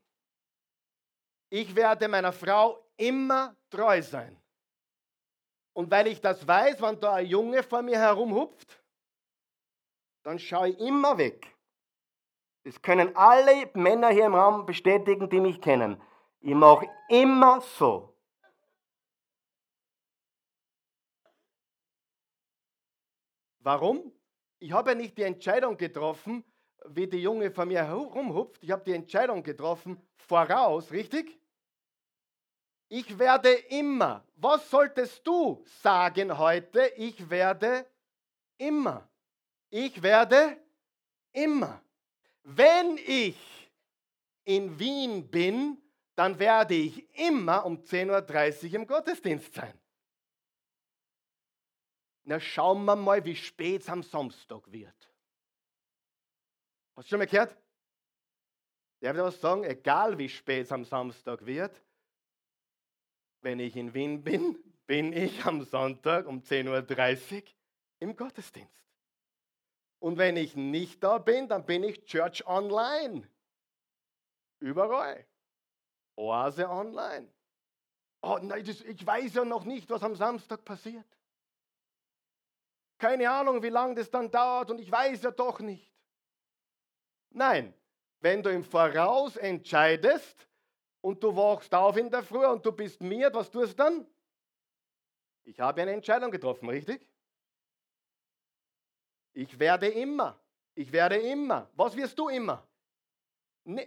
Ich 1.48 1.74
werde 1.74 2.08
meiner 2.08 2.34
Frau 2.34 2.86
immer 2.98 3.56
treu 3.70 4.02
sein. 4.02 4.38
Und 5.72 5.90
weil 5.90 6.08
ich 6.08 6.20
das 6.20 6.46
weiß, 6.46 6.82
wenn 6.82 7.00
da 7.00 7.14
ein 7.14 7.26
Junge 7.26 7.62
vor 7.62 7.80
mir 7.80 7.98
herumhupft, 7.98 8.78
dann 10.24 10.38
schaue 10.38 10.68
ich 10.68 10.78
immer 10.78 11.16
weg. 11.16 11.55
Das 12.66 12.82
können 12.82 13.14
alle 13.14 13.70
Männer 13.74 14.08
hier 14.08 14.26
im 14.26 14.34
Raum 14.34 14.66
bestätigen, 14.66 15.30
die 15.30 15.38
mich 15.38 15.60
kennen. 15.60 16.02
Ich 16.40 16.52
mache 16.52 16.88
immer 17.08 17.60
so. 17.60 18.12
Warum? 23.60 24.12
Ich 24.58 24.72
habe 24.72 24.90
ja 24.90 24.96
nicht 24.96 25.16
die 25.16 25.22
Entscheidung 25.22 25.76
getroffen, 25.76 26.42
wie 26.86 27.06
die 27.06 27.22
Junge 27.22 27.52
vor 27.52 27.66
mir 27.66 27.84
herumhupft. 27.84 28.60
Ich 28.64 28.72
habe 28.72 28.82
die 28.82 28.94
Entscheidung 28.94 29.44
getroffen 29.44 30.02
voraus, 30.16 30.90
richtig? 30.90 31.38
Ich 32.88 33.16
werde 33.16 33.52
immer. 33.52 34.26
Was 34.34 34.68
solltest 34.68 35.24
du 35.24 35.62
sagen 35.82 36.36
heute? 36.36 36.84
Ich 36.96 37.30
werde 37.30 37.86
immer. 38.58 39.08
Ich 39.70 40.02
werde 40.02 40.60
immer. 41.32 41.80
Wenn 42.48 42.96
ich 42.98 43.36
in 44.44 44.78
Wien 44.78 45.28
bin, 45.28 45.82
dann 46.14 46.38
werde 46.38 46.74
ich 46.74 47.12
immer 47.18 47.66
um 47.66 47.78
10.30 47.78 48.68
Uhr 48.68 48.74
im 48.74 48.86
Gottesdienst 48.86 49.52
sein. 49.52 49.76
Na, 52.22 52.38
schauen 52.38 52.84
wir 52.84 52.94
mal, 52.94 53.24
wie 53.24 53.34
spät 53.34 53.82
es 53.82 53.88
am 53.88 54.04
Samstag 54.04 54.70
wird. 54.70 55.12
Hast 56.94 57.06
du 57.06 57.10
schon 57.10 57.18
mal 57.18 57.26
gehört? 57.26 57.56
Darf 59.00 59.16
ich 59.16 59.22
was 59.22 59.40
sagen? 59.40 59.64
Egal 59.64 60.16
wie 60.16 60.28
spät 60.28 60.66
es 60.66 60.72
am 60.72 60.84
Samstag 60.84 61.44
wird, 61.44 61.82
wenn 63.40 63.58
ich 63.58 63.74
in 63.74 63.92
Wien 63.92 64.22
bin, 64.22 64.56
bin 64.86 65.12
ich 65.12 65.44
am 65.44 65.64
Sonntag 65.64 66.26
um 66.26 66.40
10.30 66.40 67.34
Uhr 67.34 67.42
im 67.98 68.14
Gottesdienst. 68.14 68.85
Und 69.98 70.18
wenn 70.18 70.36
ich 70.36 70.56
nicht 70.56 71.02
da 71.02 71.18
bin, 71.18 71.48
dann 71.48 71.64
bin 71.64 71.82
ich 71.82 72.04
Church 72.04 72.46
Online. 72.46 73.28
Überall. 74.60 75.26
Oase 76.16 76.68
Online. 76.68 77.28
Oh 78.22 78.38
nein, 78.40 78.64
das, 78.64 78.80
ich 78.80 79.06
weiß 79.06 79.34
ja 79.34 79.44
noch 79.44 79.64
nicht, 79.64 79.88
was 79.90 80.02
am 80.02 80.14
Samstag 80.16 80.64
passiert. 80.64 81.06
Keine 82.98 83.30
Ahnung, 83.30 83.62
wie 83.62 83.68
lange 83.68 83.94
das 83.94 84.10
dann 84.10 84.30
dauert 84.30 84.70
und 84.70 84.80
ich 84.80 84.90
weiß 84.90 85.22
ja 85.22 85.30
doch 85.30 85.60
nicht. 85.60 85.92
Nein, 87.30 87.74
wenn 88.20 88.42
du 88.42 88.50
im 88.50 88.64
Voraus 88.64 89.36
entscheidest 89.36 90.48
und 91.02 91.22
du 91.22 91.36
wachst 91.36 91.74
auf 91.74 91.96
in 91.96 92.10
der 92.10 92.22
Früh 92.22 92.46
und 92.46 92.64
du 92.64 92.72
bist 92.72 93.00
mir, 93.02 93.32
was 93.34 93.50
tust 93.50 93.72
du 93.72 93.76
dann? 93.76 94.06
Ich 95.44 95.60
habe 95.60 95.82
eine 95.82 95.92
Entscheidung 95.92 96.30
getroffen, 96.30 96.68
richtig? 96.68 97.06
Ich 99.36 99.58
werde 99.58 99.88
immer. 99.88 100.40
Ich 100.74 100.90
werde 100.90 101.16
immer. 101.16 101.70
Was 101.74 101.94
wirst 101.94 102.18
du 102.18 102.30
immer? 102.30 102.66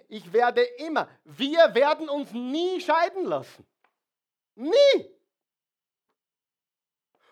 Ich 0.07 0.31
werde 0.31 0.61
immer. 0.61 1.09
Wir 1.23 1.73
werden 1.73 2.07
uns 2.07 2.31
nie 2.31 2.79
scheiden 2.79 3.25
lassen. 3.25 3.65
Nie. 4.53 5.09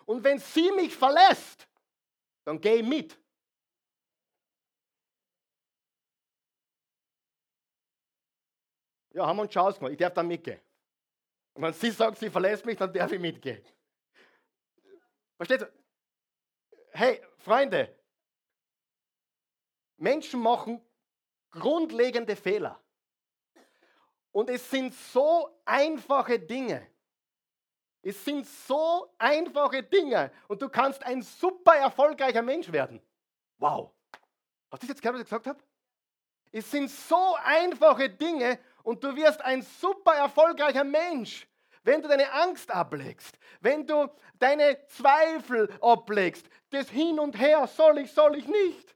Und 0.06 0.24
wenn 0.24 0.40
sie 0.40 0.72
mich 0.72 0.96
verlässt, 0.96 1.68
dann 2.44 2.60
geh 2.60 2.82
mit. 2.82 3.20
Ja, 9.12 9.28
haben 9.28 9.38
wir 9.38 9.44
uns 9.44 9.54
schon 9.54 9.62
ausgemacht. 9.62 9.92
Ich 9.92 10.00
darf 10.00 10.14
dann 10.14 10.28
mitgehen. 10.28 10.60
Und 11.54 11.62
wenn 11.62 11.74
sie 11.74 11.92
sagt, 11.92 12.18
sie 12.18 12.32
verlässt 12.32 12.66
mich, 12.66 12.78
dann 12.78 12.92
darf 12.92 13.12
ich 13.12 13.20
mitgehen. 13.20 13.64
Versteht 15.36 15.62
ihr? 15.62 15.74
Hey, 16.92 17.22
Freunde, 17.38 17.96
Menschen 19.98 20.42
machen 20.42 20.82
grundlegende 21.52 22.36
Fehler. 22.36 22.80
Und 24.32 24.50
es 24.50 24.70
sind 24.70 24.94
so 24.94 25.60
einfache 25.66 26.40
Dinge. 26.40 26.88
Es 28.04 28.24
sind 28.24 28.46
so 28.46 29.14
einfache 29.18 29.84
Dinge 29.84 30.32
und 30.48 30.62
du 30.62 30.70
kannst 30.70 31.04
ein 31.04 31.22
super 31.22 31.76
erfolgreicher 31.76 32.42
Mensch 32.42 32.72
werden. 32.72 33.02
Wow. 33.58 33.92
Hast 34.72 34.84
du 34.84 34.88
das 34.88 34.96
jetzt 34.96 35.02
gehört, 35.02 35.16
was 35.16 35.22
ich 35.22 35.30
gesagt 35.30 35.48
habe? 35.48 35.60
Es 36.52 36.70
sind 36.70 36.90
so 36.90 37.36
einfache 37.44 38.10
Dinge 38.10 38.60
und 38.84 39.04
du 39.04 39.16
wirst 39.16 39.42
ein 39.42 39.62
super 39.62 40.14
erfolgreicher 40.14 40.84
Mensch, 40.84 41.48
wenn 41.84 42.02
du 42.02 42.08
deine 42.08 42.32
Angst 42.32 42.72
ablegst, 42.72 43.38
wenn 43.60 43.86
du 43.86 44.08
deine 44.36 44.86
Zweifel 44.88 45.70
ablegst, 45.82 46.48
das 46.70 46.90
Hin 46.90 47.20
und 47.20 47.38
Her, 47.38 47.68
soll 47.68 47.98
ich, 48.00 48.12
soll 48.12 48.38
ich 48.38 48.48
nicht. 48.48 48.96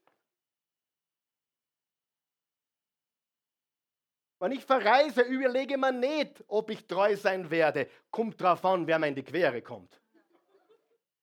Wenn 4.41 4.53
ich 4.53 4.65
verreise, 4.65 5.21
überlege 5.21 5.77
mir 5.77 5.91
nicht, 5.91 6.43
ob 6.47 6.71
ich 6.71 6.87
treu 6.87 7.15
sein 7.15 7.47
werde. 7.51 7.87
Kommt 8.09 8.41
drauf 8.41 8.65
an, 8.65 8.87
wer 8.87 8.97
mir 8.97 9.09
in 9.09 9.13
die 9.13 9.21
Quere 9.21 9.61
kommt. 9.61 10.01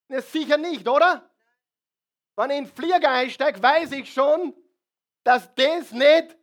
Ja, 0.07 0.23
sicher 0.23 0.57
nicht, 0.57 0.87
oder? 0.87 1.29
Wenn 2.37 2.51
ich 2.51 2.59
in 2.59 2.65
den 2.67 2.73
Flieger 2.73 3.11
einsteige, 3.11 3.61
weiß 3.61 3.91
ich 3.91 4.13
schon, 4.13 4.55
dass 5.25 5.53
das 5.57 5.91
nicht 5.91 6.39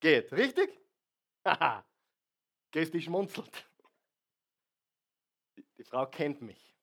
geht. 0.00 0.30
Richtig? 0.34 0.78
Haha. 1.46 1.82
Christi 2.72 3.00
schmunzelt. 3.00 3.66
Die 5.78 5.84
Frau 5.84 6.04
kennt 6.04 6.42
mich. 6.42 6.76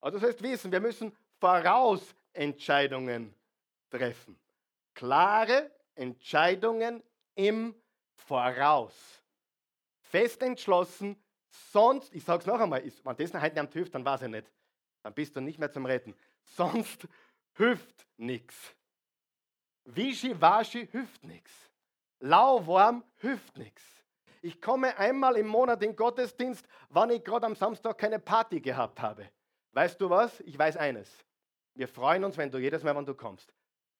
Aber 0.00 0.12
das 0.12 0.22
heißt 0.22 0.40
wissen, 0.44 0.70
wir 0.70 0.78
müssen 0.78 1.10
Vorausentscheidungen 1.40 3.34
treffen. 3.90 4.38
Klare 4.94 5.72
Entscheidungen 5.96 7.02
im 7.36 7.74
Voraus. 8.16 9.22
Fest 10.00 10.42
entschlossen, 10.42 11.16
sonst, 11.72 12.12
ich 12.14 12.24
sage 12.24 12.40
es 12.40 12.46
noch 12.46 12.58
einmal, 12.58 12.82
wenn 12.82 13.16
das 13.16 13.34
heute 13.34 13.62
nicht 13.62 13.72
hilft, 13.72 13.94
dann 13.94 14.04
weiß 14.04 14.22
ich 14.22 14.28
nicht. 14.28 14.50
Dann 15.02 15.14
bist 15.14 15.36
du 15.36 15.40
nicht 15.40 15.58
mehr 15.58 15.70
zum 15.70 15.86
Retten. 15.86 16.16
Sonst 16.42 17.06
hilft 17.54 18.06
nichts. 18.16 18.74
Wischi-waschi 19.84 20.88
hilft 20.88 21.24
nichts. 21.24 21.52
Lauwarm 22.18 23.04
hilft 23.16 23.56
nichts. 23.56 23.82
Ich 24.42 24.60
komme 24.60 24.96
einmal 24.98 25.36
im 25.36 25.46
Monat 25.46 25.82
in 25.82 25.94
Gottesdienst, 25.94 26.66
wann 26.88 27.10
ich 27.10 27.22
gerade 27.22 27.46
am 27.46 27.54
Samstag 27.54 27.98
keine 27.98 28.18
Party 28.18 28.60
gehabt 28.60 29.00
habe. 29.00 29.30
Weißt 29.72 30.00
du 30.00 30.08
was? 30.08 30.40
Ich 30.40 30.58
weiß 30.58 30.76
eines. 30.76 31.24
Wir 31.74 31.88
freuen 31.88 32.24
uns, 32.24 32.36
wenn 32.36 32.50
du 32.50 32.58
jedes 32.58 32.82
Mal, 32.82 32.96
wenn 32.96 33.04
du 33.04 33.14
kommst. 33.14 33.52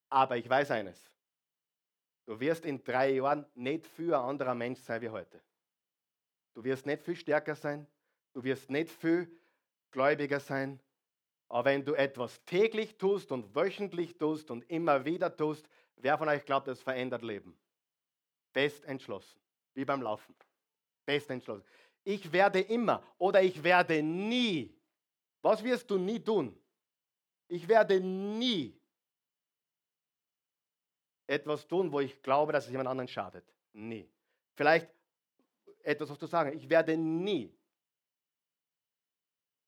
Aber 0.09 0.37
ich 0.37 0.49
weiß 0.49 0.71
eines. 0.71 1.11
Du 2.27 2.39
wirst 2.41 2.65
in 2.65 2.83
drei 2.83 3.13
Jahren 3.13 3.47
nicht 3.55 3.87
viel 3.87 4.13
ein 4.13 4.21
anderer 4.21 4.55
Mensch 4.55 4.81
sein 4.81 5.01
wie 5.01 5.09
heute. 5.09 5.41
Du 6.55 6.65
wirst 6.65 6.85
nicht 6.85 7.03
viel 7.03 7.17
stärker 7.17 7.55
sein, 7.55 7.87
du 8.33 8.43
wirst 8.43 8.69
nicht 8.69 8.91
viel 8.91 9.31
gläubiger 9.93 10.41
sein, 10.41 10.81
aber 11.49 11.71
wenn 11.71 11.85
du 11.85 11.95
etwas 11.95 12.45
täglich 12.45 12.99
tust 12.99 13.31
und 13.31 13.55
wöchentlich 13.55 14.19
tust 14.19 14.51
und 14.51 14.69
immer 14.69 15.05
wieder 15.05 15.35
tust, 15.35 15.69
wer 15.97 16.19
von 16.19 16.29
euch 16.29 16.45
glaubt, 16.45 16.67
das 16.67 16.83
verändert 16.83 17.23
Leben? 17.23 17.57
Fest 18.53 18.85
entschlossen, 18.85 19.39
wie 19.75 19.85
beim 19.85 20.03
Laufen. 20.03 20.35
Fest 21.05 21.31
entschlossen. 21.31 21.65
Ich 22.03 22.33
werde 22.33 22.61
immer 22.61 23.03
oder 23.19 23.43
ich 23.43 23.63
werde 23.63 24.03
nie. 24.03 24.75
Was 25.43 25.63
wirst 25.63 25.89
du 25.89 25.99
nie 25.99 26.19
tun? 26.19 26.59
Ich 27.47 27.69
werde 27.69 28.01
nie 28.01 28.77
etwas 31.27 31.67
tun, 31.67 31.91
wo 31.91 32.01
ich 32.01 32.23
glaube, 32.23 32.53
dass 32.53 32.65
es 32.65 32.71
jemand 32.71 32.89
anderen 32.89 33.09
schadet. 33.09 33.45
Nie. 33.73 34.09
Vielleicht 34.55 34.89
etwas, 35.83 36.11
was 36.11 36.19
du 36.19 36.27
sagen. 36.27 36.53
Ich 36.57 36.69
werde 36.69 36.97
nie. 36.97 37.55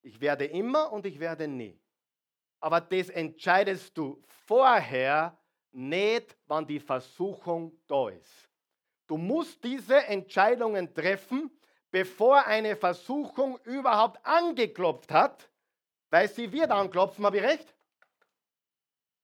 Ich 0.03 0.21
werde 0.21 0.47
immer 0.47 0.93
und 0.93 1.07
ich 1.07 1.19
werde 1.19 1.47
nie. 1.47 1.79
Aber 2.61 2.81
das 2.81 3.09
entscheidest 3.11 3.97
du 3.97 4.21
vorher 4.47 5.37
nicht, 5.71 6.37
wann 6.47 6.67
die 6.67 6.81
Versuchung 6.81 7.79
da 7.87 8.09
ist. 8.09 8.49
Du 9.07 9.17
musst 9.17 9.63
diese 9.63 10.05
Entscheidungen 10.07 10.93
treffen, 10.93 11.51
bevor 11.91 12.45
eine 12.47 12.77
Versuchung 12.77 13.59
überhaupt 13.65 14.25
angeklopft 14.25 15.13
hat, 15.13 15.49
weil 16.11 16.29
sie 16.29 16.51
wird 16.51 16.71
anklopfen, 16.71 17.25
habe 17.25 17.39
ich 17.39 17.43
recht? 17.43 17.75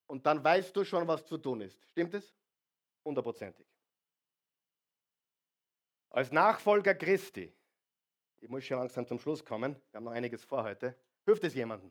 Und 0.07 0.27
dann 0.27 0.43
weißt 0.43 0.75
du 0.77 0.85
schon, 0.85 1.07
was 1.09 1.25
zu 1.25 1.39
tun 1.39 1.61
ist. 1.61 1.79
Stimmt 1.91 2.15
es? 2.15 2.35
Hundertprozentig. 3.05 3.67
Als 6.11 6.31
Nachfolger 6.31 6.95
Christi, 6.95 7.53
ich 8.41 8.49
muss 8.49 8.65
schon 8.65 8.79
langsam 8.79 9.07
zum 9.07 9.19
Schluss 9.19 9.45
kommen, 9.45 9.75
wir 9.91 9.99
haben 9.99 10.05
noch 10.05 10.13
einiges 10.13 10.45
vor 10.45 10.63
heute, 10.63 10.97
hilft 11.25 11.43
es 11.45 11.55
jemandem? 11.55 11.91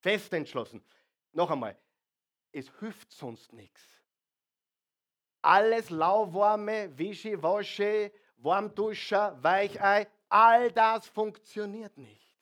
Fest 0.00 0.32
entschlossen. 0.32 0.84
Noch 1.32 1.50
einmal, 1.50 1.76
es 2.52 2.70
hilft 2.78 3.10
sonst 3.10 3.52
nichts. 3.52 3.82
Alles 5.42 5.90
lauwarme, 5.90 6.96
Wischiwaschi, 6.96 8.12
Warmduscher, 8.36 9.42
Weichei, 9.42 10.06
all 10.28 10.70
das 10.70 11.08
funktioniert 11.08 11.96
nicht. 11.98 12.36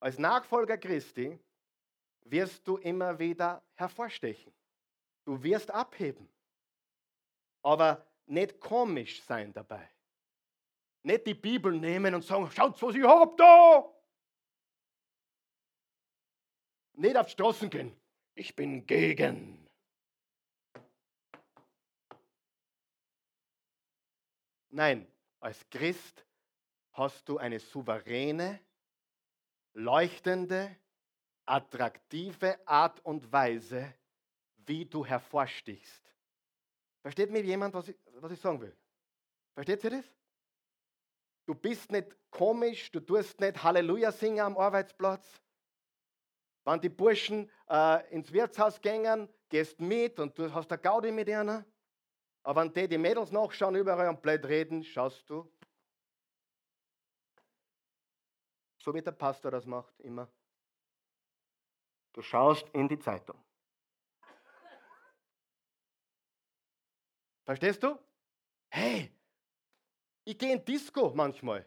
Als 0.00 0.18
Nachfolger 0.18 0.78
Christi 0.78 1.38
wirst 2.24 2.66
du 2.66 2.76
immer 2.78 3.18
wieder 3.18 3.62
hervorstechen. 3.74 4.52
Du 5.24 5.42
wirst 5.42 5.70
abheben. 5.70 6.28
Aber 7.62 8.06
nicht 8.26 8.60
komisch 8.60 9.22
sein 9.22 9.52
dabei. 9.52 9.88
Nicht 11.02 11.26
die 11.26 11.34
Bibel 11.34 11.78
nehmen 11.78 12.14
und 12.14 12.24
sagen, 12.24 12.50
schaut, 12.50 12.80
was 12.82 12.94
ich 12.94 13.04
hab 13.04 13.36
da. 13.36 13.90
Nicht 16.94 17.16
auf 17.16 17.28
Straßen 17.28 17.68
gehen. 17.68 17.94
Ich 18.34 18.54
bin 18.56 18.86
gegen. 18.86 19.68
Nein, 24.70 25.06
als 25.40 25.68
Christ 25.70 26.26
hast 26.92 27.28
du 27.28 27.38
eine 27.38 27.60
souveräne, 27.60 28.60
leuchtende, 29.74 30.76
attraktive 31.46 32.58
Art 32.66 33.00
und 33.04 33.30
Weise, 33.32 33.94
wie 34.66 34.84
du 34.84 35.04
hervorstichst. 35.04 36.02
Versteht 37.02 37.30
mir 37.30 37.42
jemand, 37.42 37.74
was 37.74 37.88
ich, 37.88 37.96
was 38.14 38.32
ich 38.32 38.40
sagen 38.40 38.60
will? 38.60 38.76
Versteht 39.52 39.84
ihr 39.84 39.90
das? 39.90 40.04
Du 41.46 41.54
bist 41.54 41.92
nicht 41.92 42.16
komisch, 42.30 42.90
du 42.90 43.00
tust 43.00 43.38
nicht 43.40 43.62
Halleluja 43.62 44.10
singen 44.10 44.40
am 44.40 44.56
Arbeitsplatz. 44.56 45.40
Wenn 46.64 46.80
die 46.80 46.88
Burschen 46.88 47.50
äh, 47.68 48.10
ins 48.10 48.32
Wirtshaus 48.32 48.80
gehen, 48.80 49.28
gehst 49.50 49.78
mit 49.78 50.18
und 50.18 50.38
du 50.38 50.52
hast 50.52 50.72
eine 50.72 50.80
Gaudi 50.80 51.12
mit 51.12 51.28
einer. 51.28 51.64
Aber 52.42 52.62
wenn 52.62 52.72
die, 52.72 52.88
die 52.88 52.98
Mädels 52.98 53.30
nachschauen, 53.30 53.74
überall 53.74 54.08
und 54.08 54.22
blöd 54.22 54.44
reden, 54.46 54.82
schaust 54.82 55.28
du. 55.28 55.50
So 58.78 58.94
wie 58.94 59.02
der 59.02 59.12
Pastor 59.12 59.50
das 59.50 59.66
macht, 59.66 59.98
immer. 60.00 60.30
Du 62.14 62.22
schaust 62.22 62.68
in 62.72 62.88
die 62.88 62.98
Zeitung. 62.98 63.36
Verstehst 67.44 67.82
du? 67.82 67.98
Hey, 68.70 69.12
ich 70.24 70.38
gehe 70.38 70.54
in 70.54 70.64
Disco 70.64 71.12
manchmal. 71.14 71.66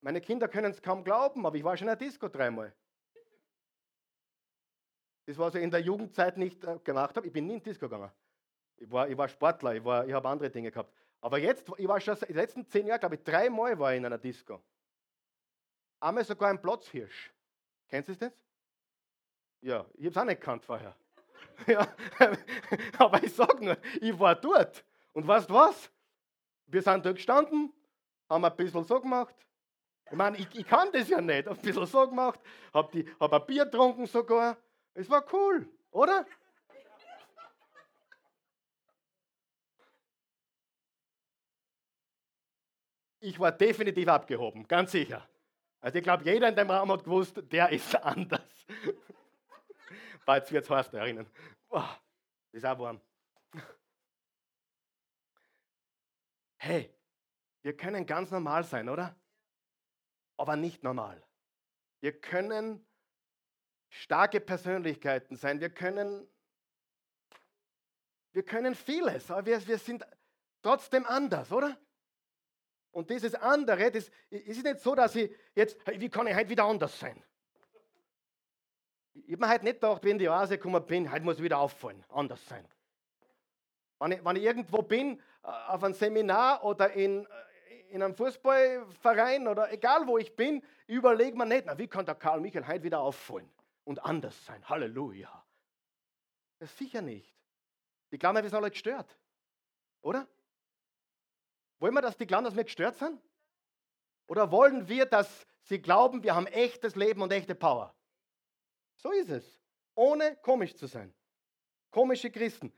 Meine 0.00 0.20
Kinder 0.20 0.48
können 0.48 0.72
es 0.72 0.82
kaum 0.82 1.04
glauben, 1.04 1.46
aber 1.46 1.56
ich 1.56 1.62
war 1.62 1.76
schon 1.76 1.86
in 1.86 1.96
der 1.96 2.08
Disco 2.08 2.28
dreimal. 2.28 2.74
Das, 5.26 5.38
was 5.38 5.54
ich 5.54 5.62
in 5.62 5.70
der 5.70 5.80
Jugendzeit 5.80 6.36
nicht 6.36 6.64
äh, 6.64 6.78
gemacht 6.82 7.16
habe, 7.16 7.26
ich 7.26 7.32
bin 7.32 7.46
nie 7.46 7.54
in 7.54 7.62
Disco 7.62 7.88
gegangen. 7.88 8.10
Ich 8.76 8.90
war, 8.90 9.08
ich 9.08 9.16
war 9.16 9.28
Sportler, 9.28 9.74
ich, 9.74 9.82
ich 9.82 10.12
habe 10.12 10.28
andere 10.28 10.50
Dinge 10.50 10.72
gehabt. 10.72 10.92
Aber 11.20 11.38
jetzt, 11.38 11.70
ich 11.76 11.86
war 11.86 12.00
schon 12.00 12.16
die 12.28 12.32
letzten 12.32 12.66
zehn 12.66 12.86
Jahre, 12.86 12.98
glaube 12.98 13.14
ich, 13.14 13.22
dreimal 13.22 13.78
war 13.78 13.92
ich 13.92 13.98
in 13.98 14.06
einer 14.06 14.18
Disco. 14.18 14.60
Einmal 16.00 16.24
sogar 16.24 16.50
ein 16.50 16.60
Platzhirsch. 16.60 17.32
Kennst 17.86 18.08
du 18.08 18.16
das? 18.16 18.32
Ja, 19.62 19.86
ich 19.94 20.04
habe 20.04 20.10
es 20.10 20.16
auch 20.16 20.24
nicht 20.24 20.40
gekannt 20.40 20.64
vorher. 20.64 20.94
ja, 21.66 21.86
aber 22.98 23.22
ich 23.22 23.34
sage 23.34 23.64
nur, 23.64 23.76
ich 24.00 24.18
war 24.18 24.34
dort. 24.34 24.84
Und 25.12 25.26
weißt 25.26 25.48
du 25.48 25.54
was? 25.54 25.90
Wir 26.66 26.82
sind 26.82 27.04
dort 27.06 27.16
gestanden, 27.16 27.72
haben 28.28 28.44
ein 28.44 28.56
bisschen 28.56 28.84
so 28.84 29.00
gemacht. 29.00 29.34
Ich 30.10 30.16
meine, 30.16 30.36
ich, 30.36 30.48
ich 30.54 30.66
kann 30.66 30.90
das 30.92 31.08
ja 31.08 31.20
nicht. 31.20 31.48
Ein 31.48 31.56
bisschen 31.56 31.86
so 31.86 32.08
gemacht, 32.08 32.40
habe 32.74 33.04
hab 33.18 33.32
ein 33.32 33.46
Bier 33.46 33.64
getrunken 33.64 34.06
sogar. 34.06 34.56
Es 34.94 35.08
war 35.08 35.24
cool, 35.32 35.68
oder? 35.90 36.26
ich 43.22 43.38
war 43.38 43.52
definitiv 43.52 44.08
abgehoben, 44.08 44.66
ganz 44.66 44.92
sicher. 44.92 45.26
Also 45.80 45.98
ich 45.98 46.04
glaube, 46.04 46.24
jeder 46.24 46.48
in 46.48 46.56
dem 46.56 46.70
Raum 46.70 46.92
hat 46.92 47.04
gewusst, 47.04 47.42
der 47.50 47.70
ist 47.70 47.94
anders. 48.04 48.40
Jetzt 50.26 50.52
wird 50.52 50.64
es 50.64 50.70
heiß 50.70 50.90
da 50.90 50.98
erinnern. 50.98 51.28
Boah, 51.68 52.00
ist 52.52 52.64
auch 52.64 52.78
warm. 52.78 53.00
Hey, 56.58 56.94
wir 57.62 57.76
können 57.76 58.06
ganz 58.06 58.30
normal 58.30 58.62
sein, 58.64 58.88
oder? 58.88 59.16
Aber 60.36 60.56
nicht 60.56 60.82
normal. 60.84 61.22
Wir 62.00 62.20
können 62.20 62.86
starke 63.88 64.40
Persönlichkeiten 64.40 65.36
sein. 65.36 65.60
Wir 65.60 65.70
können, 65.70 66.28
wir 68.32 68.44
können 68.44 68.74
vieles, 68.74 69.30
aber 69.30 69.46
wir, 69.46 69.66
wir 69.66 69.78
sind 69.78 70.06
trotzdem 70.62 71.04
anders, 71.06 71.50
oder? 71.52 71.76
Und 72.92 73.10
dieses 73.10 73.34
andere, 73.34 73.90
das 73.90 74.10
ist 74.30 74.62
nicht 74.62 74.80
so, 74.80 74.94
dass 74.94 75.16
ich 75.16 75.34
jetzt, 75.54 75.78
wie 75.86 76.08
kann 76.08 76.26
ich 76.26 76.34
heute 76.34 76.50
wieder 76.50 76.64
anders 76.64 76.98
sein? 76.98 77.22
Ich 79.14 79.32
habe 79.32 79.46
mir 79.46 79.52
heute 79.52 79.64
nicht 79.64 79.80
gedacht, 79.80 80.04
wenn 80.04 80.18
die 80.18 80.28
Oase 80.28 80.56
gekommen 80.56 80.84
bin, 80.86 81.10
heute 81.10 81.24
muss 81.24 81.36
ich 81.36 81.42
wieder 81.42 81.58
auffallen, 81.58 82.02
anders 82.08 82.46
sein. 82.48 82.66
Wenn 83.98 84.12
ich, 84.12 84.24
wenn 84.24 84.36
ich 84.36 84.42
irgendwo 84.42 84.82
bin, 84.82 85.20
äh, 85.42 85.46
auf 85.46 85.84
einem 85.84 85.94
Seminar 85.94 86.64
oder 86.64 86.92
in, 86.92 87.24
äh, 87.24 87.28
in 87.90 88.02
einem 88.02 88.14
Fußballverein 88.14 89.46
oder 89.46 89.70
egal 89.72 90.06
wo 90.06 90.18
ich 90.18 90.34
bin, 90.34 90.64
überlege 90.86 91.36
mir 91.36 91.46
nicht, 91.46 91.66
na, 91.66 91.76
wie 91.78 91.86
kann 91.86 92.06
der 92.06 92.14
Karl 92.14 92.40
Michael 92.40 92.66
heute 92.66 92.82
wieder 92.82 93.00
auffallen 93.00 93.50
und 93.84 94.04
anders 94.04 94.44
sein? 94.46 94.66
Halleluja. 94.68 95.44
Das 96.58 96.76
sicher 96.78 97.02
nicht. 97.02 97.32
Ich 98.10 98.18
glaube, 98.18 98.42
wir 98.42 98.48
sind 98.48 98.56
alle 98.56 98.70
gestört. 98.70 99.18
Oder? 100.00 100.26
Wollen 101.78 101.94
wir, 101.94 102.02
dass 102.02 102.16
die 102.16 102.26
glauben, 102.26 102.44
dass 102.44 102.56
wir 102.56 102.64
gestört 102.64 102.96
sind? 102.96 103.20
Oder 104.26 104.50
wollen 104.50 104.88
wir, 104.88 105.06
dass 105.06 105.46
sie 105.62 105.80
glauben, 105.80 106.22
wir 106.22 106.34
haben 106.34 106.46
echtes 106.46 106.96
Leben 106.96 107.22
und 107.22 107.32
echte 107.32 107.54
Power? 107.54 107.94
So 109.02 109.10
ist 109.10 109.30
es. 109.30 109.60
Ohne 109.94 110.36
komisch 110.36 110.76
zu 110.76 110.86
sein. 110.86 111.12
Komische 111.90 112.30
Christen. 112.30 112.72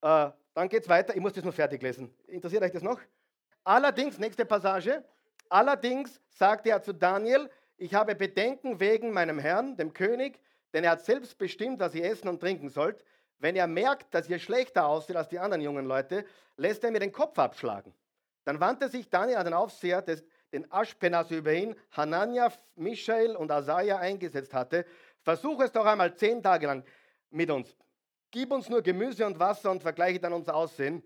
Äh, 0.00 0.30
dann 0.54 0.68
geht 0.68 0.84
es 0.84 0.88
weiter. 0.88 1.14
Ich 1.14 1.20
muss 1.20 1.32
das 1.32 1.44
noch 1.44 1.52
fertig 1.52 1.82
lesen. 1.82 2.14
Interessiert 2.28 2.62
euch 2.62 2.72
das 2.72 2.82
noch? 2.82 3.00
Allerdings, 3.64 4.18
nächste 4.18 4.46
Passage. 4.46 5.04
Allerdings 5.48 6.20
sagte 6.28 6.70
er 6.70 6.82
zu 6.82 6.92
Daniel, 6.92 7.50
ich 7.76 7.94
habe 7.94 8.14
Bedenken 8.14 8.80
wegen 8.80 9.10
meinem 9.12 9.38
Herrn, 9.38 9.76
dem 9.76 9.92
König, 9.92 10.40
denn 10.72 10.84
er 10.84 10.92
hat 10.92 11.04
selbst 11.04 11.36
bestimmt, 11.36 11.80
was 11.80 11.94
ihr 11.94 12.04
essen 12.04 12.28
und 12.28 12.40
trinken 12.40 12.68
sollt. 12.70 13.04
Wenn 13.38 13.56
er 13.56 13.66
merkt, 13.66 14.14
dass 14.14 14.28
ihr 14.28 14.38
schlechter 14.38 14.86
aussieht 14.86 15.16
als 15.16 15.28
die 15.28 15.38
anderen 15.38 15.60
jungen 15.60 15.84
Leute, 15.84 16.24
lässt 16.56 16.84
er 16.84 16.90
mir 16.90 17.00
den 17.00 17.12
Kopf 17.12 17.38
abschlagen. 17.38 17.92
Dann 18.44 18.60
wandte 18.60 18.88
sich 18.88 19.10
Daniel 19.10 19.38
an 19.38 19.44
den 19.44 19.54
Aufseher, 19.54 20.00
des, 20.00 20.24
den 20.52 20.70
Aschpenas 20.72 21.30
über 21.30 21.52
ihn, 21.52 21.74
Hanania, 21.90 22.50
Michael 22.76 23.36
und 23.36 23.50
Asaja 23.50 23.98
eingesetzt 23.98 24.54
hatte. 24.54 24.86
Versuche 25.26 25.64
es 25.64 25.72
doch 25.72 25.84
einmal 25.84 26.14
zehn 26.14 26.40
Tage 26.40 26.68
lang 26.68 26.84
mit 27.30 27.50
uns. 27.50 27.76
Gib 28.30 28.52
uns 28.52 28.68
nur 28.68 28.80
Gemüse 28.80 29.26
und 29.26 29.36
Wasser 29.40 29.72
und 29.72 29.82
vergleiche 29.82 30.20
dann 30.20 30.32
unser 30.32 30.54
Aussehen 30.54 31.02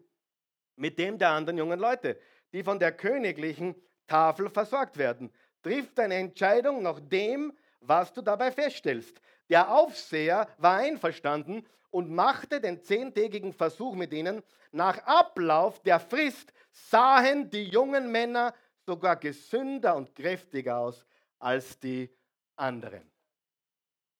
mit 0.76 0.98
dem 0.98 1.16
der 1.16 1.30
anderen 1.30 1.56
jungen 1.56 1.80
Leute, 1.80 2.20
die 2.52 2.62
von 2.62 2.78
der 2.78 2.92
königlichen 2.92 3.74
Tafel 4.06 4.50
versorgt 4.50 4.98
werden. 4.98 5.32
Triff 5.62 5.94
deine 5.94 6.16
Entscheidung 6.16 6.82
nach 6.82 7.00
dem, 7.00 7.56
was 7.80 8.12
du 8.12 8.20
dabei 8.20 8.52
feststellst. 8.52 9.22
Der 9.48 9.70
Aufseher 9.70 10.48
war 10.58 10.76
einverstanden 10.76 11.66
und 11.88 12.10
machte 12.10 12.60
den 12.60 12.82
zehntägigen 12.82 13.54
Versuch 13.54 13.94
mit 13.94 14.12
ihnen. 14.12 14.42
Nach 14.70 14.98
Ablauf 15.06 15.80
der 15.80 15.98
Frist 15.98 16.52
sahen 16.72 17.48
die 17.48 17.64
jungen 17.64 18.12
Männer 18.12 18.52
sogar 18.84 19.16
gesünder 19.16 19.96
und 19.96 20.14
kräftiger 20.14 20.76
aus 20.76 21.06
als 21.38 21.80
die 21.80 22.14
anderen. 22.56 23.10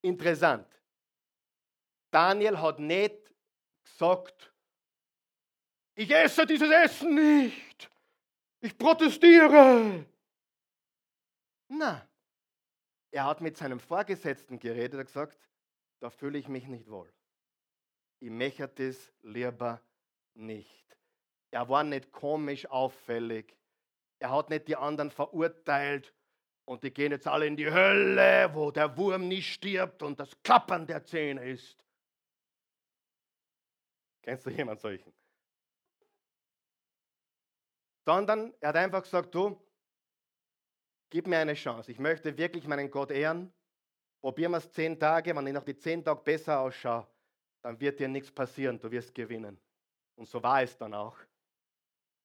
Interessant. 0.03 0.66
Daniel 2.11 2.61
hat 2.61 2.78
nicht 2.78 3.16
gesagt, 3.84 4.53
ich 5.94 6.11
esse 6.11 6.46
dieses 6.46 6.70
Essen 6.70 7.14
nicht. 7.14 7.90
Ich 8.61 8.76
protestiere. 8.76 10.07
Na, 11.68 12.07
er 13.11 13.24
hat 13.24 13.40
mit 13.40 13.57
seinem 13.57 13.80
Vorgesetzten 13.80 14.59
geredet 14.59 14.98
und 14.98 15.07
gesagt, 15.07 15.38
da 16.01 16.11
fühle 16.11 16.38
ich 16.38 16.48
mich 16.48 16.66
nicht 16.66 16.88
wohl. 16.88 17.12
Ich 18.20 18.30
möchte 18.30 18.68
das 18.68 19.12
lieber 19.22 19.80
nicht. 20.34 20.96
Er 21.51 21.68
war 21.68 21.84
nicht 21.84 22.12
komisch 22.12 22.66
auffällig. 22.66 23.57
Er 24.18 24.30
hat 24.30 24.51
nicht 24.51 24.68
die 24.68 24.76
anderen 24.76 25.11
verurteilt 25.11 26.14
und 26.71 26.85
die 26.85 26.93
gehen 26.93 27.11
jetzt 27.11 27.27
alle 27.27 27.49
in 27.49 27.57
die 27.57 27.68
Hölle, 27.68 28.49
wo 28.55 28.71
der 28.71 28.97
Wurm 28.97 29.27
nicht 29.27 29.55
stirbt 29.55 30.05
und 30.05 30.21
das 30.21 30.41
Klappern 30.45 30.87
der 30.87 31.03
Zähne 31.05 31.51
ist. 31.51 31.77
Kennst 34.23 34.47
du 34.47 34.51
jemanden 34.51 34.81
solchen? 34.81 35.12
Sondern 38.07 38.55
er 38.61 38.68
hat 38.68 38.77
einfach 38.77 39.03
gesagt, 39.03 39.35
du, 39.35 39.61
gib 41.11 41.27
mir 41.27 41.41
eine 41.41 41.55
Chance. 41.55 41.91
Ich 41.91 41.99
möchte 41.99 42.39
wirklich 42.39 42.68
meinen 42.68 42.89
Gott 42.89 43.11
ehren. 43.11 43.53
Probieren 44.21 44.53
wir 44.53 44.59
es 44.59 44.71
zehn 44.71 44.97
Tage. 44.97 45.35
Wenn 45.35 45.49
ich 45.49 45.53
nach 45.53 45.64
die 45.64 45.77
zehn 45.77 46.05
Tage 46.05 46.23
besser 46.23 46.61
ausschaue, 46.61 47.05
dann 47.62 47.81
wird 47.81 47.99
dir 47.99 48.07
nichts 48.07 48.31
passieren. 48.31 48.79
Du 48.79 48.89
wirst 48.93 49.12
gewinnen. 49.12 49.61
Und 50.14 50.29
so 50.29 50.41
war 50.41 50.62
es 50.62 50.79
dann 50.79 50.95
auch. 50.95 51.18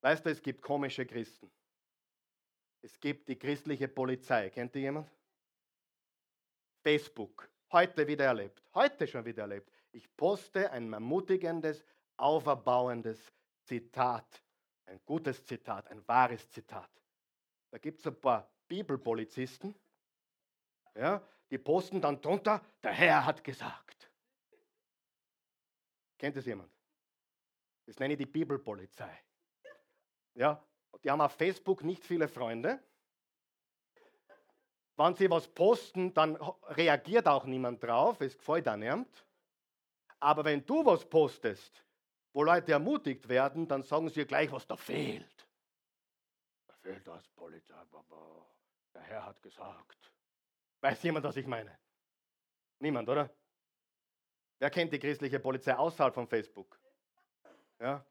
Weißt 0.01 0.23
du, 0.23 0.29
es 0.29 0.39
gibt 0.39 0.61
komische 0.61 1.03
Christen. 1.03 1.51
Es 2.85 2.99
gibt 2.99 3.27
die 3.27 3.35
christliche 3.35 3.87
Polizei. 3.87 4.51
Kennt 4.51 4.75
ihr 4.75 4.81
jemand? 4.83 5.09
Facebook. 6.83 7.49
Heute 7.71 8.05
wieder 8.05 8.25
erlebt. 8.25 8.61
Heute 8.75 9.07
schon 9.07 9.25
wieder 9.25 9.41
erlebt. 9.41 9.71
Ich 9.91 10.15
poste 10.15 10.69
ein 10.69 10.93
ermutigendes, 10.93 11.83
auferbauendes 12.15 13.33
Zitat. 13.63 14.39
Ein 14.85 14.99
gutes 15.03 15.43
Zitat, 15.43 15.87
ein 15.87 16.07
wahres 16.07 16.47
Zitat. 16.51 16.91
Da 17.71 17.79
gibt 17.79 18.01
es 18.01 18.05
ein 18.05 18.21
paar 18.21 18.47
Bibelpolizisten, 18.67 19.73
ja, 20.93 21.27
die 21.49 21.57
posten 21.57 21.99
dann 21.99 22.21
drunter, 22.21 22.63
der 22.83 22.91
Herr 22.91 23.25
hat 23.25 23.43
gesagt. 23.43 24.11
Kennt 26.19 26.37
das 26.37 26.45
jemand? 26.45 26.71
Das 27.87 27.97
nenne 27.97 28.13
ich 28.13 28.19
die 28.19 28.27
Bibelpolizei. 28.27 29.23
Ja, 30.35 30.63
die 31.03 31.11
haben 31.11 31.21
auf 31.21 31.33
Facebook 31.33 31.83
nicht 31.83 32.03
viele 32.03 32.27
Freunde. 32.27 32.79
Wenn 34.97 35.15
sie 35.15 35.29
was 35.29 35.47
posten, 35.47 36.13
dann 36.13 36.35
reagiert 36.67 37.27
auch 37.27 37.45
niemand 37.45 37.83
drauf, 37.83 38.21
es 38.21 38.37
gefällt 38.37 38.67
auch 38.67 38.77
niemand. 38.77 39.25
Aber 40.19 40.45
wenn 40.45 40.65
du 40.65 40.85
was 40.85 41.07
postest, 41.07 41.83
wo 42.33 42.43
Leute 42.43 42.71
ermutigt 42.71 43.27
werden, 43.27 43.67
dann 43.67 43.83
sagen 43.83 44.09
sie 44.09 44.25
gleich, 44.25 44.51
was 44.51 44.65
da 44.65 44.77
fehlt. 44.77 45.47
Da 46.67 46.73
fehlt 46.75 47.05
das 47.05 47.27
Polizei. 47.29 47.75
Der 48.93 49.01
Herr 49.01 49.25
hat 49.25 49.41
gesagt. 49.41 50.11
Weiß 50.81 51.03
jemand, 51.03 51.25
was 51.25 51.35
ich 51.35 51.45
meine? 51.45 51.77
Niemand, 52.79 53.09
oder? 53.09 53.29
Wer 54.59 54.69
kennt 54.69 54.93
die 54.93 54.99
christliche 54.99 55.39
Polizei 55.39 55.75
außerhalb 55.75 56.13
von 56.13 56.27
Facebook? 56.27 56.79
Ja? 57.79 58.05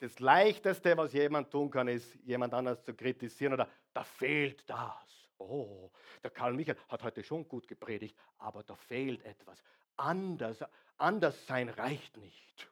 Das, 0.00 0.18
Leichteste, 0.18 0.96
was 0.96 1.12
jemand 1.12 1.50
tun 1.50 1.70
kann, 1.70 1.88
ist, 1.88 2.14
jemand 2.24 2.52
anders 2.52 2.82
zu 2.82 2.94
kritisieren 2.94 3.54
oder 3.54 3.68
da 3.94 4.04
fehlt 4.04 4.68
das. 4.68 5.30
Oh, 5.38 5.90
der 6.22 6.30
Karl 6.30 6.52
Michael 6.52 6.76
hat 6.88 7.02
heute 7.02 7.22
schon 7.22 7.48
gut 7.48 7.66
gepredigt, 7.66 8.16
aber 8.38 8.62
da 8.62 8.76
fehlt 8.76 9.24
etwas. 9.24 9.62
Anders, 9.96 10.62
anders 10.98 11.46
sein 11.46 11.68
reicht 11.68 12.16
nicht. 12.18 12.70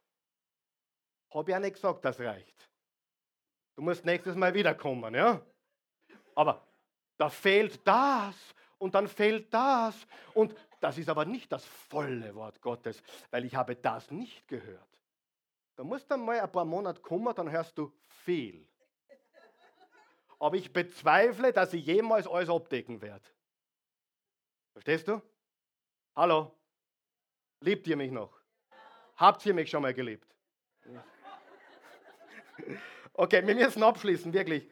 Habe 1.30 1.50
ich 1.50 1.52
ja 1.52 1.60
nicht 1.60 1.74
gesagt, 1.74 2.04
das 2.04 2.20
reicht. 2.20 2.68
Du 3.76 3.82
musst 3.82 4.04
nächstes 4.04 4.36
Mal 4.36 4.52
wiederkommen, 4.52 5.14
ja? 5.14 5.40
Aber 6.34 6.66
da 7.16 7.30
fehlt 7.30 7.80
das 7.86 8.36
und 8.78 8.94
dann 8.94 9.08
fehlt 9.08 9.52
das 9.52 10.06
und 10.34 10.54
das 10.80 10.98
ist 10.98 11.08
aber 11.08 11.24
nicht 11.24 11.50
das 11.52 11.64
volle 11.64 12.34
Wort 12.34 12.60
Gottes, 12.60 13.02
weil 13.30 13.44
ich 13.44 13.54
habe 13.54 13.76
das 13.76 14.10
nicht 14.10 14.46
gehört. 14.48 14.89
Da 15.80 15.84
musst 15.84 16.10
du 16.10 16.16
mal 16.18 16.38
ein 16.38 16.52
paar 16.52 16.66
Monate 16.66 17.00
kommen, 17.00 17.34
dann 17.34 17.50
hörst 17.50 17.78
du 17.78 17.90
viel. 18.26 18.68
Aber 20.38 20.54
ich 20.54 20.70
bezweifle, 20.70 21.54
dass 21.54 21.72
ich 21.72 21.86
jemals 21.86 22.26
alles 22.26 22.50
abdecken 22.50 23.00
werde. 23.00 23.24
Verstehst 24.74 25.08
du? 25.08 25.22
Hallo? 26.14 26.54
Liebt 27.60 27.86
ihr 27.86 27.96
mich 27.96 28.10
noch? 28.10 28.30
Habt 29.16 29.46
ihr 29.46 29.54
mich 29.54 29.70
schon 29.70 29.80
mal 29.80 29.94
geliebt? 29.94 30.28
Okay, 33.14 33.46
wir 33.46 33.54
müssen 33.54 33.82
abschließen, 33.82 34.34
wirklich. 34.34 34.70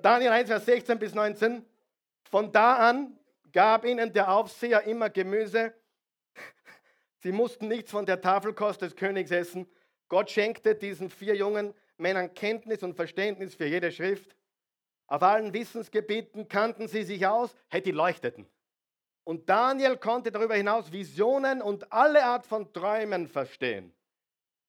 Daniel 0.00 0.30
1, 0.30 0.48
Vers 0.48 0.64
16 0.64 0.98
bis 0.98 1.14
19. 1.14 1.66
Von 2.30 2.50
da 2.50 2.76
an 2.76 3.18
gab 3.52 3.84
ihnen 3.84 4.10
der 4.10 4.32
Aufseher 4.32 4.84
immer 4.84 5.10
Gemüse. 5.10 5.74
Sie 7.18 7.32
mussten 7.32 7.68
nichts 7.68 7.90
von 7.90 8.06
der 8.06 8.22
Tafelkost 8.22 8.80
des 8.80 8.96
Königs 8.96 9.30
essen. 9.30 9.70
Gott 10.08 10.30
schenkte 10.30 10.74
diesen 10.74 11.10
vier 11.10 11.34
jungen 11.34 11.74
Männern 11.96 12.34
Kenntnis 12.34 12.82
und 12.82 12.94
Verständnis 12.94 13.54
für 13.54 13.66
jede 13.66 13.92
Schrift. 13.92 14.36
Auf 15.06 15.22
allen 15.22 15.52
Wissensgebieten 15.52 16.48
kannten 16.48 16.88
sie 16.88 17.02
sich 17.02 17.26
aus, 17.26 17.54
hey, 17.68 17.82
die 17.82 17.90
leuchteten. 17.90 18.46
Und 19.24 19.48
Daniel 19.48 19.96
konnte 19.96 20.30
darüber 20.30 20.54
hinaus 20.54 20.92
Visionen 20.92 21.62
und 21.62 21.92
alle 21.92 22.24
Art 22.24 22.46
von 22.46 22.72
Träumen 22.72 23.26
verstehen. 23.26 23.94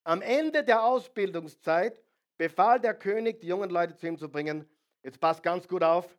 Am 0.04 0.22
Ende 0.22 0.64
der 0.64 0.84
Ausbildungszeit 0.86 2.02
befahl 2.38 2.80
der 2.80 2.94
König, 2.94 3.42
die 3.42 3.48
jungen 3.48 3.70
Leute 3.70 3.96
zu 3.96 4.08
ihm 4.08 4.18
zu 4.18 4.30
bringen. 4.30 4.70
Jetzt 5.04 5.20
passt 5.20 5.44
ganz 5.44 5.68
gut 5.68 5.84
auf. 5.84 6.18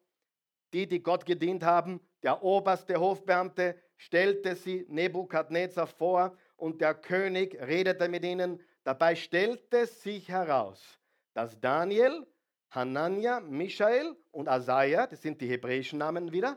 Die, 0.72 0.86
die 0.86 1.02
Gott 1.02 1.24
gedient 1.24 1.62
haben, 1.62 2.00
der 2.22 2.42
oberste 2.42 2.98
Hofbeamte 2.98 3.80
stellte 3.96 4.56
sie 4.56 4.84
Nebukadnezar 4.88 5.86
vor 5.86 6.36
und 6.56 6.80
der 6.80 6.94
König 6.94 7.58
redete 7.60 8.08
mit 8.08 8.24
ihnen. 8.24 8.62
Dabei 8.86 9.16
stellte 9.16 9.84
sich 9.84 10.28
heraus, 10.28 11.00
dass 11.34 11.58
Daniel, 11.60 12.24
Hanania, 12.70 13.40
Michael 13.40 14.16
und 14.30 14.46
Asaja, 14.46 15.08
das 15.08 15.22
sind 15.22 15.40
die 15.40 15.48
hebräischen 15.48 15.98
Namen 15.98 16.30
wieder, 16.30 16.56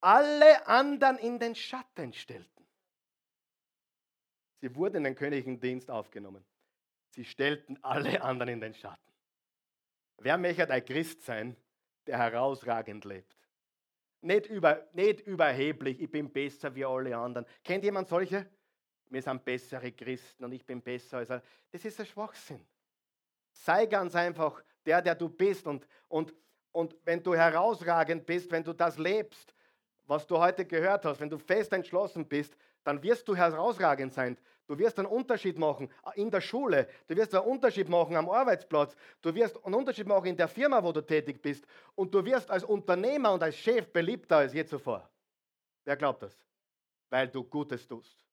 alle 0.00 0.66
anderen 0.66 1.18
in 1.18 1.38
den 1.38 1.54
Schatten 1.54 2.12
stellten. 2.12 2.66
Sie 4.60 4.74
wurden 4.74 4.96
in 4.96 5.04
den 5.04 5.14
königlichen 5.14 5.60
Dienst 5.60 5.88
aufgenommen. 5.88 6.44
Sie 7.10 7.24
stellten 7.24 7.78
alle 7.84 8.22
anderen 8.22 8.54
in 8.54 8.60
den 8.60 8.74
Schatten. 8.74 9.12
Wer 10.16 10.36
möchte 10.36 10.68
ein 10.68 10.84
Christ 10.84 11.22
sein, 11.22 11.56
der 12.08 12.18
herausragend 12.18 13.04
lebt? 13.04 13.36
Nicht, 14.20 14.46
über, 14.46 14.84
nicht 14.94 15.20
überheblich, 15.20 16.00
ich 16.00 16.10
bin 16.10 16.32
besser 16.32 16.74
wie 16.74 16.84
alle 16.84 17.16
anderen. 17.16 17.46
Kennt 17.62 17.84
jemand 17.84 18.08
solche? 18.08 18.50
Wir 19.10 19.22
sind 19.22 19.44
bessere 19.44 19.90
Christen 19.92 20.44
und 20.44 20.52
ich 20.52 20.64
bin 20.64 20.80
besser 20.82 21.18
als 21.18 21.30
alle. 21.30 21.42
Das 21.70 21.84
ist 21.84 21.98
ein 21.98 22.06
Schwachsinn. 22.06 22.60
Sei 23.52 23.86
ganz 23.86 24.14
einfach 24.14 24.62
der, 24.84 25.02
der 25.02 25.14
du 25.14 25.28
bist. 25.28 25.66
Und, 25.66 25.86
und, 26.08 26.34
und 26.72 26.96
wenn 27.04 27.22
du 27.22 27.34
herausragend 27.34 28.26
bist, 28.26 28.50
wenn 28.50 28.64
du 28.64 28.72
das 28.72 28.98
lebst, 28.98 29.54
was 30.06 30.26
du 30.26 30.38
heute 30.38 30.64
gehört 30.64 31.04
hast, 31.04 31.20
wenn 31.20 31.30
du 31.30 31.38
fest 31.38 31.72
entschlossen 31.72 32.26
bist, 32.26 32.56
dann 32.84 33.02
wirst 33.02 33.26
du 33.28 33.34
herausragend 33.36 34.12
sein. 34.12 34.36
Du 34.66 34.78
wirst 34.78 34.98
einen 34.98 35.08
Unterschied 35.08 35.58
machen 35.58 35.90
in 36.14 36.30
der 36.30 36.42
Schule, 36.42 36.88
du 37.06 37.16
wirst 37.16 37.34
einen 37.34 37.46
Unterschied 37.46 37.88
machen 37.88 38.16
am 38.16 38.28
Arbeitsplatz, 38.28 38.94
du 39.22 39.34
wirst 39.34 39.62
einen 39.64 39.74
Unterschied 39.74 40.06
machen 40.06 40.26
in 40.26 40.36
der 40.36 40.48
Firma, 40.48 40.82
wo 40.82 40.92
du 40.92 41.00
tätig 41.00 41.40
bist 41.40 41.66
und 41.94 42.14
du 42.14 42.22
wirst 42.22 42.50
als 42.50 42.64
Unternehmer 42.64 43.32
und 43.32 43.42
als 43.42 43.56
Chef 43.56 43.90
beliebter 43.90 44.36
als 44.36 44.52
je 44.52 44.66
zuvor. 44.66 45.08
Wer 45.84 45.96
glaubt 45.96 46.22
das? 46.22 46.38
Weil 47.08 47.28
du 47.28 47.44
Gutes 47.44 47.88
tust 47.88 48.27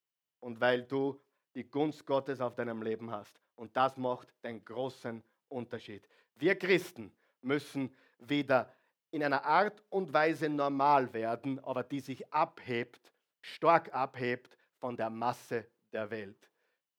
und 0.45 0.61
weil 0.61 0.83
du 0.83 1.19
die 1.55 1.63
Gunst 1.63 2.05
Gottes 2.05 2.39
auf 2.39 2.53
deinem 2.53 2.83
Leben 2.83 3.09
hast. 3.09 3.33
Und 3.55 3.75
das 3.75 3.97
macht 3.97 4.27
den 4.43 4.63
großen 4.63 5.23
Unterschied. 5.49 6.07
Wir 6.35 6.53
Christen 6.53 7.11
müssen 7.41 7.91
wieder 8.19 8.71
in 9.09 9.23
einer 9.23 9.43
Art 9.43 9.81
und 9.89 10.13
Weise 10.13 10.47
normal 10.47 11.11
werden, 11.13 11.59
aber 11.63 11.81
die 11.81 11.99
sich 11.99 12.31
abhebt, 12.31 13.11
stark 13.41 13.91
abhebt 13.91 14.55
von 14.77 14.95
der 14.95 15.09
Masse 15.09 15.65
der 15.91 16.11
Welt. 16.11 16.47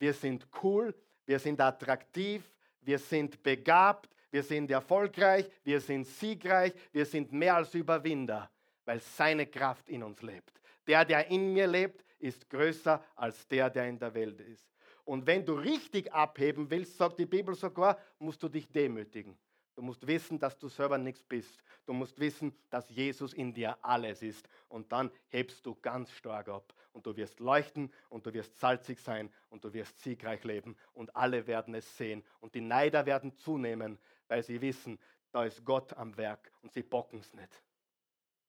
Wir 0.01 0.12
sind 0.12 0.49
cool, 0.61 0.92
wir 1.24 1.38
sind 1.38 1.61
attraktiv, 1.61 2.53
wir 2.80 2.99
sind 2.99 3.40
begabt, 3.44 4.09
wir 4.32 4.42
sind 4.42 4.72
erfolgreich, 4.72 5.49
wir 5.62 5.80
sind 5.80 6.05
siegreich, 6.05 6.72
wir 6.90 7.07
sind 7.07 7.30
mehr 7.30 7.55
als 7.55 7.72
Überwinder, 7.74 8.51
weil 8.84 8.99
seine 8.99 9.47
Kraft 9.47 9.88
in 9.88 10.03
uns 10.03 10.20
lebt. 10.22 10.61
Der, 10.88 11.05
der 11.05 11.28
in 11.28 11.53
mir 11.53 11.68
lebt, 11.68 12.06
ist 12.19 12.49
größer 12.49 13.03
als 13.14 13.47
der, 13.49 13.71
der 13.71 13.89
in 13.89 13.99
der 13.99 14.14
Welt 14.14 14.41
ist. 14.41 14.67
Und 15.05 15.27
wenn 15.27 15.45
du 15.45 15.55
richtig 15.55 16.12
abheben 16.12 16.69
willst, 16.69 16.97
sagt 16.97 17.19
die 17.19 17.27
Bibel 17.27 17.55
sogar, 17.55 17.99
musst 18.19 18.43
du 18.43 18.49
dich 18.49 18.69
demütigen. 18.69 19.39
Du 19.77 19.83
musst 19.83 20.07
wissen, 20.07 20.39
dass 20.39 20.59
du 20.59 20.69
selber 20.69 20.97
nichts 20.97 21.23
bist. 21.23 21.62
Du 21.85 21.93
musst 21.93 22.19
wissen, 22.19 22.57
dass 22.71 22.89
Jesus 22.89 23.35
in 23.35 23.53
dir 23.53 23.77
alles 23.83 24.23
ist. 24.23 24.49
Und 24.69 24.91
dann 24.91 25.11
hebst 25.29 25.64
du 25.67 25.75
ganz 25.75 26.11
stark 26.11 26.49
ab. 26.49 26.73
Und 26.93 27.05
du 27.07 27.14
wirst 27.14 27.41
leuchten 27.41 27.93
und 28.09 28.25
du 28.25 28.33
wirst 28.33 28.59
salzig 28.59 28.99
sein 28.99 29.31
und 29.51 29.62
du 29.62 29.73
wirst 29.75 29.99
siegreich 30.01 30.43
leben. 30.45 30.77
Und 30.95 31.14
alle 31.14 31.47
werden 31.47 31.75
es 31.75 31.97
sehen. 31.99 32.25
Und 32.41 32.55
die 32.55 32.62
Neider 32.62 33.05
werden 33.05 33.37
zunehmen, 33.37 33.99
weil 34.29 34.43
sie 34.43 34.61
wissen, 34.62 34.99
da 35.31 35.45
ist 35.45 35.62
Gott 35.62 35.93
am 35.93 36.17
Werk 36.17 36.51
und 36.62 36.73
sie 36.73 36.83
bocken 36.83 37.21
es 37.21 37.35
nicht. 37.35 37.62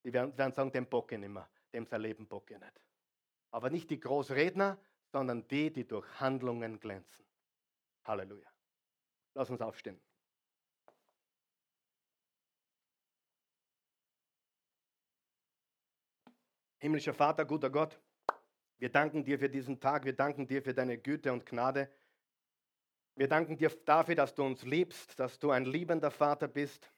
Die 0.06 0.14
werden, 0.14 0.38
werden 0.38 0.54
sagen, 0.54 0.72
dem 0.72 0.88
bocke 0.88 1.16
ich 1.16 1.22
nicht 1.22 1.30
mehr, 1.30 1.50
dem 1.74 1.86
sein 1.86 2.00
Leben 2.00 2.26
bocke 2.26 2.54
ich 2.54 2.60
nicht. 2.62 2.87
Aber 3.58 3.72
nicht 3.72 3.90
die 3.90 4.00
Großredner, 4.00 4.78
sondern 5.12 5.48
die, 5.48 5.74
die 5.74 5.88
durch 5.88 6.06
Handlungen 6.20 6.80
glänzen. 6.80 7.26
Halleluja. 8.04 8.48
Lass 9.34 9.50
uns 9.50 9.62
aufstehen. 9.62 10.00
Himmlischer 16.78 17.16
Vater, 17.16 17.46
guter 17.46 17.72
Gott, 17.72 18.00
wir 18.78 18.92
danken 18.92 19.24
dir 19.24 19.40
für 19.40 19.50
diesen 19.50 19.80
Tag, 19.80 20.06
wir 20.06 20.14
danken 20.14 20.46
dir 20.46 20.62
für 20.62 20.76
deine 20.76 21.00
Güte 21.00 21.34
und 21.34 21.44
Gnade. 21.44 21.92
Wir 23.16 23.28
danken 23.28 23.58
dir 23.58 23.72
dafür, 23.86 24.14
dass 24.14 24.36
du 24.36 24.44
uns 24.44 24.62
liebst, 24.62 25.20
dass 25.20 25.40
du 25.40 25.50
ein 25.50 25.66
liebender 25.66 26.12
Vater 26.12 26.48
bist. 26.48 26.94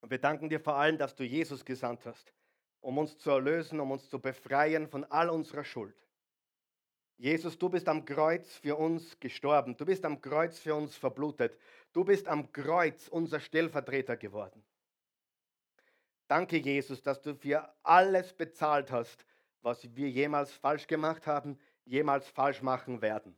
Und 0.00 0.12
wir 0.12 0.20
danken 0.20 0.48
dir 0.48 0.60
vor 0.60 0.76
allem, 0.76 0.96
dass 0.96 1.16
du 1.16 1.24
Jesus 1.24 1.64
gesandt 1.64 2.06
hast, 2.06 2.32
um 2.82 2.98
uns 2.98 3.16
zu 3.16 3.30
erlösen, 3.30 3.80
um 3.80 3.90
uns 3.90 4.08
zu 4.10 4.18
befreien 4.18 4.86
von 4.86 5.04
all 5.04 5.30
unserer 5.30 5.64
Schuld. 5.64 5.96
Jesus, 7.16 7.56
du 7.56 7.68
bist 7.68 7.88
am 7.88 8.04
Kreuz 8.04 8.56
für 8.56 8.76
uns 8.76 9.18
gestorben. 9.20 9.76
Du 9.76 9.86
bist 9.86 10.04
am 10.04 10.20
Kreuz 10.20 10.58
für 10.58 10.74
uns 10.74 10.96
verblutet. 10.96 11.56
Du 11.92 12.04
bist 12.04 12.26
am 12.26 12.52
Kreuz 12.52 13.06
unser 13.08 13.38
Stellvertreter 13.38 14.16
geworden. 14.16 14.62
Danke, 16.26 16.56
Jesus, 16.56 17.00
dass 17.02 17.22
du 17.22 17.34
für 17.34 17.72
alles 17.82 18.32
bezahlt 18.32 18.90
hast, 18.90 19.24
was 19.60 19.94
wir 19.94 20.10
jemals 20.10 20.52
falsch 20.52 20.86
gemacht 20.88 21.26
haben, 21.26 21.58
jemals 21.84 22.28
falsch 22.28 22.62
machen 22.62 23.00
werden. 23.00 23.36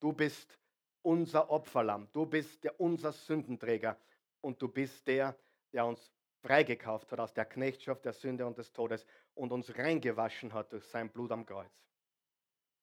Du 0.00 0.12
bist 0.12 0.58
unser 1.00 1.50
Opferlamm. 1.50 2.08
Du 2.12 2.26
bist 2.26 2.62
der, 2.62 2.78
unser 2.78 3.12
Sündenträger. 3.12 3.96
Und 4.42 4.60
du 4.60 4.68
bist 4.68 5.06
der, 5.06 5.34
der 5.72 5.86
uns 5.86 6.12
freigekauft 6.40 7.10
hat 7.12 7.20
aus 7.20 7.34
der 7.34 7.44
Knechtschaft 7.44 8.04
der 8.04 8.12
Sünde 8.12 8.46
und 8.46 8.58
des 8.58 8.72
Todes 8.72 9.06
und 9.34 9.52
uns 9.52 9.76
reingewaschen 9.76 10.52
hat 10.52 10.72
durch 10.72 10.84
sein 10.84 11.10
Blut 11.10 11.32
am 11.32 11.46
Kreuz. 11.46 11.72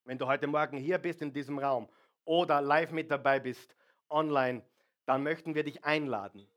Wenn 0.04 0.18
du 0.18 0.28
heute 0.28 0.48
Morgen 0.48 0.78
hier 0.78 0.98
bist 0.98 1.22
in 1.22 1.34
diesem 1.34 1.58
Raum 1.58 1.90
oder 2.26 2.62
live 2.62 2.92
mit 2.92 3.10
dabei 3.10 3.40
bist, 3.40 3.76
online, 4.10 4.62
dann 5.06 5.24
möchten 5.24 5.56
wir 5.56 5.64
dich 5.64 5.84
einladen. 5.84 6.48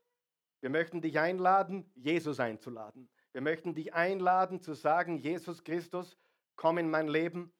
Wir 0.61 0.69
möchten 0.69 1.01
dich 1.01 1.19
einladen, 1.19 1.89
Jesus 1.95 2.39
einzuladen. 2.39 3.09
Wir 3.31 3.41
möchten 3.41 3.73
dich 3.73 3.93
einladen 3.93 4.59
zu 4.59 4.73
sagen, 4.73 5.17
Jesus 5.17 5.63
Christus, 5.63 6.17
komm 6.55 6.77
in 6.77 6.89
mein 6.89 7.07
Leben, 7.07 7.53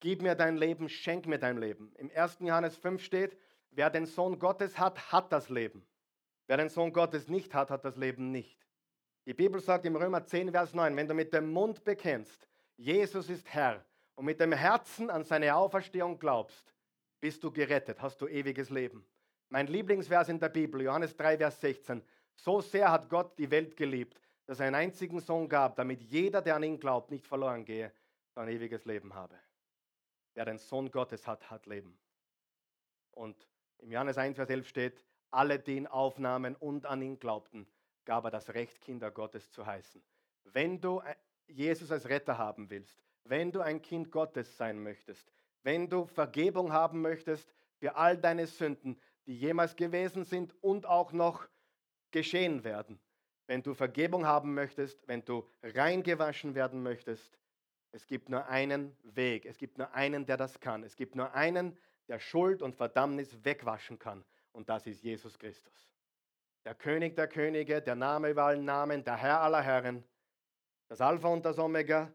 gib 0.00 0.20
mir 0.22 0.34
dein 0.34 0.56
Leben, 0.56 0.88
schenk 0.88 1.26
mir 1.26 1.38
dein 1.38 1.58
Leben. 1.58 1.92
Im 1.96 2.10
1. 2.14 2.38
Johannes 2.40 2.76
5 2.76 3.02
steht, 3.02 3.38
wer 3.70 3.88
den 3.88 4.06
Sohn 4.06 4.38
Gottes 4.38 4.78
hat, 4.78 5.12
hat 5.12 5.32
das 5.32 5.48
Leben. 5.48 5.86
Wer 6.46 6.58
den 6.58 6.68
Sohn 6.68 6.92
Gottes 6.92 7.28
nicht 7.28 7.54
hat, 7.54 7.70
hat 7.70 7.84
das 7.84 7.96
Leben 7.96 8.30
nicht. 8.30 8.65
Die 9.26 9.34
Bibel 9.34 9.60
sagt 9.60 9.84
im 9.84 9.96
Römer 9.96 10.24
10, 10.24 10.52
Vers 10.52 10.72
9, 10.72 10.94
wenn 10.96 11.08
du 11.08 11.12
mit 11.12 11.34
dem 11.34 11.52
Mund 11.52 11.82
bekennst, 11.82 12.48
Jesus 12.76 13.28
ist 13.28 13.52
Herr, 13.52 13.84
und 14.14 14.24
mit 14.24 14.38
dem 14.38 14.52
Herzen 14.52 15.10
an 15.10 15.24
seine 15.24 15.56
Auferstehung 15.56 16.16
glaubst, 16.16 16.72
bist 17.20 17.42
du 17.42 17.50
gerettet, 17.50 18.00
hast 18.00 18.20
du 18.20 18.28
ewiges 18.28 18.70
Leben. 18.70 19.04
Mein 19.48 19.66
Lieblingsvers 19.66 20.28
in 20.28 20.38
der 20.38 20.48
Bibel, 20.48 20.80
Johannes 20.80 21.16
3, 21.16 21.38
Vers 21.38 21.60
16. 21.60 22.02
So 22.36 22.60
sehr 22.60 22.90
hat 22.90 23.08
Gott 23.08 23.36
die 23.36 23.50
Welt 23.50 23.76
geliebt, 23.76 24.20
dass 24.46 24.60
er 24.60 24.66
einen 24.66 24.76
einzigen 24.76 25.18
Sohn 25.18 25.48
gab, 25.48 25.74
damit 25.74 26.02
jeder, 26.02 26.40
der 26.40 26.54
an 26.54 26.62
ihn 26.62 26.78
glaubt, 26.78 27.10
nicht 27.10 27.26
verloren 27.26 27.64
gehe, 27.64 27.92
sondern 28.32 28.54
ewiges 28.54 28.84
Leben 28.84 29.12
habe. 29.12 29.36
Wer 30.34 30.44
den 30.44 30.58
Sohn 30.58 30.88
Gottes 30.88 31.26
hat, 31.26 31.50
hat 31.50 31.66
Leben. 31.66 31.98
Und 33.10 33.48
im 33.78 33.90
Johannes 33.90 34.18
1, 34.18 34.36
Vers 34.36 34.50
11 34.50 34.68
steht, 34.68 35.04
alle, 35.32 35.58
die 35.58 35.76
ihn 35.76 35.88
aufnahmen 35.88 36.54
und 36.54 36.86
an 36.86 37.02
ihn 37.02 37.18
glaubten, 37.18 37.66
gab 38.06 38.24
er 38.24 38.30
das 38.30 38.54
Recht, 38.54 38.80
Kinder 38.80 39.10
Gottes 39.10 39.50
zu 39.50 39.66
heißen. 39.66 40.02
Wenn 40.44 40.80
du 40.80 41.02
Jesus 41.46 41.92
als 41.92 42.08
Retter 42.08 42.38
haben 42.38 42.70
willst, 42.70 42.98
wenn 43.24 43.52
du 43.52 43.60
ein 43.60 43.82
Kind 43.82 44.10
Gottes 44.10 44.56
sein 44.56 44.82
möchtest, 44.82 45.30
wenn 45.62 45.90
du 45.90 46.06
Vergebung 46.06 46.72
haben 46.72 47.02
möchtest 47.02 47.52
für 47.78 47.96
all 47.96 48.16
deine 48.16 48.46
Sünden, 48.46 48.98
die 49.26 49.36
jemals 49.36 49.76
gewesen 49.76 50.24
sind 50.24 50.54
und 50.62 50.86
auch 50.86 51.12
noch 51.12 51.46
geschehen 52.12 52.64
werden, 52.64 52.98
wenn 53.46 53.62
du 53.62 53.74
Vergebung 53.74 54.26
haben 54.26 54.54
möchtest, 54.54 55.06
wenn 55.06 55.24
du 55.24 55.46
reingewaschen 55.62 56.54
werden 56.54 56.82
möchtest, 56.82 57.38
es 57.92 58.06
gibt 58.06 58.28
nur 58.28 58.46
einen 58.46 58.96
Weg, 59.02 59.46
es 59.46 59.58
gibt 59.58 59.78
nur 59.78 59.92
einen, 59.94 60.26
der 60.26 60.36
das 60.36 60.60
kann. 60.60 60.82
Es 60.82 60.96
gibt 60.96 61.14
nur 61.14 61.32
einen, 61.32 61.78
der 62.08 62.18
Schuld 62.18 62.62
und 62.62 62.76
Verdammnis 62.76 63.44
wegwaschen 63.44 63.98
kann. 63.98 64.24
Und 64.52 64.68
das 64.68 64.86
ist 64.86 65.02
Jesus 65.02 65.38
Christus. 65.38 65.88
Der 66.66 66.74
König 66.74 67.14
der 67.14 67.28
Könige, 67.28 67.80
der 67.80 67.94
Name 67.94 68.30
über 68.30 68.42
allen 68.42 68.64
Namen, 68.64 69.04
der 69.04 69.16
Herr 69.16 69.40
aller 69.40 69.62
Herren, 69.62 70.02
das 70.88 71.00
Alpha 71.00 71.28
und 71.28 71.44
das 71.44 71.60
Omega, 71.60 72.12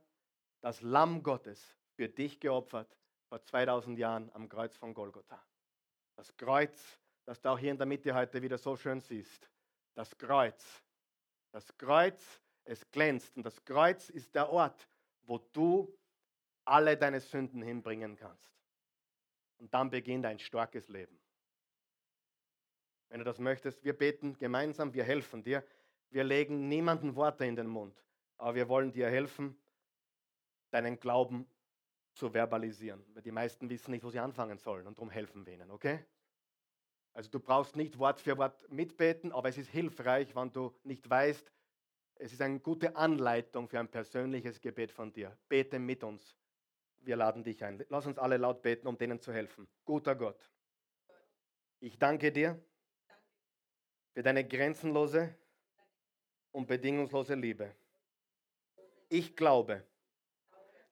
das 0.59 0.81
Lamm 0.81 1.23
Gottes 1.23 1.73
für 1.95 2.09
dich 2.09 2.37
geopfert 2.37 2.93
vor 3.29 3.41
2000 3.41 3.97
Jahren 3.97 4.29
am 4.33 4.49
Kreuz 4.49 4.75
von 4.75 4.93
Golgotha. 4.93 5.41
Das 6.17 6.35
Kreuz, 6.35 6.99
das 7.23 7.39
du 7.39 7.47
auch 7.47 7.57
hier 7.57 7.71
in 7.71 7.77
der 7.77 7.87
Mitte 7.87 8.13
heute 8.13 8.41
wieder 8.41 8.57
so 8.57 8.75
schön 8.75 8.99
siehst. 8.99 9.49
Das 9.93 10.17
Kreuz. 10.17 10.83
Das 11.53 11.77
Kreuz, 11.77 12.41
es 12.65 12.91
glänzt. 12.91 13.37
Und 13.37 13.43
das 13.43 13.63
Kreuz 13.63 14.09
ist 14.09 14.35
der 14.35 14.49
Ort, 14.49 14.85
wo 15.21 15.37
du 15.37 15.97
alle 16.65 16.97
deine 16.97 17.21
Sünden 17.21 17.61
hinbringen 17.61 18.17
kannst. 18.17 18.51
Und 19.59 19.73
dann 19.73 19.89
beginnt 19.89 20.25
ein 20.25 20.39
starkes 20.39 20.89
Leben. 20.89 21.20
Wenn 23.11 23.19
du 23.19 23.25
das 23.25 23.39
möchtest, 23.39 23.83
wir 23.83 23.91
beten 23.91 24.37
gemeinsam, 24.37 24.93
wir 24.93 25.03
helfen 25.03 25.43
dir. 25.43 25.65
Wir 26.11 26.23
legen 26.23 26.69
niemanden 26.69 27.17
Worte 27.17 27.45
in 27.45 27.57
den 27.57 27.67
Mund, 27.67 28.01
aber 28.37 28.55
wir 28.55 28.69
wollen 28.69 28.93
dir 28.93 29.09
helfen, 29.09 29.61
deinen 30.69 30.97
Glauben 30.97 31.45
zu 32.13 32.29
verbalisieren. 32.29 33.03
Weil 33.13 33.21
die 33.21 33.33
meisten 33.33 33.69
wissen 33.69 33.91
nicht, 33.91 34.05
wo 34.05 34.09
sie 34.09 34.19
anfangen 34.19 34.57
sollen 34.57 34.87
und 34.87 34.97
darum 34.97 35.09
helfen 35.09 35.45
wir 35.45 35.53
ihnen, 35.53 35.71
okay? 35.71 36.05
Also 37.11 37.29
du 37.29 37.41
brauchst 37.41 37.75
nicht 37.75 37.99
Wort 37.99 38.21
für 38.21 38.37
Wort 38.37 38.71
mitbeten, 38.71 39.33
aber 39.33 39.49
es 39.49 39.57
ist 39.57 39.69
hilfreich, 39.69 40.33
wenn 40.33 40.53
du 40.53 40.73
nicht 40.83 41.09
weißt, 41.09 41.51
es 42.15 42.31
ist 42.31 42.41
eine 42.41 42.61
gute 42.61 42.95
Anleitung 42.95 43.67
für 43.67 43.79
ein 43.81 43.89
persönliches 43.89 44.61
Gebet 44.61 44.89
von 44.89 45.11
dir. 45.11 45.37
Bete 45.49 45.79
mit 45.79 46.05
uns. 46.05 46.37
Wir 46.99 47.17
laden 47.17 47.43
dich 47.43 47.61
ein. 47.61 47.83
Lass 47.89 48.05
uns 48.05 48.17
alle 48.17 48.37
laut 48.37 48.61
beten, 48.61 48.87
um 48.87 48.97
denen 48.97 49.19
zu 49.19 49.33
helfen. 49.33 49.67
Guter 49.83 50.15
Gott, 50.15 50.49
ich 51.81 51.99
danke 51.99 52.31
dir 52.31 52.63
für 54.13 54.23
deine 54.23 54.47
grenzenlose 54.47 55.33
und 56.51 56.67
bedingungslose 56.67 57.35
Liebe. 57.35 57.73
Ich 59.09 59.35
glaube, 59.35 59.85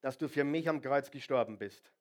dass 0.02 0.18
du 0.18 0.28
für 0.28 0.44
mich 0.44 0.68
am 0.70 0.82
Kreuz 0.82 1.12
gestorben 1.12 1.58
bist. 1.58 1.92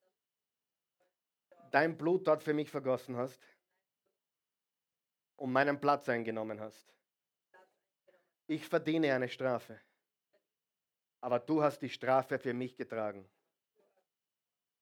Dein 1.71 1.97
Blut 1.97 2.27
dort 2.27 2.43
für 2.43 2.55
mich 2.55 2.71
vergossen 2.71 3.16
hast 3.16 3.41
und 5.37 5.53
meinen 5.53 5.81
Platz 5.81 6.09
eingenommen 6.09 6.61
hast. 6.61 6.95
Ich 8.47 8.66
verdiene 8.66 9.12
eine 9.12 9.29
Strafe, 9.29 9.79
aber 11.21 11.39
du 11.39 11.62
hast 11.62 11.81
die 11.81 11.91
Strafe 11.91 12.39
für 12.39 12.55
mich 12.55 12.77
getragen. 12.77 13.29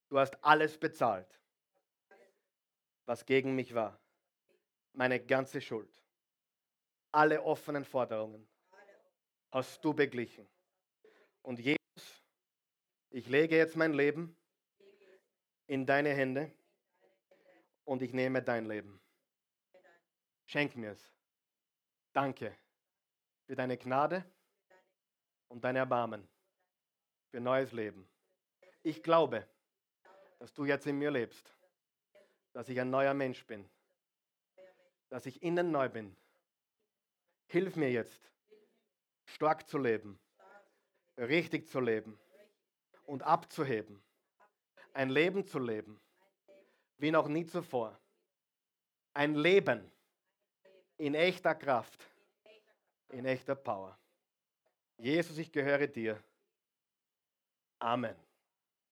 Du 0.08 0.18
hast 0.18 0.42
alles 0.44 0.78
bezahlt, 0.78 1.40
was 3.06 3.26
gegen 3.26 3.56
mich 3.56 3.74
war. 3.74 3.98
Meine 4.92 5.18
ganze 5.18 5.60
Schuld. 5.60 6.05
Alle 7.12 7.42
offenen 7.42 7.84
Forderungen 7.84 8.46
hast 9.50 9.84
du 9.84 9.94
beglichen. 9.94 10.46
Und 11.42 11.58
Jesus 11.58 11.76
ich 13.16 13.28
lege 13.28 13.56
jetzt 13.56 13.76
mein 13.76 13.94
Leben 13.94 14.36
in 15.66 15.86
deine 15.86 16.10
Hände 16.10 16.52
und 17.84 18.02
ich 18.02 18.12
nehme 18.12 18.42
dein 18.42 18.66
Leben. 18.66 19.00
Schenk 20.44 20.76
mir 20.76 20.90
es. 20.90 21.12
Danke 22.12 22.54
für 23.46 23.56
deine 23.56 23.78
Gnade 23.78 24.22
und 25.48 25.64
dein 25.64 25.76
Erbarmen, 25.76 26.28
für 27.30 27.40
neues 27.40 27.72
Leben. 27.72 28.06
Ich 28.82 29.02
glaube, 29.02 29.48
dass 30.38 30.52
du 30.52 30.66
jetzt 30.66 30.86
in 30.86 30.98
mir 30.98 31.10
lebst, 31.10 31.56
dass 32.52 32.68
ich 32.68 32.78
ein 32.78 32.90
neuer 32.90 33.14
Mensch 33.14 33.46
bin, 33.46 33.66
dass 35.08 35.24
ich 35.24 35.42
innen 35.42 35.70
neu 35.70 35.88
bin. 35.88 36.14
Hilf 37.48 37.76
mir 37.76 37.90
jetzt, 37.90 38.30
stark 39.26 39.68
zu 39.68 39.78
leben, 39.78 40.18
richtig 41.16 41.68
zu 41.68 41.80
leben 41.80 42.18
und 43.04 43.22
abzuheben. 43.22 44.02
Ein 44.92 45.10
Leben 45.10 45.46
zu 45.46 45.58
leben, 45.58 46.00
wie 46.98 47.10
noch 47.10 47.28
nie 47.28 47.46
zuvor. 47.46 47.98
Ein 49.12 49.34
Leben 49.34 49.90
in 50.96 51.14
echter 51.14 51.54
Kraft, 51.54 52.04
in 53.10 53.24
echter 53.24 53.54
Power. 53.54 53.98
Jesus, 54.98 55.38
ich 55.38 55.52
gehöre 55.52 55.86
dir. 55.86 56.22
Amen. 57.78 58.25